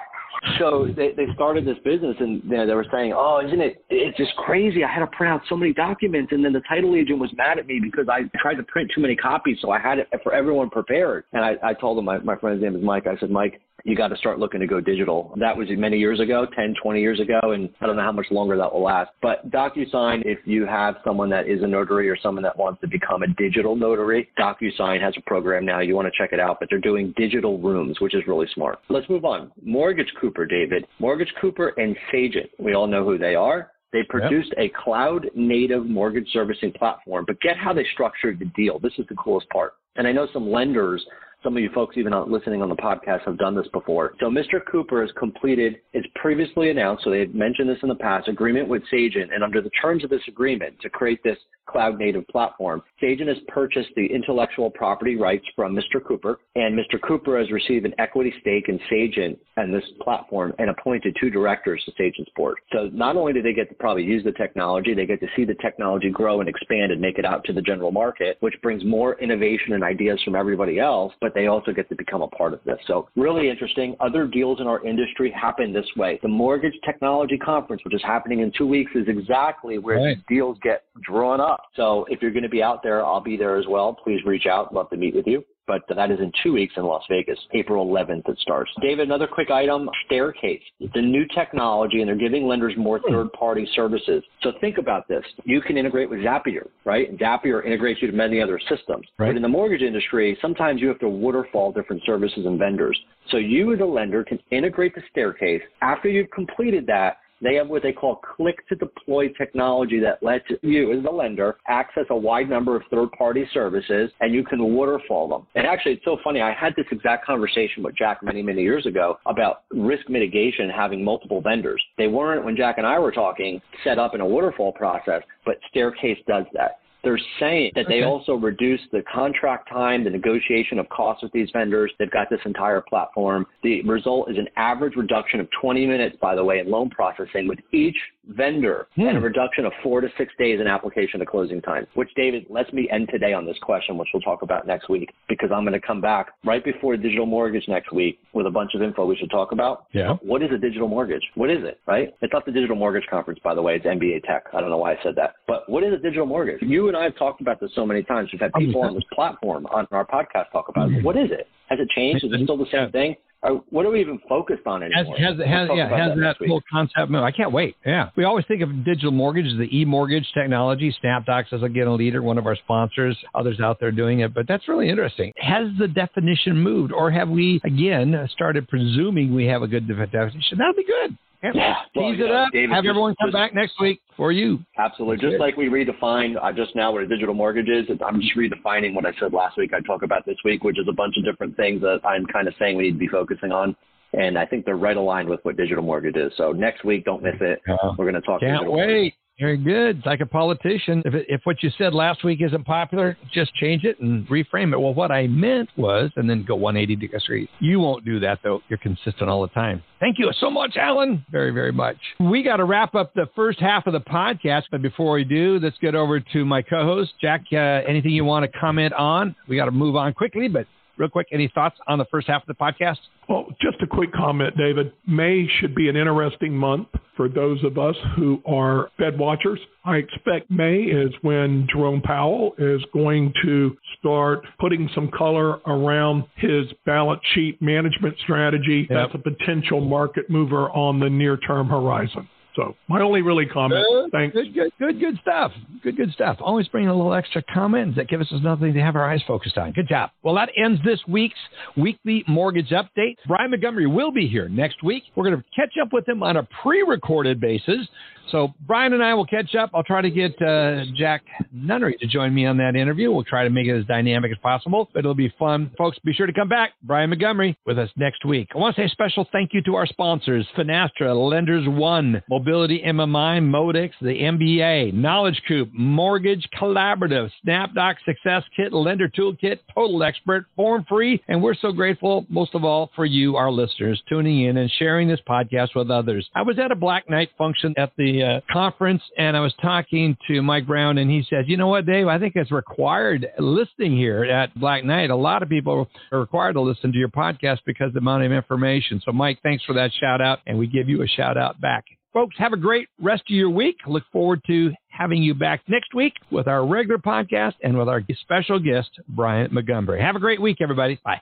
so 0.57 0.87
they, 0.95 1.11
they 1.17 1.25
started 1.33 1.65
this 1.65 1.77
business 1.83 2.15
and 2.19 2.43
you 2.43 2.57
know, 2.57 2.65
they 2.65 2.73
were 2.73 2.85
saying, 2.91 3.13
oh, 3.15 3.41
isn't 3.45 3.59
it, 3.59 3.83
it's 3.89 4.17
just 4.17 4.35
crazy. 4.37 4.83
I 4.83 4.91
had 4.91 5.01
to 5.01 5.07
print 5.07 5.33
out 5.33 5.41
so 5.49 5.57
many 5.57 5.73
documents. 5.73 6.31
And 6.31 6.43
then 6.43 6.53
the 6.53 6.61
title 6.67 6.95
agent 6.95 7.19
was 7.19 7.29
mad 7.35 7.59
at 7.59 7.67
me 7.67 7.79
because 7.81 8.07
I 8.09 8.21
tried 8.41 8.55
to 8.55 8.63
print 8.63 8.91
too 8.95 9.01
many 9.01 9.15
copies. 9.15 9.57
So 9.61 9.71
I 9.71 9.79
had 9.79 9.99
it 9.99 10.07
for 10.23 10.33
everyone 10.33 10.69
prepared. 10.69 11.25
And 11.33 11.43
I, 11.43 11.55
I 11.63 11.73
told 11.73 11.97
him, 11.97 12.05
my, 12.05 12.19
my 12.19 12.37
friend's 12.37 12.61
name 12.61 12.75
is 12.75 12.83
Mike. 12.83 13.05
I 13.07 13.17
said, 13.19 13.31
Mike, 13.31 13.61
you 13.85 13.95
got 13.95 14.09
to 14.09 14.17
start 14.17 14.39
looking 14.39 14.59
to 14.59 14.67
go 14.67 14.79
digital. 14.79 15.33
That 15.37 15.55
was 15.55 15.67
many 15.71 15.97
years 15.97 16.19
ago, 16.19 16.45
10, 16.55 16.75
20 16.81 16.99
years 16.99 17.19
ago, 17.19 17.39
and 17.51 17.69
I 17.81 17.85
don't 17.85 17.95
know 17.95 18.03
how 18.03 18.11
much 18.11 18.27
longer 18.31 18.57
that 18.57 18.73
will 18.73 18.83
last. 18.83 19.11
But 19.21 19.49
DocuSign, 19.51 20.23
if 20.25 20.39
you 20.45 20.65
have 20.65 20.95
someone 21.03 21.29
that 21.29 21.47
is 21.47 21.63
a 21.63 21.67
notary 21.67 22.09
or 22.09 22.17
someone 22.17 22.43
that 22.43 22.57
wants 22.57 22.81
to 22.81 22.87
become 22.87 23.23
a 23.23 23.27
digital 23.27 23.75
notary, 23.75 24.29
DocuSign 24.37 25.01
has 25.01 25.13
a 25.17 25.21
program 25.21 25.65
now. 25.65 25.79
You 25.79 25.95
want 25.95 26.07
to 26.07 26.17
check 26.17 26.33
it 26.33 26.39
out, 26.39 26.57
but 26.59 26.69
they're 26.69 26.79
doing 26.79 27.13
digital 27.17 27.59
rooms, 27.59 27.99
which 27.99 28.15
is 28.15 28.23
really 28.27 28.47
smart. 28.53 28.79
Let's 28.89 29.09
move 29.09 29.25
on. 29.25 29.51
Mr. 29.65 30.03
Cooper, 30.19 30.45
David. 30.45 30.85
Mr. 31.01 31.25
Cooper 31.41 31.69
and 31.77 31.95
Sagent. 32.11 32.49
We 32.57 32.73
all 32.73 32.87
know 32.87 33.03
who 33.03 33.17
they 33.17 33.35
are. 33.35 33.71
They 33.91 34.03
produced 34.07 34.53
yep. 34.55 34.71
a 34.71 34.83
cloud 34.83 35.29
native 35.35 35.85
mortgage 35.85 36.27
servicing 36.31 36.71
platform, 36.73 37.25
but 37.25 37.41
get 37.41 37.57
how 37.57 37.73
they 37.73 37.85
structured 37.93 38.39
the 38.39 38.45
deal. 38.55 38.77
This 38.79 38.93
is 38.99 39.05
the 39.09 39.15
coolest 39.15 39.49
part. 39.49 39.73
And 39.95 40.07
I 40.07 40.11
know 40.11 40.27
some 40.31 40.51
lenders 40.51 41.03
some 41.43 41.55
of 41.55 41.63
you 41.63 41.69
folks, 41.73 41.95
even 41.97 42.13
listening 42.29 42.61
on 42.61 42.69
the 42.69 42.75
podcast, 42.75 43.23
have 43.23 43.37
done 43.37 43.55
this 43.55 43.67
before. 43.71 44.13
So 44.19 44.25
Mr. 44.25 44.59
Cooper 44.69 45.01
has 45.01 45.11
completed 45.17 45.77
its 45.93 46.07
previously 46.15 46.69
announced, 46.69 47.03
so 47.03 47.11
they 47.11 47.19
had 47.19 47.33
mentioned 47.33 47.69
this 47.69 47.77
in 47.81 47.89
the 47.89 47.95
past, 47.95 48.27
agreement 48.27 48.67
with 48.67 48.83
Sagent. 48.91 49.33
And 49.33 49.43
under 49.43 49.61
the 49.61 49.69
terms 49.81 50.03
of 50.03 50.09
this 50.09 50.21
agreement 50.27 50.75
to 50.81 50.89
create 50.89 51.23
this 51.23 51.37
cloud 51.69 51.97
native 51.97 52.27
platform, 52.27 52.81
Sagent 53.01 53.27
has 53.27 53.37
purchased 53.47 53.89
the 53.95 54.05
intellectual 54.05 54.69
property 54.69 55.15
rights 55.15 55.45
from 55.55 55.75
Mr. 55.75 56.03
Cooper. 56.05 56.39
And 56.55 56.77
Mr. 56.77 56.99
Cooper 57.01 57.37
has 57.37 57.51
received 57.51 57.85
an 57.85 57.93
equity 57.99 58.33
stake 58.41 58.67
in 58.67 58.79
Sagent 58.89 59.37
and 59.57 59.73
this 59.73 59.83
platform 60.01 60.53
and 60.59 60.69
appointed 60.69 61.15
two 61.19 61.29
directors 61.29 61.83
to 61.85 61.91
Sagent's 61.91 62.31
board. 62.35 62.57
So 62.71 62.89
not 62.93 63.15
only 63.15 63.33
do 63.33 63.41
they 63.41 63.53
get 63.53 63.69
to 63.69 63.75
probably 63.75 64.03
use 64.03 64.23
the 64.23 64.31
technology, 64.31 64.93
they 64.93 65.05
get 65.05 65.19
to 65.21 65.27
see 65.35 65.45
the 65.45 65.55
technology 65.55 66.09
grow 66.09 66.39
and 66.39 66.49
expand 66.49 66.91
and 66.91 66.99
make 66.99 67.17
it 67.17 67.25
out 67.25 67.43
to 67.45 67.53
the 67.53 67.61
general 67.61 67.91
market, 67.91 68.37
which 68.39 68.55
brings 68.61 68.83
more 68.83 69.19
innovation 69.19 69.73
and 69.73 69.83
ideas 69.83 70.19
from 70.23 70.35
everybody 70.35 70.79
else, 70.79 71.13
but 71.21 71.33
they 71.33 71.47
also 71.47 71.71
get 71.71 71.89
to 71.89 71.95
become 71.95 72.21
a 72.21 72.27
part 72.27 72.53
of 72.53 72.59
this. 72.65 72.79
So 72.87 73.07
really 73.15 73.49
interesting. 73.49 73.95
Other 73.99 74.27
deals 74.27 74.59
in 74.59 74.67
our 74.67 74.85
industry 74.85 75.31
happen 75.31 75.73
this 75.73 75.85
way. 75.95 76.19
The 76.21 76.27
Mortgage 76.27 76.73
Technology 76.85 77.37
Conference, 77.37 77.83
which 77.83 77.93
is 77.93 78.01
happening 78.03 78.39
in 78.39 78.51
two 78.57 78.67
weeks, 78.67 78.91
is 78.95 79.07
exactly 79.07 79.77
where 79.77 79.97
right. 79.97 80.17
deals 80.27 80.57
get 80.63 80.83
drawn 81.01 81.39
up. 81.39 81.58
So 81.75 82.05
if 82.09 82.21
you're 82.21 82.31
going 82.31 82.43
to 82.43 82.49
be 82.49 82.63
out 82.63 82.83
there, 82.83 83.05
I'll 83.05 83.21
be 83.21 83.37
there 83.37 83.57
as 83.57 83.65
well. 83.67 83.93
Please 83.93 84.19
reach 84.25 84.45
out. 84.45 84.73
Love 84.73 84.89
to 84.89 84.97
meet 84.97 85.15
with 85.15 85.27
you 85.27 85.43
but 85.69 85.83
that 85.95 86.09
is 86.09 86.19
in 86.19 86.31
two 86.41 86.51
weeks 86.51 86.73
in 86.77 86.83
Las 86.83 87.03
Vegas. 87.07 87.37
April 87.53 87.85
11th 87.85 88.27
it 88.27 88.39
starts. 88.39 88.71
David, 88.81 89.07
another 89.07 89.27
quick 89.27 89.51
item, 89.51 89.87
Staircase. 90.07 90.63
It's 90.79 90.95
a 90.95 91.01
new 91.01 91.25
technology 91.35 92.01
and 92.01 92.09
they're 92.09 92.15
giving 92.15 92.47
lenders 92.47 92.73
more 92.75 92.97
hmm. 92.97 93.13
third-party 93.13 93.69
services. 93.75 94.23
So 94.41 94.53
think 94.59 94.79
about 94.79 95.07
this. 95.07 95.23
You 95.43 95.61
can 95.61 95.77
integrate 95.77 96.09
with 96.09 96.21
Zapier, 96.21 96.69
right? 96.85 97.15
Zapier 97.19 97.63
integrates 97.63 98.01
you 98.01 98.09
to 98.09 98.17
many 98.17 98.41
other 98.41 98.59
systems. 98.67 99.05
Right. 99.19 99.27
But 99.27 99.35
in 99.35 99.43
the 99.43 99.47
mortgage 99.47 99.83
industry, 99.83 100.35
sometimes 100.41 100.81
you 100.81 100.87
have 100.87 100.99
to 100.99 101.07
waterfall 101.07 101.71
different 101.71 102.01
services 102.03 102.47
and 102.47 102.57
vendors. 102.57 102.99
So 103.29 103.37
you 103.37 103.71
as 103.71 103.79
a 103.79 103.85
lender 103.85 104.23
can 104.23 104.39
integrate 104.49 104.95
the 104.95 105.01
Staircase. 105.11 105.61
After 105.83 106.09
you've 106.09 106.31
completed 106.31 106.87
that, 106.87 107.17
they 107.41 107.55
have 107.55 107.67
what 107.67 107.83
they 107.83 107.93
call 107.93 108.15
click 108.15 108.67
to 108.69 108.75
deploy 108.75 109.29
technology 109.29 109.99
that 109.99 110.21
lets 110.23 110.45
you, 110.61 110.91
as 110.97 111.03
the 111.03 111.09
lender, 111.09 111.57
access 111.67 112.05
a 112.09 112.15
wide 112.15 112.49
number 112.49 112.75
of 112.75 112.83
third 112.91 113.11
party 113.11 113.47
services 113.53 114.11
and 114.19 114.33
you 114.33 114.43
can 114.43 114.73
waterfall 114.73 115.27
them. 115.27 115.47
And 115.55 115.65
actually, 115.65 115.93
it's 115.93 116.05
so 116.05 116.17
funny. 116.23 116.41
I 116.41 116.53
had 116.53 116.73
this 116.75 116.85
exact 116.91 117.25
conversation 117.25 117.83
with 117.83 117.95
Jack 117.95 118.23
many, 118.23 118.41
many 118.41 118.61
years 118.61 118.85
ago 118.85 119.17
about 119.25 119.63
risk 119.71 120.09
mitigation 120.09 120.69
having 120.69 121.03
multiple 121.03 121.41
vendors. 121.41 121.81
They 121.97 122.07
weren't, 122.07 122.45
when 122.45 122.55
Jack 122.55 122.77
and 122.77 122.87
I 122.87 122.99
were 122.99 123.11
talking, 123.11 123.61
set 123.83 123.99
up 123.99 124.15
in 124.15 124.21
a 124.21 124.25
waterfall 124.25 124.71
process, 124.71 125.21
but 125.45 125.55
Staircase 125.69 126.19
does 126.27 126.45
that. 126.53 126.78
They're 127.03 127.19
saying 127.39 127.71
that 127.75 127.85
they 127.87 128.03
also 128.03 128.33
reduce 128.33 128.81
the 128.91 129.03
contract 129.13 129.69
time, 129.69 130.03
the 130.03 130.09
negotiation 130.09 130.79
of 130.79 130.89
costs 130.89 131.23
with 131.23 131.31
these 131.31 131.49
vendors. 131.53 131.91
They've 131.97 132.11
got 132.11 132.29
this 132.29 132.41
entire 132.45 132.81
platform. 132.81 133.45
The 133.63 133.81
result 133.83 134.29
is 134.29 134.37
an 134.37 134.47
average 134.57 134.95
reduction 134.95 135.39
of 135.39 135.47
20 135.61 135.85
minutes, 135.85 136.17
by 136.21 136.35
the 136.35 136.43
way, 136.43 136.59
in 136.59 136.69
loan 136.69 136.89
processing 136.89 137.47
with 137.47 137.59
each 137.71 137.95
vendor 138.29 138.87
hmm. 138.95 139.01
and 139.01 139.17
a 139.17 139.21
reduction 139.21 139.65
of 139.65 139.71
four 139.83 140.01
to 140.01 140.07
six 140.17 140.33
days 140.37 140.59
in 140.59 140.67
application 140.67 141.19
to 141.19 141.25
closing 141.25 141.61
time, 141.61 141.87
which 141.95 142.09
David 142.15 142.45
lets 142.49 142.71
me 142.73 142.87
end 142.91 143.09
today 143.11 143.33
on 143.33 143.45
this 143.45 143.57
question, 143.61 143.97
which 143.97 144.09
we'll 144.13 144.21
talk 144.21 144.41
about 144.41 144.67
next 144.67 144.89
week, 144.89 145.13
because 145.27 145.49
I'm 145.53 145.63
going 145.63 145.79
to 145.79 145.85
come 145.85 146.01
back 146.01 146.31
right 146.45 146.63
before 146.63 146.95
digital 146.97 147.25
mortgage 147.25 147.67
next 147.67 147.91
week 147.91 148.19
with 148.33 148.45
a 148.45 148.51
bunch 148.51 148.71
of 148.75 148.81
info 148.81 149.05
we 149.05 149.15
should 149.15 149.31
talk 149.31 149.51
about. 149.51 149.85
Yeah. 149.93 150.15
What 150.21 150.41
is 150.41 150.49
a 150.53 150.57
digital 150.57 150.87
mortgage? 150.87 151.23
What 151.35 151.49
is 151.49 151.63
it, 151.63 151.79
right? 151.87 152.13
It's 152.21 152.33
not 152.33 152.45
the 152.45 152.51
digital 152.51 152.75
mortgage 152.75 153.07
conference, 153.09 153.39
by 153.43 153.55
the 153.55 153.61
way. 153.61 153.75
It's 153.75 153.85
MBA 153.85 154.23
Tech. 154.23 154.45
I 154.53 154.61
don't 154.61 154.69
know 154.69 154.77
why 154.77 154.93
I 154.93 154.97
said 155.03 155.15
that. 155.15 155.35
But 155.47 155.69
what 155.69 155.83
is 155.83 155.93
a 155.93 155.97
digital 155.97 156.25
mortgage? 156.25 156.61
You 156.61 156.87
and 156.87 156.97
I 156.97 157.03
have 157.03 157.17
talked 157.17 157.41
about 157.41 157.59
this 157.59 157.71
so 157.75 157.85
many 157.85 158.03
times. 158.03 158.29
We've 158.31 158.41
had 158.41 158.53
people 158.53 158.81
on 158.81 158.93
this 158.93 159.03
platform 159.13 159.65
on 159.67 159.87
our 159.91 160.05
podcast 160.05 160.51
talk 160.51 160.69
about 160.69 160.89
it. 160.89 160.97
Mm-hmm. 160.97 161.05
What 161.05 161.17
is 161.17 161.31
it? 161.31 161.47
Has 161.69 161.79
it 161.79 161.87
changed? 161.95 162.25
Is 162.25 162.31
it 162.31 162.43
still 162.43 162.57
the 162.57 162.65
same 162.71 162.91
thing? 162.91 163.15
Or 163.41 163.63
what 163.69 163.85
are 163.85 163.91
we 163.91 164.01
even 164.01 164.19
focused 164.27 164.67
on 164.67 164.83
anymore? 164.83 165.17
Has, 165.17 165.37
has, 165.37 165.47
has 165.47 165.69
yeah, 165.73 165.89
has 165.89 166.17
that, 166.17 166.37
that 166.39 166.47
whole 166.47 166.61
concept 166.69 167.09
moved? 167.09 167.23
I 167.23 167.31
can't 167.31 167.53
wait. 167.53 167.77
Yeah. 167.85 168.09
We 168.17 168.25
always 168.25 168.45
think 168.47 168.61
of 168.61 168.83
digital 168.83 169.11
mortgage 169.11 169.45
as 169.45 169.57
the 169.57 169.69
e-mortgage 169.75 170.29
technology. 170.33 170.93
SnapDocs 171.01 171.53
is 171.53 171.63
again 171.63 171.87
a 171.87 171.93
leader, 171.93 172.21
one 172.21 172.37
of 172.37 172.45
our 172.45 172.57
sponsors, 172.57 173.17
others 173.33 173.61
out 173.61 173.79
there 173.79 173.91
doing 173.91 174.19
it, 174.19 174.33
but 174.33 174.45
that's 174.47 174.67
really 174.67 174.89
interesting. 174.89 175.31
Has 175.37 175.67
the 175.79 175.87
definition 175.87 176.57
moved 176.57 176.91
or 176.91 177.09
have 177.11 177.29
we 177.29 177.61
again 177.63 178.27
started 178.33 178.67
presuming 178.67 179.33
we 179.33 179.45
have 179.45 179.61
a 179.61 179.67
good 179.67 179.87
definition? 179.87 180.57
That'd 180.57 180.75
be 180.75 180.85
good. 180.85 181.17
Yeah. 181.43 181.75
Well, 181.95 182.11
Tease 182.11 182.21
it 182.21 182.31
up. 182.31 182.51
David, 182.51 182.69
Have 182.71 182.83
just, 182.83 182.89
everyone 182.89 183.15
come 183.21 183.29
just, 183.29 183.33
back 183.33 183.55
next 183.55 183.79
week 183.79 184.01
for 184.17 184.31
you. 184.31 184.59
Absolutely. 184.77 185.15
That's 185.15 185.23
just 185.23 185.35
it. 185.35 185.39
like 185.39 185.57
we 185.57 185.67
redefined 185.67 186.35
uh, 186.41 186.51
just 186.51 186.75
now 186.75 186.91
what 186.91 187.01
a 187.03 187.07
digital 187.07 187.33
mortgage 187.33 187.69
is, 187.69 187.85
I'm 188.05 188.19
just 188.19 188.35
redefining 188.35 188.93
what 188.93 189.05
I 189.05 189.11
said 189.19 189.33
last 189.33 189.57
week. 189.57 189.71
I 189.73 189.79
talk 189.81 190.03
about 190.03 190.25
this 190.25 190.37
week, 190.43 190.63
which 190.63 190.77
is 190.77 190.87
a 190.89 190.93
bunch 190.93 191.15
of 191.17 191.23
different 191.23 191.55
things 191.55 191.81
that 191.81 192.01
I'm 192.03 192.25
kind 192.25 192.47
of 192.47 192.53
saying 192.59 192.77
we 192.77 192.83
need 192.83 192.93
to 192.93 192.97
be 192.97 193.07
focusing 193.07 193.51
on. 193.51 193.75
And 194.13 194.37
I 194.37 194.45
think 194.45 194.65
they're 194.65 194.75
right 194.75 194.97
aligned 194.97 195.29
with 195.29 195.39
what 195.43 195.55
digital 195.55 195.83
mortgage 195.83 196.15
is. 196.15 196.33
So 196.35 196.51
next 196.51 196.83
week, 196.83 197.05
don't 197.05 197.21
miss 197.21 197.35
it. 197.39 197.61
Uh, 197.69 197.93
We're 197.97 198.09
going 198.09 198.15
to 198.15 198.21
talk. 198.21 198.41
Can't 198.41 198.63
wait. 198.63 198.67
Mortgage. 198.67 199.13
Very 199.39 199.57
good. 199.57 199.99
It's 199.99 200.05
like 200.05 200.19
a 200.19 200.25
politician. 200.25 201.01
If, 201.05 201.13
it, 201.13 201.25
if 201.29 201.41
what 201.45 201.63
you 201.63 201.71
said 201.77 201.93
last 201.93 202.23
week 202.23 202.41
isn't 202.41 202.65
popular, 202.65 203.17
just 203.33 203.53
change 203.55 203.85
it 203.85 203.99
and 203.99 204.27
reframe 204.27 204.73
it. 204.73 204.79
Well, 204.79 204.93
what 204.93 205.11
I 205.11 205.27
meant 205.27 205.69
was, 205.77 206.11
and 206.17 206.29
then 206.29 206.43
go 206.45 206.55
180 206.55 206.95
degrees. 206.95 207.47
You 207.59 207.79
won't 207.79 208.03
do 208.03 208.19
that, 208.19 208.39
though. 208.43 208.61
You're 208.67 208.79
consistent 208.79 209.29
all 209.29 209.41
the 209.41 209.47
time. 209.49 209.81
Thank 209.99 210.19
you 210.19 210.29
so 210.39 210.49
much, 210.49 210.75
Allen. 210.77 211.25
Very, 211.31 211.51
very 211.51 211.71
much. 211.71 211.97
We 212.19 212.43
got 212.43 212.57
to 212.57 212.65
wrap 212.65 212.95
up 212.95 213.13
the 213.13 213.27
first 213.35 213.59
half 213.59 213.87
of 213.87 213.93
the 213.93 214.01
podcast. 214.01 214.63
But 214.71 214.81
before 214.81 215.13
we 215.13 215.23
do, 215.23 215.59
let's 215.61 215.77
get 215.79 215.95
over 215.95 216.19
to 216.19 216.45
my 216.45 216.61
co 216.61 216.83
host, 216.83 217.11
Jack. 217.21 217.45
Uh, 217.51 217.55
anything 217.55 218.11
you 218.11 218.25
want 218.25 218.49
to 218.49 218.59
comment 218.59 218.93
on? 218.93 219.35
We 219.47 219.55
got 219.55 219.65
to 219.65 219.71
move 219.71 219.95
on 219.95 220.13
quickly, 220.13 220.47
but 220.47 220.67
real 220.99 221.09
quick, 221.09 221.27
any 221.31 221.49
thoughts 221.55 221.77
on 221.87 221.97
the 221.97 222.05
first 222.11 222.27
half 222.27 222.43
of 222.43 222.47
the 222.47 222.53
podcast? 222.53 222.97
Well, 223.27 223.47
just 223.61 223.81
a 223.81 223.87
quick 223.87 224.11
comment, 224.11 224.55
David. 224.57 224.91
May 225.07 225.47
should 225.59 225.73
be 225.73 225.87
an 225.87 225.95
interesting 225.95 226.53
month 226.53 226.89
for 227.15 227.29
those 227.29 227.63
of 227.63 227.77
us 227.77 227.95
who 228.15 228.41
are 228.45 228.89
Fed 228.97 229.17
watchers. 229.17 229.59
I 229.85 229.97
expect 229.97 230.51
May 230.51 230.81
is 230.81 231.11
when 231.21 231.67
Jerome 231.71 232.01
Powell 232.01 232.53
is 232.57 232.81
going 232.93 233.33
to 233.43 233.75
start 233.99 234.43
putting 234.59 234.89
some 234.93 235.09
color 235.17 235.59
around 235.65 236.25
his 236.35 236.65
balance 236.85 237.21
sheet 237.33 237.61
management 237.61 238.15
strategy. 238.23 238.87
Yep. 238.89 239.11
That's 239.13 239.15
a 239.15 239.29
potential 239.29 239.81
market 239.81 240.29
mover 240.29 240.69
on 240.71 240.99
the 240.99 241.09
near 241.09 241.37
term 241.37 241.67
horizon. 241.67 242.27
So 242.59 242.75
my 242.89 243.01
only 243.01 243.21
really 243.21 243.45
comment. 243.45 243.85
Good, 243.89 244.11
Thanks. 244.11 244.33
Good, 244.33 244.53
good, 244.53 244.71
good, 244.79 244.99
good 244.99 245.19
stuff. 245.21 245.51
Good, 245.81 245.95
good 245.95 246.11
stuff. 246.11 246.37
Always 246.41 246.67
bring 246.67 246.87
a 246.87 246.93
little 246.93 247.13
extra 247.13 247.41
comment 247.53 247.95
that 247.95 248.09
gives 248.09 248.31
us 248.33 248.41
nothing 248.43 248.73
to 248.73 248.81
have 248.81 248.97
our 248.97 249.09
eyes 249.09 249.21
focused 249.25 249.57
on. 249.57 249.71
Good 249.71 249.87
job. 249.87 250.09
Well, 250.23 250.35
that 250.35 250.49
ends 250.61 250.81
this 250.83 250.99
week's 251.07 251.39
weekly 251.77 252.25
mortgage 252.27 252.69
update. 252.69 253.15
Brian 253.27 253.51
Montgomery 253.51 253.87
will 253.87 254.11
be 254.11 254.27
here 254.27 254.49
next 254.49 254.83
week. 254.83 255.03
We're 255.15 255.23
going 255.23 255.37
to 255.37 255.43
catch 255.55 255.73
up 255.81 255.93
with 255.93 256.07
him 256.07 256.21
on 256.21 256.35
a 256.35 256.47
pre-recorded 256.61 257.39
basis. 257.39 257.87
So 258.31 258.53
Brian 258.67 258.93
and 258.93 259.03
I 259.03 259.13
will 259.13 259.25
catch 259.25 259.55
up. 259.55 259.71
I'll 259.73 259.83
try 259.83 260.01
to 260.01 260.09
get 260.09 260.39
uh, 260.41 260.85
Jack 260.95 261.23
Nunnery 261.51 261.97
to 261.99 262.07
join 262.07 262.33
me 262.33 262.45
on 262.45 262.57
that 262.57 262.75
interview. 262.75 263.11
We'll 263.11 263.23
try 263.23 263.43
to 263.43 263.49
make 263.49 263.67
it 263.67 263.77
as 263.77 263.85
dynamic 263.85 264.31
as 264.31 264.37
possible, 264.39 264.89
but 264.93 264.99
it'll 264.99 265.15
be 265.15 265.33
fun. 265.39 265.71
Folks, 265.77 265.97
be 265.99 266.13
sure 266.13 266.27
to 266.27 266.33
come 266.33 266.49
back. 266.49 266.73
Brian 266.83 267.09
Montgomery 267.09 267.57
with 267.65 267.79
us 267.79 267.89
next 267.95 268.25
week. 268.25 268.49
I 268.53 268.57
want 268.57 268.75
to 268.75 268.81
say 268.81 268.85
a 268.85 268.89
special 268.89 269.27
thank 269.31 269.53
you 269.53 269.61
to 269.63 269.75
our 269.75 269.87
sponsors, 269.87 270.45
Finastra, 270.57 271.15
Lenders 271.29 271.67
One, 271.67 272.21
Mobility 272.29 272.81
MMI, 272.85 273.41
Modex, 273.41 273.91
the 274.01 274.07
MBA, 274.07 274.93
Knowledge 274.93 275.41
Coop, 275.47 275.69
Mortgage 275.73 276.47
Collaborative, 276.59 277.29
SnapDoc 277.45 277.95
Success 278.05 278.43
Kit, 278.55 278.73
Lender 278.73 279.09
Toolkit, 279.09 279.59
Total 279.73 280.03
Expert, 280.03 280.45
FormFree, 280.57 281.19
and 281.27 281.41
we're 281.41 281.55
so 281.55 281.71
grateful, 281.71 282.25
most 282.29 282.53
of 282.55 282.63
all, 282.63 282.91
for 282.95 283.05
you, 283.05 283.35
our 283.35 283.51
listeners, 283.51 284.01
tuning 284.07 284.45
in 284.45 284.57
and 284.57 284.71
sharing 284.77 285.07
this 285.07 285.19
podcast 285.27 285.69
with 285.75 285.89
others. 285.89 286.29
I 286.35 286.41
was 286.41 286.59
at 286.59 286.71
a 286.71 286.75
Black 286.75 287.09
Knight 287.09 287.29
function 287.37 287.73
at 287.77 287.91
the 287.97 288.18
uh, 288.23 288.53
conference 288.53 289.01
and 289.17 289.35
I 289.35 289.39
was 289.39 289.53
talking 289.61 290.17
to 290.27 290.41
Mike 290.41 290.67
Brown 290.67 290.97
and 290.97 291.09
he 291.09 291.25
said, 291.29 291.45
you 291.47 291.57
know 291.57 291.67
what, 291.67 291.85
Dave, 291.85 292.07
I 292.07 292.19
think 292.19 292.33
it's 292.35 292.51
required 292.51 293.27
listening 293.37 293.97
here 293.97 294.23
at 294.23 294.53
Black 294.59 294.83
Knight. 294.83 295.09
A 295.09 295.15
lot 295.15 295.43
of 295.43 295.49
people 295.49 295.87
are 296.11 296.19
required 296.19 296.53
to 296.53 296.61
listen 296.61 296.91
to 296.91 296.97
your 296.97 297.09
podcast 297.09 297.59
because 297.65 297.87
of 297.87 297.93
the 297.93 297.99
amount 297.99 298.23
of 298.23 298.31
information. 298.31 299.01
So 299.05 299.11
Mike, 299.11 299.39
thanks 299.43 299.63
for 299.63 299.73
that 299.73 299.91
shout 299.99 300.21
out 300.21 300.39
and 300.47 300.57
we 300.57 300.67
give 300.67 300.89
you 300.89 301.01
a 301.01 301.07
shout 301.07 301.37
out 301.37 301.59
back. 301.61 301.85
Folks, 302.13 302.35
have 302.39 302.53
a 302.53 302.57
great 302.57 302.87
rest 302.99 303.23
of 303.29 303.35
your 303.35 303.51
week. 303.51 303.77
Look 303.85 304.03
forward 304.11 304.41
to 304.47 304.71
having 304.87 305.21
you 305.21 305.35
back 305.35 305.61
next 305.67 305.93
week 305.93 306.13
with 306.31 306.47
our 306.47 306.65
regular 306.65 306.97
podcast 306.97 307.53
and 307.63 307.77
with 307.77 307.87
our 307.87 308.01
special 308.21 308.59
guest, 308.59 308.89
Brian 309.09 309.53
Montgomery. 309.53 310.01
Have 310.01 310.15
a 310.15 310.19
great 310.19 310.41
week, 310.41 310.57
everybody. 310.59 310.99
Bye. 311.05 311.21